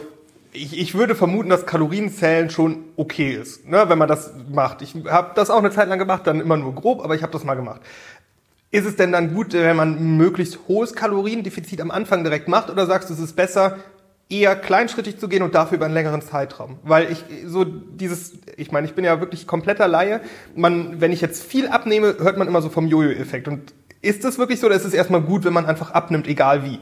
ich, 0.56 0.80
ich 0.80 0.96
würde 0.96 1.16
vermuten, 1.16 1.50
dass 1.50 1.66
Kalorienzählen 1.66 2.50
schon 2.50 2.86
okay 2.96 3.34
ist, 3.34 3.68
ne, 3.68 3.86
wenn 3.88 3.98
man 3.98 4.08
das 4.08 4.34
macht. 4.52 4.82
Ich 4.82 4.96
habe 5.08 5.32
das 5.36 5.50
auch 5.50 5.60
eine 5.60 5.72
Zeit 5.72 5.90
lang 5.90 6.00
gemacht, 6.00 6.26
dann 6.26 6.40
immer 6.40 6.58
nur 6.58 6.74
grob, 6.74 7.04
aber 7.04 7.16
ich 7.16 7.22
habe 7.22 7.34
das 7.34 7.44
mal 7.44 7.56
gemacht. 7.56 7.82
Ist 8.76 8.86
es 8.86 8.98
denn 8.98 9.14
dann 9.14 9.34
gut, 9.34 9.54
wenn 9.54 9.78
man 9.78 9.96
ein 9.96 10.18
möglichst 10.18 10.60
hohes 10.68 10.92
Kaloriendefizit 10.92 11.80
am 11.80 11.92
Anfang 11.92 12.26
direkt 12.26 12.50
macht 12.50 12.70
oder 12.70 12.86
sagst 12.86 13.10
du, 13.10 13.14
es 13.14 13.22
ist 13.22 13.34
besser, 13.34 13.78
eher 14.28 14.54
kleinschrittig 14.58 15.18
zu 15.18 15.30
gehen 15.30 15.44
und 15.44 15.56
dafür 15.56 15.78
über 15.78 15.86
einen 15.86 15.94
längeren 15.94 16.22
Zeitraum? 16.22 16.78
Weil 16.84 17.10
ich 17.10 17.24
so 17.46 17.64
dieses, 17.64 18.34
ich 18.58 18.74
meine, 18.74 18.86
ich 18.86 18.94
bin 18.94 19.06
ja 19.06 19.22
wirklich 19.22 19.48
kompletter 19.48 19.88
Laie. 19.88 20.20
Man, 20.58 21.00
wenn 21.00 21.14
ich 21.14 21.22
jetzt 21.22 21.42
viel 21.42 21.70
abnehme, 21.70 22.18
hört 22.20 22.38
man 22.38 22.50
immer 22.50 22.62
so 22.62 22.68
vom 22.68 22.88
Jojo-Effekt. 22.88 23.48
Und 23.48 23.74
ist 24.06 24.24
das 24.24 24.38
wirklich 24.38 24.60
so 24.60 24.68
oder 24.68 24.76
ist 24.76 24.86
es 24.86 24.94
erstmal 24.94 25.22
gut, 25.22 25.44
wenn 25.44 25.54
man 25.54 25.66
einfach 25.66 25.92
abnimmt, 25.92 26.28
egal 26.28 26.64
wie? 26.64 26.80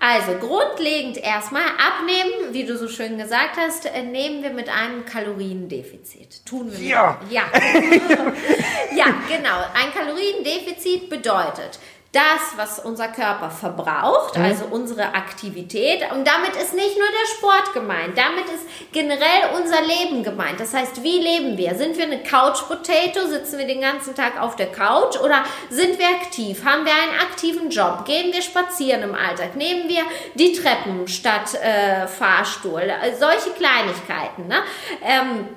Also 0.00 0.32
grundlegend 0.38 1.16
erstmal 1.18 1.62
abnehmen, 1.62 2.52
wie 2.52 2.64
du 2.64 2.76
so 2.76 2.88
schön 2.88 3.18
gesagt 3.18 3.56
hast, 3.56 3.86
äh, 3.86 4.02
nehmen 4.02 4.42
wir 4.42 4.50
mit 4.50 4.68
einem 4.68 5.04
Kaloriendefizit. 5.04 6.44
Tun 6.46 6.70
wir. 6.72 6.78
mit- 6.78 6.88
Ja. 6.88 7.20
Ja. 7.30 7.42
ja, 8.96 9.06
genau. 9.28 9.58
Ein 9.74 9.92
Kaloriendefizit 9.96 11.08
bedeutet, 11.10 11.78
das, 12.12 12.56
was 12.56 12.78
unser 12.78 13.08
Körper 13.08 13.50
verbraucht, 13.50 14.36
also 14.36 14.66
unsere 14.70 15.14
Aktivität, 15.14 16.02
und 16.12 16.26
damit 16.26 16.54
ist 16.56 16.74
nicht 16.74 16.98
nur 16.98 17.06
der 17.08 17.26
Sport 17.36 17.72
gemeint, 17.72 18.18
damit 18.18 18.44
ist 18.44 18.92
generell 18.92 19.56
unser 19.56 19.80
Leben 19.80 20.22
gemeint. 20.22 20.60
Das 20.60 20.74
heißt, 20.74 21.02
wie 21.02 21.18
leben 21.18 21.56
wir? 21.56 21.74
Sind 21.74 21.96
wir 21.96 22.04
eine 22.04 22.22
Couch 22.22 22.68
Potato? 22.68 23.26
Sitzen 23.26 23.58
wir 23.58 23.66
den 23.66 23.80
ganzen 23.80 24.14
Tag 24.14 24.38
auf 24.38 24.56
der 24.56 24.70
Couch? 24.70 25.18
Oder 25.20 25.42
sind 25.70 25.98
wir 25.98 26.06
aktiv? 26.06 26.62
Haben 26.66 26.84
wir 26.84 26.92
einen 26.92 27.18
aktiven 27.18 27.70
Job? 27.70 28.04
Gehen 28.04 28.30
wir 28.30 28.42
spazieren 28.42 29.02
im 29.02 29.14
Alltag? 29.14 29.56
Nehmen 29.56 29.88
wir 29.88 30.02
die 30.34 30.52
Treppen 30.52 31.08
statt 31.08 31.54
äh, 31.54 32.06
Fahrstuhl? 32.06 32.82
Äh, 32.82 33.16
solche 33.18 33.50
Kleinigkeiten. 33.56 34.48
Ne? 34.48 34.62
Ähm, 35.02 35.48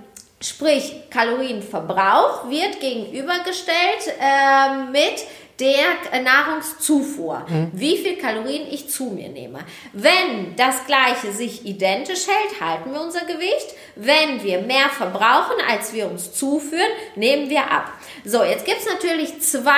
Sprich, 0.41 1.09
Kalorienverbrauch 1.09 2.49
wird 2.49 2.79
gegenübergestellt 2.79 4.13
ähm, 4.19 4.91
mit 4.91 5.25
der 5.59 6.21
Nahrungszufuhr, 6.21 7.45
mhm. 7.47 7.71
wie 7.73 7.97
viel 7.97 8.17
Kalorien 8.17 8.67
ich 8.69 8.89
zu 8.89 9.05
mir 9.05 9.29
nehme. 9.29 9.59
Wenn 9.93 10.55
das 10.57 10.85
Gleiche 10.85 11.31
sich 11.31 11.65
identisch 11.65 12.27
hält, 12.27 12.61
halten 12.61 12.91
wir 12.91 13.01
unser 13.01 13.25
Gewicht. 13.25 13.73
Wenn 13.95 14.43
wir 14.43 14.61
mehr 14.61 14.89
verbrauchen, 14.89 15.55
als 15.69 15.93
wir 15.93 16.07
uns 16.07 16.33
zuführen, 16.33 16.91
nehmen 17.15 17.49
wir 17.49 17.71
ab. 17.71 17.91
So, 18.25 18.43
jetzt 18.43 18.65
gibt 18.65 18.79
es 18.79 18.85
natürlich 18.85 19.41
zwei 19.41 19.69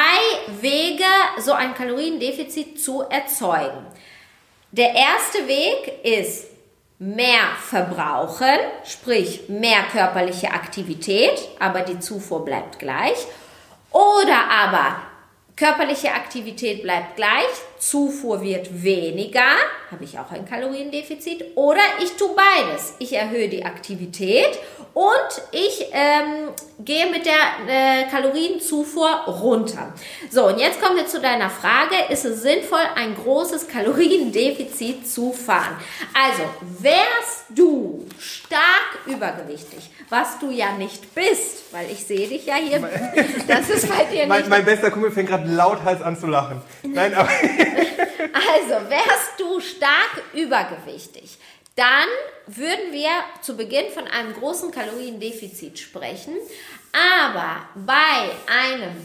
Wege, 0.62 1.04
so 1.40 1.52
ein 1.52 1.76
Kaloriendefizit 1.76 2.82
zu 2.82 3.02
erzeugen. 3.02 3.86
Der 4.72 4.94
erste 4.94 5.48
Weg 5.48 6.04
ist 6.04 6.48
mehr 7.00 7.48
verbrauchen, 7.62 8.58
sprich 8.84 9.48
mehr 9.48 9.84
körperliche 9.92 10.52
Aktivität, 10.52 11.40
aber 11.60 11.82
die 11.82 12.00
Zufuhr 12.00 12.44
bleibt 12.44 12.80
gleich. 12.80 13.18
Oder 13.92 14.50
aber 14.50 14.98
körperliche 15.58 16.14
Aktivität 16.14 16.84
bleibt 16.84 17.16
gleich, 17.16 17.48
Zufuhr 17.80 18.42
wird 18.42 18.84
weniger, 18.84 19.56
habe 19.92 20.04
ich 20.04 20.18
auch 20.18 20.32
ein 20.32 20.46
Kaloriendefizit. 20.46 21.44
Oder 21.56 21.82
ich 22.02 22.12
tue 22.14 22.30
beides. 22.36 22.94
Ich 23.00 23.14
erhöhe 23.14 23.50
die 23.50 23.66
Aktivität 23.66 24.60
und 24.94 25.42
ich 25.52 25.86
ähm, 25.92 26.50
gehe 26.80 27.08
mit 27.08 27.26
der 27.26 27.34
äh, 27.68 28.04
Kalorienzufuhr 28.10 29.10
runter. 29.28 29.94
So, 30.30 30.48
und 30.48 30.60
jetzt 30.60 30.82
kommen 30.82 30.98
wir 30.98 31.08
zu 31.08 31.20
deiner 31.20 31.50
Frage, 31.50 31.96
ist 32.10 32.26
es 32.26 32.42
sinnvoll, 32.42 32.82
ein 32.96 33.16
großes 33.16 33.68
Kaloriendefizit 33.68 35.08
zu 35.08 35.34
fahren? 35.34 35.78
Also, 36.14 36.44
wärst 36.80 37.46
du 37.50 38.06
stark 38.20 39.00
übergewichtig, 39.06 39.90
was 40.10 40.40
du 40.40 40.50
ja 40.50 40.72
nicht 40.74 41.14
bist, 41.14 41.72
weil 41.72 41.92
ich 41.92 42.06
sehe 42.06 42.28
dich 42.28 42.46
ja 42.46 42.56
hier, 42.56 42.80
das 43.48 43.70
ist 43.70 43.90
bei 43.90 44.06
dir 44.06 44.20
nicht... 44.20 44.28
Mein, 44.28 44.50
mein 44.50 44.66
bester 44.66 44.92
Kumpel 44.92 45.12
fängt 45.12 45.30
gerade 45.30 45.48
lauthals 45.48 46.02
an 46.02 46.18
zu 46.18 46.28
lachen. 46.28 46.62
Nein, 46.84 47.14
aber... 47.14 47.30
also, 48.34 48.90
wärst 48.90 49.40
du 49.40 49.60
stark 49.60 50.24
übergewichtig, 50.34 51.38
dann 51.76 52.08
würden 52.48 52.92
wir 52.92 53.10
zu 53.42 53.56
Beginn 53.56 53.92
von 53.94 54.08
einem 54.08 54.34
großen 54.34 54.72
Kaloriendefizit 54.72 55.78
sprechen. 55.78 56.34
Aber 56.92 57.68
bei 57.76 58.32
einem 58.48 58.96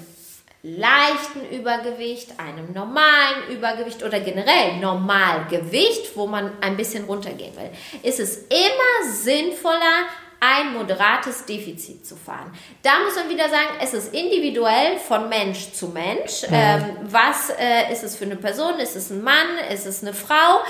leichten 0.62 1.50
Übergewicht, 1.50 2.38
einem 2.38 2.72
normalen 2.72 3.48
Übergewicht 3.50 4.03
oder 4.05 4.20
generell 4.20 4.76
Normalgewicht, 4.78 6.16
wo 6.16 6.26
man 6.26 6.53
ein 6.61 6.76
bisschen 6.76 7.05
runtergehen 7.05 7.55
will, 7.57 7.70
ist 8.03 8.20
es 8.20 8.46
immer 8.48 9.12
sinnvoller, 9.12 10.07
ein 10.43 10.72
moderates 10.72 11.45
Defizit 11.45 12.05
zu 12.05 12.16
fahren. 12.16 12.53
Da 12.82 12.99
muss 13.05 13.14
man 13.14 13.28
wieder 13.28 13.49
sagen, 13.49 13.68
es 13.80 13.95
ist 13.95 14.12
individuell 14.12 14.99
von 14.99 15.28
Mensch 15.28 15.72
zu 15.72 15.86
Mensch. 15.88 16.43
Mhm. 16.49 16.55
Ähm, 16.55 16.97
was 17.03 17.51
äh, 17.51 17.93
ist 17.93 18.03
es 18.03 18.16
für 18.16 18.24
eine 18.24 18.34
Person? 18.34 18.80
Ist 18.80 18.97
es 18.97 19.11
ein 19.11 19.22
Mann? 19.22 19.57
Ist 19.72 19.86
es 19.86 20.03
eine 20.03 20.12
Frau? 20.12 20.64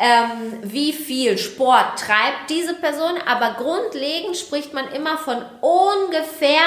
Ähm, 0.00 0.60
wie 0.62 0.94
viel 0.94 1.36
Sport 1.36 1.98
treibt 1.98 2.48
diese 2.48 2.72
Person? 2.72 3.16
Aber 3.26 3.62
grundlegend 3.62 4.34
spricht 4.38 4.72
man 4.72 4.90
immer 4.92 5.18
von 5.18 5.44
ungefähr 5.60 6.62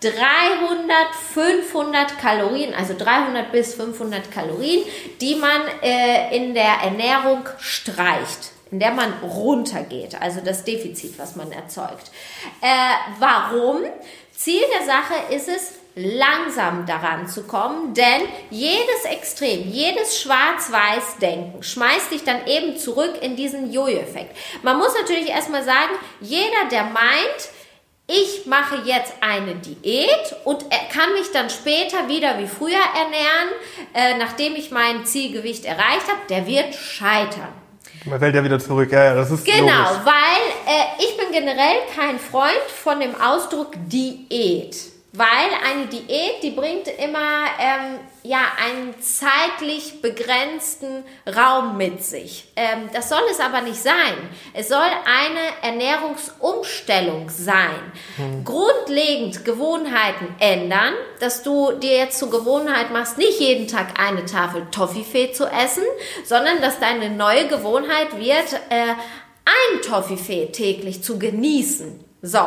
300, 0.00 1.14
500 1.32 2.18
Kalorien, 2.18 2.74
also 2.74 2.94
300 2.94 3.50
bis 3.52 3.74
500 3.74 4.30
Kalorien, 4.30 4.82
die 5.22 5.36
man 5.36 5.62
äh, 5.82 6.36
in 6.36 6.52
der 6.52 6.74
Ernährung 6.84 7.48
streicht 7.58 8.52
in 8.72 8.80
der 8.80 8.90
man 8.90 9.12
runtergeht, 9.22 10.20
also 10.20 10.40
das 10.40 10.64
Defizit, 10.64 11.18
was 11.18 11.36
man 11.36 11.52
erzeugt. 11.52 12.10
Äh, 12.62 12.66
warum? 13.18 13.82
Ziel 14.34 14.62
der 14.74 14.86
Sache 14.86 15.34
ist 15.34 15.48
es, 15.48 15.74
langsam 15.94 16.86
daran 16.86 17.28
zu 17.28 17.42
kommen, 17.42 17.92
denn 17.92 18.22
jedes 18.50 19.04
Extrem, 19.04 19.68
jedes 19.68 20.20
Schwarz-Weiß-Denken 20.22 21.62
schmeißt 21.62 22.10
dich 22.10 22.24
dann 22.24 22.46
eben 22.46 22.78
zurück 22.78 23.18
in 23.20 23.36
diesen 23.36 23.70
Jojo-Effekt. 23.70 24.34
Man 24.62 24.78
muss 24.78 24.94
natürlich 24.98 25.28
erstmal 25.28 25.62
sagen, 25.62 25.92
jeder, 26.20 26.64
der 26.70 26.84
meint, 26.84 27.50
ich 28.06 28.46
mache 28.46 28.82
jetzt 28.86 29.12
eine 29.20 29.54
Diät 29.56 30.34
und 30.44 30.64
kann 30.90 31.12
mich 31.12 31.30
dann 31.32 31.50
später 31.50 32.08
wieder 32.08 32.38
wie 32.38 32.46
früher 32.46 32.72
ernähren, 32.72 33.48
äh, 33.94 34.16
nachdem 34.16 34.56
ich 34.56 34.70
mein 34.70 35.04
Zielgewicht 35.04 35.66
erreicht 35.66 36.08
habe, 36.08 36.20
der 36.30 36.46
wird 36.46 36.74
scheitern. 36.74 37.61
Man 38.04 38.18
fällt 38.18 38.34
ja 38.34 38.42
wieder 38.44 38.58
zurück, 38.58 38.90
ja, 38.92 39.04
ja 39.04 39.14
das 39.14 39.30
ist 39.30 39.44
Genau, 39.44 39.60
logisch. 39.60 40.04
weil 40.04 40.74
äh, 40.74 41.04
ich 41.04 41.16
bin 41.16 41.30
generell 41.32 41.76
kein 41.94 42.18
Freund 42.18 42.52
von 42.82 43.00
dem 43.00 43.14
Ausdruck 43.20 43.72
Diät. 43.86 44.76
Weil 45.12 45.50
eine 45.70 45.86
Diät, 45.86 46.42
die 46.42 46.50
bringt 46.50 46.88
immer 46.88 47.44
ähm, 47.60 47.98
ja, 48.24 48.40
einen 48.56 48.94
zeitlich 49.00 50.00
begrenzten 50.00 51.04
Raum 51.26 51.76
mit 51.76 52.04
sich. 52.04 52.52
Ähm, 52.54 52.88
das 52.92 53.08
soll 53.08 53.22
es 53.30 53.40
aber 53.40 53.62
nicht 53.62 53.82
sein. 53.82 54.14
Es 54.54 54.68
soll 54.68 54.78
eine 54.78 55.40
Ernährungsumstellung 55.62 57.30
sein. 57.30 57.92
Hm. 58.16 58.44
Grundlegend 58.44 59.44
Gewohnheiten 59.44 60.34
ändern, 60.38 60.94
dass 61.18 61.42
du 61.42 61.72
dir 61.72 61.96
jetzt 61.96 62.18
zur 62.18 62.30
Gewohnheit 62.30 62.92
machst, 62.92 63.18
nicht 63.18 63.40
jeden 63.40 63.66
Tag 63.66 63.98
eine 64.00 64.24
Tafel 64.24 64.68
Toffifee 64.70 65.32
zu 65.32 65.46
essen, 65.46 65.84
sondern 66.24 66.62
dass 66.62 66.78
deine 66.78 67.10
neue 67.10 67.48
Gewohnheit 67.48 68.16
wird, 68.16 68.52
äh, 68.70 68.94
ein 69.44 69.82
Toffifee 69.82 70.46
täglich 70.52 71.02
zu 71.02 71.18
genießen. 71.18 72.01
So, 72.24 72.38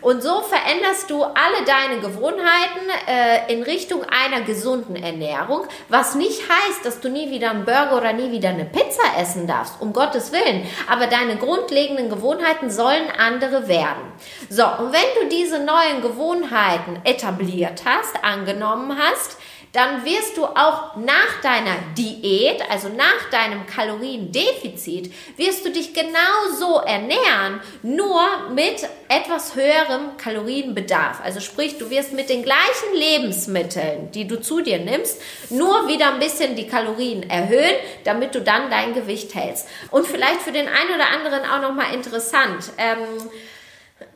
und 0.00 0.22
so 0.22 0.40
veränderst 0.40 1.10
du 1.10 1.22
alle 1.22 1.62
deine 1.66 2.00
Gewohnheiten 2.00 2.88
äh, 3.06 3.52
in 3.52 3.62
Richtung 3.62 4.02
einer 4.04 4.40
gesunden 4.46 4.96
Ernährung, 4.96 5.66
was 5.90 6.14
nicht 6.14 6.40
heißt, 6.40 6.86
dass 6.86 7.00
du 7.00 7.10
nie 7.10 7.30
wieder 7.30 7.50
einen 7.50 7.66
Burger 7.66 7.98
oder 7.98 8.14
nie 8.14 8.32
wieder 8.32 8.48
eine 8.48 8.64
Pizza 8.64 9.02
essen 9.18 9.46
darfst, 9.46 9.74
um 9.78 9.92
Gottes 9.92 10.32
Willen. 10.32 10.66
Aber 10.88 11.06
deine 11.06 11.36
grundlegenden 11.36 12.08
Gewohnheiten 12.08 12.70
sollen 12.70 13.10
andere 13.18 13.68
werden. 13.68 14.10
So, 14.48 14.64
und 14.64 14.94
wenn 14.94 15.20
du 15.20 15.28
diese 15.28 15.58
neuen 15.58 16.00
Gewohnheiten 16.00 17.02
etabliert 17.04 17.82
hast, 17.84 18.24
angenommen 18.24 18.96
hast, 18.98 19.36
dann 19.72 20.04
wirst 20.04 20.36
du 20.36 20.44
auch 20.44 20.96
nach 20.96 21.40
deiner 21.42 21.76
Diät, 21.96 22.62
also 22.70 22.88
nach 22.88 23.30
deinem 23.30 23.66
Kaloriendefizit, 23.66 25.12
wirst 25.36 25.64
du 25.64 25.70
dich 25.70 25.92
genauso 25.94 26.80
ernähren, 26.80 27.60
nur 27.82 28.20
mit 28.52 28.88
etwas 29.08 29.54
höherem 29.54 30.16
Kalorienbedarf. 30.16 31.20
Also 31.22 31.40
sprich, 31.40 31.78
du 31.78 31.88
wirst 31.90 32.12
mit 32.12 32.28
den 32.28 32.42
gleichen 32.42 32.94
Lebensmitteln, 32.94 34.10
die 34.12 34.26
du 34.26 34.40
zu 34.40 34.60
dir 34.60 34.78
nimmst, 34.78 35.20
nur 35.50 35.86
wieder 35.88 36.12
ein 36.12 36.20
bisschen 36.20 36.56
die 36.56 36.66
Kalorien 36.66 37.28
erhöhen, 37.30 37.76
damit 38.04 38.34
du 38.34 38.40
dann 38.40 38.70
dein 38.70 38.94
Gewicht 38.94 39.34
hältst. 39.34 39.68
Und 39.90 40.06
vielleicht 40.06 40.42
für 40.42 40.52
den 40.52 40.68
einen 40.68 40.94
oder 40.94 41.10
anderen 41.10 41.48
auch 41.48 41.60
nochmal 41.60 41.94
interessant. 41.94 42.72
Ähm, 42.76 42.98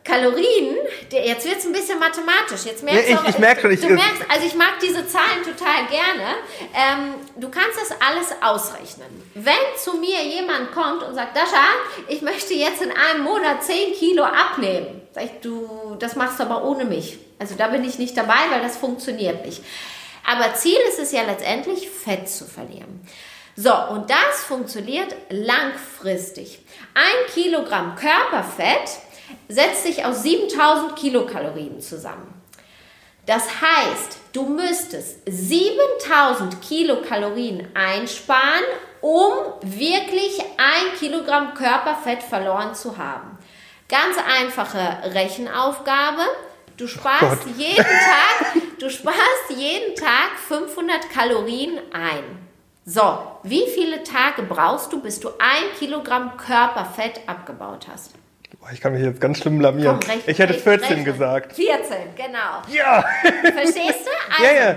Kalorien, 0.04 0.76
jetzt 1.10 1.46
wird 1.46 1.58
es 1.58 1.64
ein 1.64 1.72
bisschen 1.72 1.98
mathematisch. 1.98 2.66
Jetzt 2.66 2.82
merkst 2.82 3.08
ja, 3.08 3.22
ich, 3.22 3.30
ich 3.30 3.38
merke 3.38 3.62
schon, 3.62 3.70
ich, 3.70 3.80
du 3.80 3.88
merkst, 3.88 4.22
also 4.28 4.46
ich 4.46 4.54
mag 4.54 4.74
diese 4.82 5.06
Zahlen 5.08 5.42
total 5.42 5.86
gerne. 5.88 6.34
Ähm, 6.74 7.14
du 7.36 7.48
kannst 7.48 7.78
das 7.80 7.96
alles 8.06 8.28
ausrechnen. 8.42 9.08
Wenn 9.34 9.54
zu 9.82 9.96
mir 9.96 10.22
jemand 10.22 10.72
kommt 10.72 11.02
und 11.02 11.14
sagt, 11.14 11.34
Dasha, 11.34 11.64
ich 12.08 12.20
möchte 12.20 12.52
jetzt 12.52 12.82
in 12.82 12.92
einem 12.92 13.24
Monat 13.24 13.64
10 13.64 13.94
Kilo 13.94 14.24
abnehmen, 14.24 15.00
sag 15.14 15.24
ich, 15.24 15.30
du, 15.40 15.96
das 15.98 16.16
machst 16.16 16.38
du 16.38 16.44
aber 16.44 16.64
ohne 16.64 16.84
mich. 16.84 17.18
Also 17.38 17.54
da 17.54 17.68
bin 17.68 17.82
ich 17.82 17.98
nicht 17.98 18.14
dabei, 18.14 18.50
weil 18.50 18.60
das 18.60 18.76
funktioniert 18.76 19.46
nicht. 19.46 19.62
Aber 20.26 20.54
Ziel 20.54 20.78
ist 20.88 20.98
es 20.98 21.12
ja 21.12 21.22
letztendlich, 21.22 21.88
Fett 21.88 22.28
zu 22.28 22.44
verlieren. 22.44 23.06
So, 23.56 23.72
und 23.72 24.10
das 24.10 24.42
funktioniert 24.46 25.14
langfristig. 25.30 26.58
Ein 26.94 27.32
Kilogramm 27.32 27.94
Körperfett 27.94 28.98
setzt 29.48 29.84
sich 29.84 30.04
aus 30.04 30.22
7000 30.22 30.96
Kilokalorien 30.96 31.80
zusammen. 31.80 32.34
Das 33.26 33.44
heißt, 33.60 34.18
du 34.32 34.44
müsstest 34.44 35.20
7000 35.26 36.60
Kilokalorien 36.60 37.68
einsparen, 37.74 38.64
um 39.00 39.32
wirklich 39.62 40.40
ein 40.58 40.98
Kilogramm 40.98 41.54
Körperfett 41.54 42.22
verloren 42.22 42.74
zu 42.74 42.98
haben. 42.98 43.38
Ganz 43.88 44.16
einfache 44.40 45.14
Rechenaufgabe. 45.14 46.22
Du 46.76 46.86
sparst 46.86 47.44
oh 47.46 47.50
jeden 47.56 47.76
Tag, 47.84 48.56
du 48.78 48.90
sparst 48.90 49.50
jeden 49.56 49.94
Tag 49.94 50.38
500 50.48 51.08
Kalorien 51.10 51.78
ein. 51.92 52.44
So, 52.84 53.18
wie 53.42 53.66
viele 53.68 54.02
Tage 54.02 54.42
brauchst 54.42 54.92
du, 54.92 55.00
bis 55.00 55.18
du 55.20 55.28
ein 55.38 55.78
Kilogramm 55.78 56.36
Körperfett 56.36 57.20
abgebaut 57.26 57.86
hast? 57.90 58.10
Ich 58.72 58.80
kann 58.80 58.92
mich 58.92 59.02
jetzt 59.02 59.20
ganz 59.20 59.38
schlimm 59.38 59.58
blamieren. 59.58 59.98
Komm, 60.00 60.10
recht, 60.10 60.28
ich 60.28 60.38
hätte 60.38 60.54
14 60.54 60.92
recht, 60.92 61.04
gesagt. 61.04 61.52
14, 61.54 61.96
genau. 62.16 62.62
Ja! 62.68 63.04
Verstehst 63.42 64.06
du? 64.06 64.32
Also, 64.32 64.44
ja, 64.44 64.52
ja. 64.70 64.76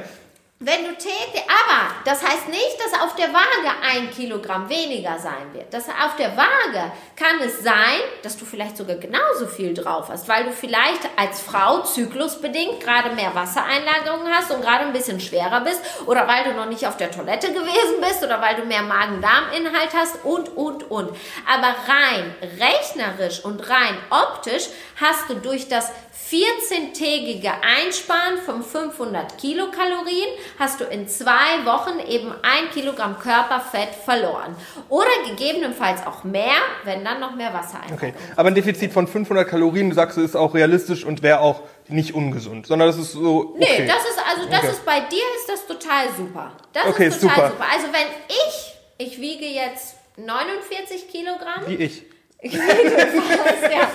Wenn 0.59 0.85
du 0.85 0.89
täglich, 0.95 1.43
aber 1.45 1.93
das 2.03 2.23
heißt 2.23 2.47
nicht, 2.47 2.77
dass 2.83 2.99
auf 2.99 3.13
der 3.13 3.31
Waage 3.31 3.75
ein 3.93 4.09
Kilogramm 4.09 4.67
weniger 4.67 5.19
sein 5.19 5.53
wird. 5.53 5.71
Das 5.71 5.87
auf 5.87 6.15
der 6.17 6.35
Waage 6.35 6.91
kann 7.15 7.39
es 7.45 7.61
sein, 7.61 7.99
dass 8.23 8.37
du 8.37 8.43
vielleicht 8.43 8.75
sogar 8.75 8.95
genauso 8.95 9.45
viel 9.45 9.75
drauf 9.75 10.09
hast, 10.09 10.27
weil 10.27 10.45
du 10.45 10.51
vielleicht 10.51 11.07
als 11.15 11.41
Frau 11.41 11.83
zyklusbedingt 11.83 12.79
gerade 12.79 13.13
mehr 13.13 13.35
Wassereinlagerungen 13.35 14.33
hast 14.33 14.49
und 14.49 14.63
gerade 14.63 14.85
ein 14.85 14.93
bisschen 14.93 15.19
schwerer 15.19 15.61
bist 15.61 15.79
oder 16.07 16.27
weil 16.27 16.45
du 16.45 16.53
noch 16.53 16.65
nicht 16.65 16.87
auf 16.87 16.97
der 16.97 17.11
Toilette 17.11 17.49
gewesen 17.49 18.01
bist 18.01 18.23
oder 18.23 18.41
weil 18.41 18.55
du 18.55 18.65
mehr 18.65 18.81
Magen-Darm-Inhalt 18.81 19.93
hast 19.95 20.25
und, 20.25 20.57
und, 20.57 20.89
und. 20.89 21.15
Aber 21.47 21.75
rein 21.87 22.33
rechnerisch 22.41 23.45
und 23.45 23.69
rein 23.69 23.95
optisch 24.09 24.69
hast 24.99 25.29
du 25.29 25.35
durch 25.35 25.67
das 25.67 25.91
14-tägige 26.29 27.51
Einsparen 27.61 28.37
von 28.45 28.61
500 28.61 29.37
Kilokalorien 29.37 30.27
hast 30.59 30.79
du 30.79 30.85
in 30.85 31.07
zwei 31.07 31.65
Wochen 31.65 31.99
eben 32.07 32.31
ein 32.41 32.69
Kilogramm 32.73 33.19
Körperfett 33.19 33.89
verloren. 34.03 34.55
Oder 34.89 35.09
gegebenenfalls 35.27 36.05
auch 36.05 36.23
mehr, 36.23 36.55
wenn 36.83 37.03
dann 37.03 37.19
noch 37.19 37.35
mehr 37.35 37.53
Wasser 37.53 37.81
einkommt. 37.81 38.01
Okay, 38.01 38.13
aber 38.35 38.49
ein 38.49 38.55
Defizit 38.55 38.91
von 38.91 39.07
500 39.07 39.47
Kalorien, 39.47 39.89
du 39.89 39.95
sagst, 39.95 40.17
ist 40.17 40.35
auch 40.35 40.53
realistisch 40.53 41.05
und 41.05 41.23
wäre 41.23 41.39
auch 41.39 41.61
nicht 41.87 42.13
ungesund, 42.13 42.67
sondern 42.67 42.87
das 42.87 42.97
ist 42.97 43.13
so. 43.13 43.53
Okay. 43.55 43.81
Nee, 43.81 43.87
das 43.87 44.03
ist 44.03 44.19
also, 44.29 44.49
das 44.49 44.59
okay. 44.59 44.71
ist 44.71 44.85
bei 44.85 44.99
dir 44.99 45.23
ist 45.37 45.49
das 45.49 45.67
total 45.67 46.05
super. 46.15 46.51
Das 46.73 46.85
okay, 46.85 47.07
ist 47.07 47.21
total 47.21 47.35
super. 47.35 47.49
super. 47.49 47.65
Also 47.73 47.87
wenn 47.93 48.07
ich, 48.27 49.07
ich 49.13 49.21
wiege 49.21 49.45
jetzt 49.45 49.95
49 50.17 51.09
Kilogramm. 51.09 51.63
Wie 51.67 51.75
ich. 51.75 52.03
Ich 52.47 52.53
wiege, 52.53 52.97
fast, 52.97 53.73
ja. 53.73 53.89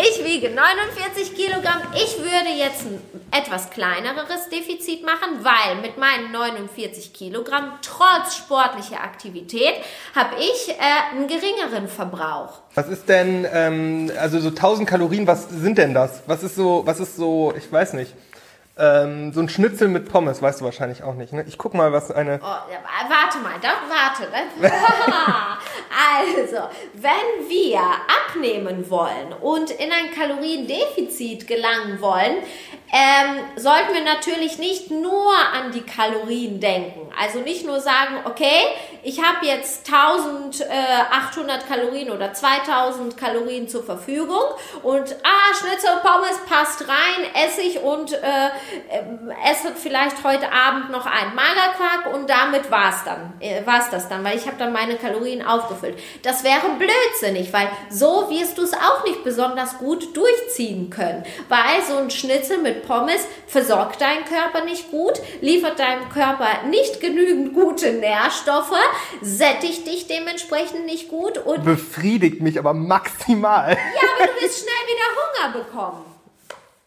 ich 0.00 0.24
wiege 0.24 0.50
49 0.50 1.34
Kilogramm. 1.34 1.82
Ich 1.94 2.18
würde 2.18 2.50
jetzt 2.56 2.82
ein 2.86 3.00
etwas 3.32 3.70
kleineres 3.70 4.48
Defizit 4.50 5.04
machen, 5.04 5.42
weil 5.42 5.80
mit 5.82 5.98
meinen 5.98 6.32
49 6.32 7.12
Kilogramm 7.12 7.72
trotz 7.82 8.36
sportlicher 8.36 9.02
Aktivität 9.02 9.74
habe 10.14 10.36
ich 10.38 10.70
äh, 10.70 11.16
einen 11.16 11.26
geringeren 11.26 11.88
Verbrauch. 11.88 12.60
Was 12.74 12.88
ist 12.88 13.08
denn, 13.08 13.46
ähm, 13.52 14.10
also 14.18 14.38
so 14.38 14.48
1000 14.48 14.88
Kalorien, 14.88 15.26
was 15.26 15.48
sind 15.48 15.78
denn 15.78 15.94
das? 15.94 16.22
Was 16.26 16.42
ist 16.42 16.54
so, 16.54 16.82
was 16.84 17.00
ist 17.00 17.16
so, 17.16 17.52
ich 17.56 17.70
weiß 17.70 17.94
nicht. 17.94 18.12
Ähm, 18.78 19.32
so 19.32 19.40
ein 19.40 19.48
Schnitzel 19.48 19.88
mit 19.88 20.06
Pommes, 20.06 20.42
weißt 20.42 20.60
du 20.60 20.66
wahrscheinlich 20.66 21.02
auch 21.02 21.14
nicht. 21.14 21.32
Ne? 21.32 21.44
Ich 21.48 21.56
guck 21.56 21.72
mal, 21.72 21.92
was 21.92 22.10
eine. 22.10 22.38
Oh, 22.42 22.70
ja, 22.70 22.78
warte 23.08 23.38
mal, 23.38 23.54
doch, 23.62 23.88
warte. 23.88 24.30
Ne? 24.30 24.70
also, 26.20 26.68
wenn 26.92 27.48
wir 27.48 27.80
abnehmen 27.80 28.90
wollen 28.90 29.32
und 29.40 29.70
in 29.70 29.90
ein 29.90 30.10
Kaloriendefizit 30.14 31.46
gelangen 31.46 32.02
wollen, 32.02 32.36
ähm, 32.92 33.38
sollten 33.56 33.94
wir 33.94 34.04
natürlich 34.04 34.58
nicht 34.58 34.90
nur 34.90 35.32
an 35.54 35.72
die 35.72 35.80
Kalorien 35.80 36.60
denken. 36.60 37.10
Also 37.18 37.40
nicht 37.40 37.66
nur 37.66 37.80
sagen, 37.80 38.18
okay, 38.24 38.60
ich 39.02 39.22
habe 39.22 39.44
jetzt 39.44 39.90
1800 39.90 41.66
Kalorien 41.66 42.10
oder 42.10 42.32
2000 42.32 43.16
Kalorien 43.16 43.68
zur 43.68 43.82
Verfügung 43.82 44.44
und 44.82 45.16
ah, 45.24 45.54
Schnitzel 45.54 45.96
Pommes 46.02 46.38
passt 46.48 46.88
rein, 46.88 47.26
esse 47.34 47.62
ich 47.62 47.80
und 47.80 48.12
äh, 48.12 48.50
äh, 48.88 49.50
esse 49.50 49.72
vielleicht 49.74 50.24
heute 50.24 50.50
Abend 50.52 50.90
noch 50.90 51.06
einen 51.06 51.34
Magerquark 51.34 52.14
und 52.14 52.28
damit 52.28 52.70
war's 52.70 53.04
dann, 53.04 53.32
äh, 53.40 53.64
war's 53.64 53.90
das 53.90 54.08
dann, 54.08 54.24
weil 54.24 54.36
ich 54.36 54.46
habe 54.46 54.56
dann 54.58 54.72
meine 54.72 54.96
Kalorien 54.96 55.44
aufgefüllt. 55.44 55.98
Das 56.22 56.44
wäre 56.44 56.68
blödsinnig, 56.78 57.52
weil 57.52 57.68
so 57.90 58.28
wirst 58.30 58.58
du 58.58 58.62
es 58.62 58.72
auch 58.72 59.04
nicht 59.04 59.24
besonders 59.24 59.78
gut 59.78 60.16
durchziehen 60.16 60.90
können, 60.90 61.24
weil 61.48 61.82
so 61.86 61.96
ein 61.96 62.10
Schnitzel 62.10 62.58
mit 62.58 62.86
Pommes 62.86 63.26
versorgt 63.46 64.00
deinen 64.00 64.24
Körper 64.24 64.64
nicht 64.64 64.90
gut, 64.90 65.20
liefert 65.40 65.78
deinem 65.78 66.08
Körper 66.08 66.48
nicht 66.68 67.00
genügend 67.00 67.54
gute 67.54 67.92
Nährstoffe, 67.92 68.72
sättigt 69.22 69.86
dich 69.86 70.06
dementsprechend 70.06 70.86
nicht 70.86 71.08
gut 71.08 71.38
und 71.38 71.64
befriedigt 71.64 72.40
mich 72.40 72.58
aber 72.58 72.74
maximal. 72.74 73.70
Ja, 73.70 74.08
aber 74.16 74.32
du 74.32 74.42
wirst 74.42 74.60
schnell 74.60 74.74
wieder 74.86 75.52
Hunger 75.52 75.64
bekommen. 75.64 76.15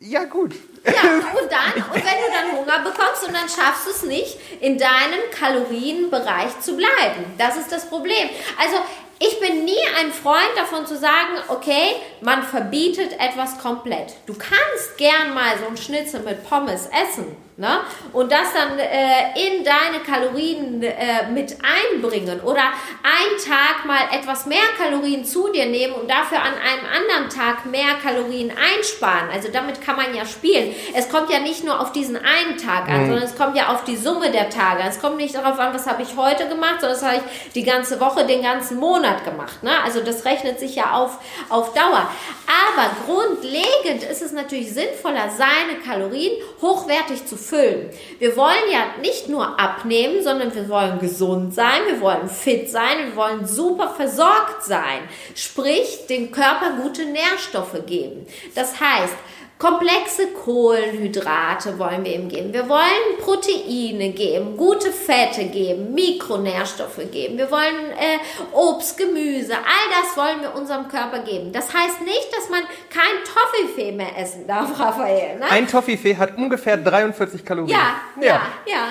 Ja, 0.02 0.24
gut. 0.24 0.56
Ja, 0.86 0.92
und 1.42 1.52
dann, 1.52 1.84
und 1.84 1.96
wenn 1.96 2.02
du 2.02 2.32
dann 2.32 2.58
Hunger 2.58 2.80
bekommst 2.90 3.28
und 3.28 3.34
dann 3.34 3.50
schaffst 3.50 3.86
du 3.86 3.92
es 3.92 4.04
nicht, 4.04 4.38
in 4.62 4.78
deinem 4.78 5.30
Kalorienbereich 5.32 6.60
zu 6.62 6.78
bleiben. 6.78 7.26
Das 7.38 7.58
ist 7.58 7.70
das 7.70 7.90
Problem. 7.90 8.30
Also, 8.58 8.78
ich 9.20 9.38
bin 9.42 9.66
nie 9.66 9.82
ein 10.00 10.14
Freund 10.14 10.52
davon 10.56 10.86
zu 10.86 10.98
sagen, 10.98 11.34
okay, 11.50 11.98
man 12.22 12.44
verbietet 12.44 13.12
etwas 13.20 13.60
komplett. 13.60 14.14
Du 14.26 14.34
kannst 14.34 14.98
gern 14.98 15.34
mal 15.34 15.58
so 15.60 15.68
ein 15.68 15.76
Schnitzel 15.76 16.22
mit 16.22 16.48
Pommes 16.48 16.88
essen 16.88 17.36
Ne? 17.60 17.82
Und 18.14 18.32
das 18.32 18.54
dann 18.54 18.80
äh, 18.80 19.36
in 19.36 19.66
deine 19.66 20.00
Kalorien 20.06 20.82
äh, 20.82 21.30
mit 21.30 21.58
einbringen 21.62 22.40
oder 22.40 22.64
einen 23.04 23.38
Tag 23.46 23.84
mal 23.86 24.18
etwas 24.18 24.46
mehr 24.46 24.64
Kalorien 24.78 25.26
zu 25.26 25.52
dir 25.52 25.66
nehmen 25.66 25.94
und 25.96 26.10
dafür 26.10 26.38
an 26.38 26.54
einem 26.54 26.86
anderen 26.86 27.30
Tag 27.30 27.66
mehr 27.66 27.96
Kalorien 28.02 28.52
einsparen. 28.52 29.30
Also 29.34 29.50
damit 29.52 29.82
kann 29.82 29.98
man 29.98 30.16
ja 30.16 30.26
spielen. 30.26 30.74
Es 30.94 31.10
kommt 31.10 31.30
ja 31.30 31.40
nicht 31.40 31.66
nur 31.66 31.82
auf 31.82 31.92
diesen 31.92 32.16
einen 32.16 32.58
Tag 32.58 32.88
an, 32.88 33.02
mhm. 33.02 33.08
sondern 33.08 33.26
es 33.26 33.36
kommt 33.36 33.58
ja 33.58 33.74
auf 33.74 33.84
die 33.84 33.98
Summe 33.98 34.32
der 34.32 34.50
Tage. 34.50 34.84
Es 34.88 35.02
kommt 35.02 35.18
nicht 35.18 35.36
darauf 35.36 35.60
an, 35.60 35.74
was 35.74 35.86
habe 35.86 36.02
ich 36.02 36.16
heute 36.16 36.48
gemacht, 36.48 36.80
sondern 36.80 36.98
das 36.98 37.04
habe 37.04 37.18
ich 37.18 37.52
die 37.52 37.64
ganze 37.64 38.00
Woche, 38.00 38.26
den 38.26 38.42
ganzen 38.42 38.78
Monat 38.78 39.26
gemacht. 39.26 39.64
Ne? 39.64 39.72
Also 39.84 40.00
das 40.00 40.24
rechnet 40.24 40.62
sich 40.62 40.76
ja 40.76 40.94
auf, 40.94 41.18
auf 41.50 41.74
Dauer. 41.74 42.10
Aber 42.48 42.90
grundlegend 43.06 44.10
ist 44.10 44.22
es 44.22 44.32
natürlich 44.32 44.72
sinnvoller, 44.72 45.30
seine 45.30 45.80
Kalorien 45.86 46.42
hochwertig 46.62 47.26
zu 47.26 47.36
füllen. 47.50 47.90
Wir 48.20 48.38
wollen 48.38 48.72
ja 48.72 48.86
nicht 49.02 49.28
nur 49.28 49.60
abnehmen, 49.60 50.24
sondern 50.24 50.54
wir 50.54 50.70
wollen 50.70 51.00
gesund 51.00 51.54
sein, 51.54 51.82
wir 51.88 52.00
wollen 52.02 52.30
fit 52.30 52.70
sein, 52.70 53.08
wir 53.08 53.16
wollen 53.16 53.48
super 53.48 53.90
versorgt 53.90 54.64
sein. 54.64 55.02
Sprich, 55.36 56.06
dem 56.08 56.32
Körper 56.32 56.78
gute 56.82 57.06
Nährstoffe 57.06 57.86
geben. 57.86 58.26
Das 58.56 58.80
heißt, 58.80 59.16
Komplexe 59.60 60.28
Kohlenhydrate 60.28 61.78
wollen 61.78 62.06
wir 62.06 62.16
ihm 62.16 62.30
geben. 62.30 62.54
Wir 62.54 62.70
wollen 62.70 63.18
Proteine 63.22 64.12
geben, 64.12 64.56
gute 64.56 64.90
Fette 64.90 65.44
geben, 65.48 65.94
Mikronährstoffe 65.94 67.02
geben. 67.12 67.38
Wir 67.38 67.52
wollen 67.52 67.92
äh, 67.92 68.20
Obst, 68.54 68.98
Gemüse, 68.98 69.56
all 69.56 70.02
das 70.02 70.16
wollen 70.16 70.42
wir 70.42 70.56
unserem 70.56 70.88
Körper 70.88 71.20
geben. 71.20 71.52
Das 71.52 71.74
heißt 71.74 72.00
nicht, 72.00 72.34
dass 72.38 72.50
man 72.50 72.62
kein 72.90 73.12
Toffifee 73.26 73.92
mehr 73.92 74.18
essen 74.18 74.48
darf, 74.48 74.70
Raphael. 74.80 75.40
Ne? 75.40 75.46
Ein 75.52 75.68
Toffifee 75.68 76.16
hat 76.16 76.38
ungefähr 76.38 76.78
43 76.78 77.44
Kalorien. 77.44 77.78
Ja, 77.78 77.96
ja, 78.16 78.42
ja. 78.66 78.88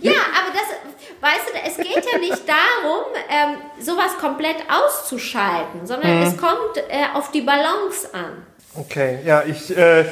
Ja, 0.00 0.12
ja 0.12 0.12
aber 0.12 0.50
das, 0.54 0.66
weißt 1.20 1.50
du, 1.52 1.58
es 1.62 1.76
geht 1.76 2.10
ja 2.10 2.18
nicht 2.18 2.48
darum, 2.48 3.04
ähm, 3.28 3.58
sowas 3.80 4.16
komplett 4.18 4.64
auszuschalten, 4.66 5.86
sondern 5.86 6.20
mhm. 6.20 6.22
es 6.22 6.38
kommt 6.38 6.78
äh, 6.88 7.04
auf 7.12 7.30
die 7.32 7.42
Balance 7.42 8.08
an. 8.14 8.46
Okay, 8.76 9.20
ja, 9.24 9.44
ich 9.44 9.76
äh, 9.76 10.04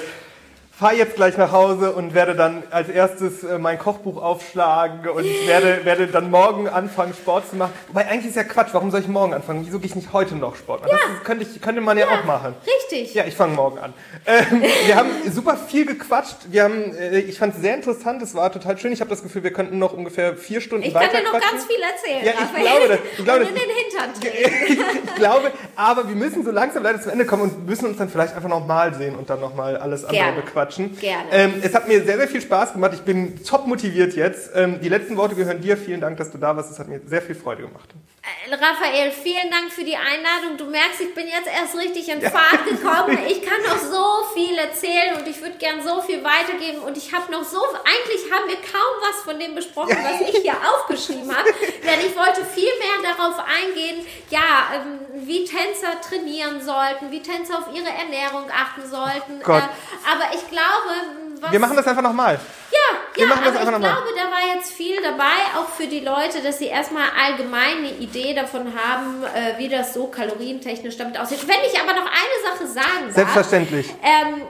fahre 0.83 0.97
jetzt 0.97 1.15
gleich 1.15 1.37
nach 1.37 1.53
Hause 1.53 1.93
und 1.93 2.13
werde 2.13 2.35
dann 2.35 2.65
als 2.73 2.89
erstes 2.89 3.45
äh, 3.45 3.57
mein 3.57 3.79
Kochbuch 3.79 4.21
aufschlagen 4.21 5.09
und 5.09 5.25
werde, 5.47 5.85
werde 5.85 6.09
dann 6.09 6.29
morgen 6.29 6.69
anfangen, 6.69 7.15
Sport 7.15 7.49
zu 7.49 7.55
machen. 7.55 7.73
Wobei 7.87 8.09
eigentlich 8.09 8.31
ist 8.31 8.35
ja 8.35 8.43
Quatsch, 8.43 8.71
warum 8.73 8.91
soll 8.91 8.99
ich 8.99 9.07
morgen 9.07 9.33
anfangen? 9.33 9.65
Wieso 9.65 9.79
gehe 9.79 9.87
ich 9.87 9.95
nicht 9.95 10.13
heute 10.13 10.35
noch 10.35 10.57
Sport 10.57 10.81
machen? 10.83 10.91
Ja. 10.91 11.15
Das 11.15 11.25
könnte, 11.25 11.45
ich, 11.45 11.61
könnte 11.63 11.81
man 11.83 11.97
ja, 11.97 12.07
ja, 12.11 12.19
auch 12.19 12.25
machen. 12.25 12.57
Richtig. 12.67 13.15
Ja, 13.15 13.25
ich 13.25 13.37
fange 13.37 13.55
morgen 13.55 13.79
an. 13.79 13.95
Ähm, 14.27 14.61
wir 14.87 14.97
haben 14.97 15.11
super 15.31 15.57
viel 15.57 15.87
gequatscht. 15.87 16.35
Wir 16.51 16.65
haben, 16.65 16.97
äh, 16.97 17.21
ich 17.21 17.39
fand 17.39 17.55
es 17.55 17.61
sehr 17.61 17.77
interessant, 17.77 18.21
es 18.21 18.35
war 18.35 18.51
total 18.51 18.77
schön. 18.77 18.93
Ich 18.93 19.01
habe 19.01 19.11
das 19.11 19.23
Gefühl, 19.23 19.45
wir 19.45 19.53
könnten 19.53 19.79
noch 19.79 19.93
ungefähr 19.93 20.37
vier 20.37 20.61
Stunden 20.61 20.85
ich 20.85 20.95
weiter 20.95 21.07
Ich 21.07 21.13
kann 21.13 21.21
dir 21.21 21.31
noch 21.31 21.39
quatschen. 21.39 21.59
ganz 21.59 21.65
viel 21.65 21.81
erzählen. 21.81 22.25
Ja, 22.25 22.43
ich 22.43 22.61
glaube 22.61 22.89
das. 22.89 22.99
Ich 23.19 23.25
glaube, 23.25 23.41
und 23.43 23.49
in 23.51 23.55
den 23.55 23.63
Hintern 23.63 25.03
ich 25.05 25.15
glaube, 25.15 25.53
aber 25.77 26.09
wir 26.09 26.17
müssen 26.17 26.45
so 26.45 26.51
langsam 26.51 26.83
leider 26.83 27.01
zum 27.01 27.13
Ende 27.13 27.25
kommen 27.25 27.43
und 27.43 27.67
müssen 27.67 27.87
uns 27.87 27.99
dann 27.99 28.09
vielleicht 28.09 28.35
einfach 28.35 28.49
nochmal 28.49 28.95
sehen 28.95 29.15
und 29.15 29.31
dann 29.31 29.39
nochmal 29.39 29.77
alles 29.77 30.05
andere 30.05 30.25
Gerne. 30.25 30.43
bequatschen. 30.43 30.72
Gerne. 30.77 31.31
Ähm, 31.31 31.55
es 31.63 31.75
hat 31.75 31.89
mir 31.89 32.03
sehr, 32.05 32.19
sehr 32.19 32.29
viel 32.29 32.41
Spaß 32.41 32.73
gemacht. 32.73 32.93
Ich 32.95 33.03
bin 33.03 33.43
top 33.45 33.67
motiviert 33.67 34.15
jetzt. 34.15 34.51
Ähm, 34.55 34.81
die 34.81 34.89
letzten 34.89 35.17
Worte 35.17 35.35
gehören 35.35 35.61
dir. 35.61 35.77
Vielen 35.77 36.01
Dank, 36.01 36.17
dass 36.17 36.31
du 36.31 36.39
da 36.39 36.57
warst. 36.57 36.71
Es 36.71 36.79
hat 36.79 36.89
mir 36.89 37.01
sehr 37.07 37.23
viel 37.23 37.35
Freude 37.35 37.63
gemacht. 37.63 37.89
Äh, 38.23 38.55
Raphael, 38.55 39.11
vielen 39.11 39.51
Dank 39.51 39.73
für 39.73 39.83
die 39.83 39.97
Einladung. 39.97 40.57
Du 40.57 40.67
merkst, 40.67 41.01
ich 41.01 41.13
bin 41.13 41.27
jetzt 41.27 41.49
erst 41.49 41.75
richtig 41.75 42.09
in 42.09 42.23
Fahrt 42.23 42.65
gekommen. 42.65 43.19
Ich 43.27 43.43
kann 43.43 43.61
noch 43.63 43.79
so 43.79 44.33
viel 44.33 44.57
erzählen 44.57 45.17
und 45.19 45.27
ich 45.27 45.41
würde 45.41 45.57
gern 45.59 45.83
so 45.83 46.01
viel 46.01 46.23
weitergeben. 46.23 46.83
Und 46.83 46.97
ich 46.97 47.13
habe 47.13 47.33
noch 47.33 47.43
so, 47.43 47.59
eigentlich 47.59 48.31
haben 48.31 48.49
wir 48.49 48.59
kaum 48.59 48.95
was 49.01 49.25
von 49.25 49.41
dem 49.41 49.57
besprochen, 49.57 49.97
was 50.05 50.21
ich 50.21 50.41
hier 50.41 50.55
aufgeschrieben 50.73 51.37
habe. 51.37 51.53
Denn 51.83 52.07
ich 52.07 52.17
wollte 52.17 52.45
viel 52.45 52.71
mehr 52.79 53.11
darauf 53.13 53.41
eingehen, 53.41 54.07
ja, 54.31 54.71
ähm, 54.77 55.01
wie 55.27 55.45
Tänzer 55.45 56.01
trainieren 56.01 56.63
sollten, 56.63 57.11
wie 57.11 57.23
Tänzer 57.23 57.59
auf 57.59 57.75
ihre 57.75 57.89
Ernährung 57.89 58.49
achten 58.53 58.89
sollten. 58.89 59.43
Oh 59.45 59.51
aber 59.51 60.35
ich 60.35 60.49
glaube, 60.49 61.22
was, 61.43 61.53
wir 61.53 61.59
machen 61.59 61.77
das 61.77 61.87
einfach 61.87 62.03
nochmal. 62.03 62.39
Ja, 62.71 62.99
wir 63.15 63.23
ja, 63.25 63.29
machen 63.29 63.45
das 63.45 63.57
aber 63.57 63.67
einfach 63.67 63.81
ich 63.81 63.85
glaube, 63.85 64.09
da 64.17 64.31
war 64.31 64.55
jetzt 64.55 64.73
viel 64.73 65.03
dabei, 65.03 65.59
auch 65.59 65.69
für 65.69 65.87
die 65.87 66.01
Leute, 66.01 66.41
dass 66.43 66.59
sie 66.59 66.67
erstmal 66.67 67.09
allgemein 67.21 67.79
eine 67.79 67.91
Idee 67.91 68.33
davon 68.33 68.73
haben, 68.75 69.25
äh, 69.25 69.59
wie 69.59 69.69
das 69.69 69.93
so 69.93 70.07
kalorientechnisch 70.07 70.97
damit 70.97 71.19
aussieht. 71.19 71.47
Wenn 71.47 71.57
ich 71.67 71.79
aber 71.81 71.95
noch 71.95 72.07
eine 72.07 72.57
Sache 72.57 72.67
sagen 72.67 73.07
darf. 73.07 73.15
Selbstverständlich. 73.15 73.93
Ähm, 74.03 74.43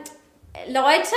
Leute, 0.68 1.16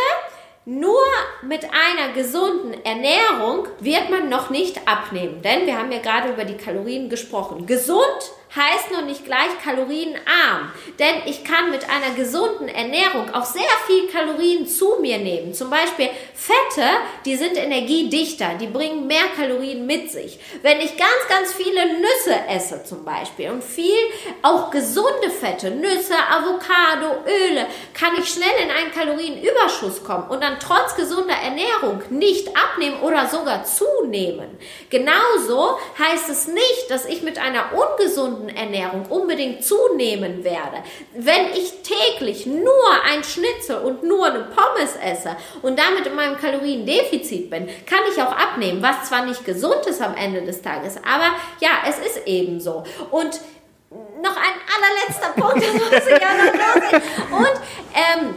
nur 0.64 1.04
mit 1.44 1.64
einer 1.66 2.14
gesunden 2.14 2.74
Ernährung 2.86 3.68
wird 3.80 4.10
man 4.10 4.30
noch 4.30 4.50
nicht 4.50 4.88
abnehmen. 4.88 5.42
Denn 5.42 5.68
wir 5.68 5.78
haben 5.78 5.92
ja 5.92 6.00
gerade 6.00 6.30
über 6.30 6.46
die 6.46 6.58
Kalorien 6.58 7.10
gesprochen. 7.10 7.68
Gesund 7.68 8.32
heißt 8.56 8.92
noch 8.92 9.06
nicht 9.06 9.26
gleich 9.26 9.60
kalorienarm. 9.64 10.72
Denn 11.00 11.16
ich 11.26 11.44
kann 11.44 11.72
mit 11.72 11.90
einer 11.90 12.16
gesunden 12.16 12.68
Ernährung 12.68 13.34
auch 13.34 13.46
sehr 13.46 13.64
viel 13.88 14.08
Kalorien 14.08 14.68
zu 14.68 14.98
mir 15.02 15.18
nehmen. 15.18 15.54
Zum 15.54 15.70
Beispiel 15.70 16.10
Fette, 16.34 16.88
die 17.26 17.36
sind 17.36 17.58
energiedichter, 17.58 18.56
die 18.60 18.68
bringen 18.68 19.08
mehr 19.08 19.26
Kalorien 19.36 19.86
mit 19.86 20.12
sich. 20.12 20.40
Wenn 20.62 20.80
ich 20.80 20.96
ganz, 20.98 21.28
ganz 21.30 21.54
viele 21.54 22.00
Nüsse 22.00 22.36
esse 22.50 22.84
zum 22.84 23.04
Beispiel 23.04 23.50
und 23.52 23.64
viel 23.64 23.96
auch 24.42 24.72
gesunde 24.72 25.30
Fette, 25.40 25.72
Nüsse, 25.72 26.16
Avocado, 26.30 27.24
Öle, 27.26 27.68
kann 27.94 28.14
ich 28.18 28.30
schnell 28.30 28.64
in 28.64 28.72
einen 28.72 28.92
Kalorienüberschuss 28.92 30.04
kommen 30.04 30.30
und 30.30 30.42
dann 30.42 30.60
trotz 30.60 30.96
gesunder 30.96 31.36
Ernährung 31.36 32.02
nicht 32.10 32.50
abnehmen 32.56 33.02
oder 33.02 33.28
sogar 33.28 33.64
zunehmen. 33.66 34.58
Genauso 34.90 35.78
heißt 36.00 36.30
es 36.30 36.48
nicht, 36.48 36.90
dass 36.90 37.06
ich 37.06 37.22
mit 37.22 37.38
einer 37.38 37.72
ungesunden 37.74 38.35
gesunden 38.36 38.56
Ernährung 38.56 39.06
unbedingt 39.10 39.64
zunehmen 39.64 40.44
werde, 40.44 40.84
wenn 41.14 41.48
ich 41.54 41.82
täglich 41.82 42.46
nur 42.46 42.64
ein 43.06 43.24
Schnitzel 43.24 43.78
und 43.78 44.04
nur 44.04 44.26
eine 44.28 44.44
Pommes 44.44 44.96
esse 45.04 45.36
und 45.62 45.80
damit 45.80 46.06
in 46.08 46.16
meinem 46.16 46.38
Kaloriendefizit 46.38 47.50
bin, 47.50 47.68
kann 47.86 48.00
ich 48.12 48.22
auch 48.22 48.36
abnehmen, 48.36 48.82
was 48.82 49.10
zwar 49.10 49.26
nicht 49.26 49.46
gesund 49.46 49.86
ist 49.88 50.02
am 50.02 50.16
Ende 50.16 50.42
des 50.42 50.62
Tages, 50.62 50.98
aber 50.98 51.36
ja, 51.60 51.70
es 51.88 52.00
ist 52.00 52.28
eben 52.28 52.60
so. 52.60 52.84
Und 53.12 53.40
noch 54.22 54.36
ein 54.36 54.56
allerletzter 54.76 55.42
Punkt, 55.42 55.58
das 55.66 55.74
muss 55.74 56.08
ich 56.08 56.22
ja 56.22 57.32
noch 57.32 57.40
Und 57.40 57.62
ähm, 57.94 58.36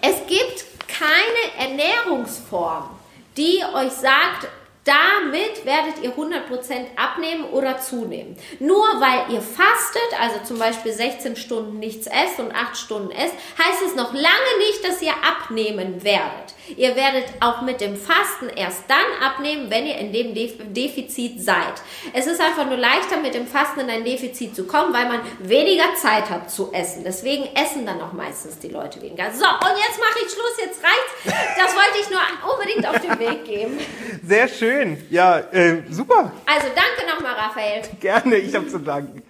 es 0.00 0.26
gibt 0.26 0.64
keine 0.88 1.70
Ernährungsform, 1.70 2.90
die 3.36 3.62
euch 3.74 3.92
sagt, 3.92 4.48
damit 4.88 5.66
werdet 5.66 6.02
ihr 6.02 6.14
100% 6.14 6.96
abnehmen 6.96 7.44
oder 7.44 7.78
zunehmen. 7.78 8.36
Nur 8.58 8.86
weil 9.00 9.34
ihr 9.34 9.42
fastet, 9.42 10.20
also 10.20 10.38
zum 10.44 10.58
Beispiel 10.58 10.92
16 10.92 11.36
Stunden 11.36 11.78
nichts 11.78 12.06
esst 12.06 12.40
und 12.40 12.54
8 12.54 12.76
Stunden 12.76 13.10
esst, 13.10 13.34
heißt 13.58 13.82
es 13.86 13.94
noch 13.94 14.14
lange 14.14 14.58
nicht, 14.58 14.82
dass 14.84 15.02
ihr 15.02 15.12
abnehmen 15.12 16.02
werdet. 16.02 16.54
Ihr 16.76 16.96
werdet 16.96 17.24
auch 17.40 17.62
mit 17.62 17.80
dem 17.80 17.96
Fasten 17.96 18.48
erst 18.54 18.84
dann 18.88 18.98
abnehmen, 19.22 19.70
wenn 19.70 19.86
ihr 19.86 19.96
in 19.96 20.12
dem 20.12 20.34
Defizit 20.34 21.42
seid. 21.42 21.74
Es 22.12 22.26
ist 22.26 22.40
einfach 22.40 22.66
nur 22.66 22.76
leichter, 22.76 23.18
mit 23.18 23.34
dem 23.34 23.46
Fasten 23.46 23.80
in 23.80 23.90
ein 23.90 24.04
Defizit 24.04 24.54
zu 24.54 24.66
kommen, 24.66 24.92
weil 24.92 25.08
man 25.08 25.20
weniger 25.40 25.94
Zeit 25.94 26.30
hat 26.30 26.50
zu 26.50 26.72
essen. 26.72 27.04
Deswegen 27.04 27.44
essen 27.54 27.86
dann 27.86 28.00
auch 28.00 28.12
meistens 28.12 28.58
die 28.58 28.68
Leute 28.68 29.00
weniger. 29.02 29.30
So, 29.32 29.44
und 29.44 29.76
jetzt 29.78 29.98
mache 29.98 30.18
ich 30.24 30.32
Schluss, 30.32 30.56
jetzt 30.58 30.80
reicht's. 30.82 31.56
Das 31.56 31.74
wollte 31.74 31.98
ich 32.00 32.10
nur 32.10 32.20
unbedingt 32.52 32.86
auf 32.86 33.00
den 33.00 33.18
Weg 33.18 33.44
geben. 33.44 33.78
Sehr 34.26 34.48
schön. 34.48 35.06
Ja, 35.10 35.38
äh, 35.38 35.82
super. 35.90 36.32
Also 36.46 36.68
danke 36.74 37.10
nochmal, 37.12 37.34
Raphael. 37.34 37.82
Gerne, 38.00 38.36
ich 38.36 38.54
habe 38.54 38.68
zu 38.68 38.78
danken. 38.78 39.22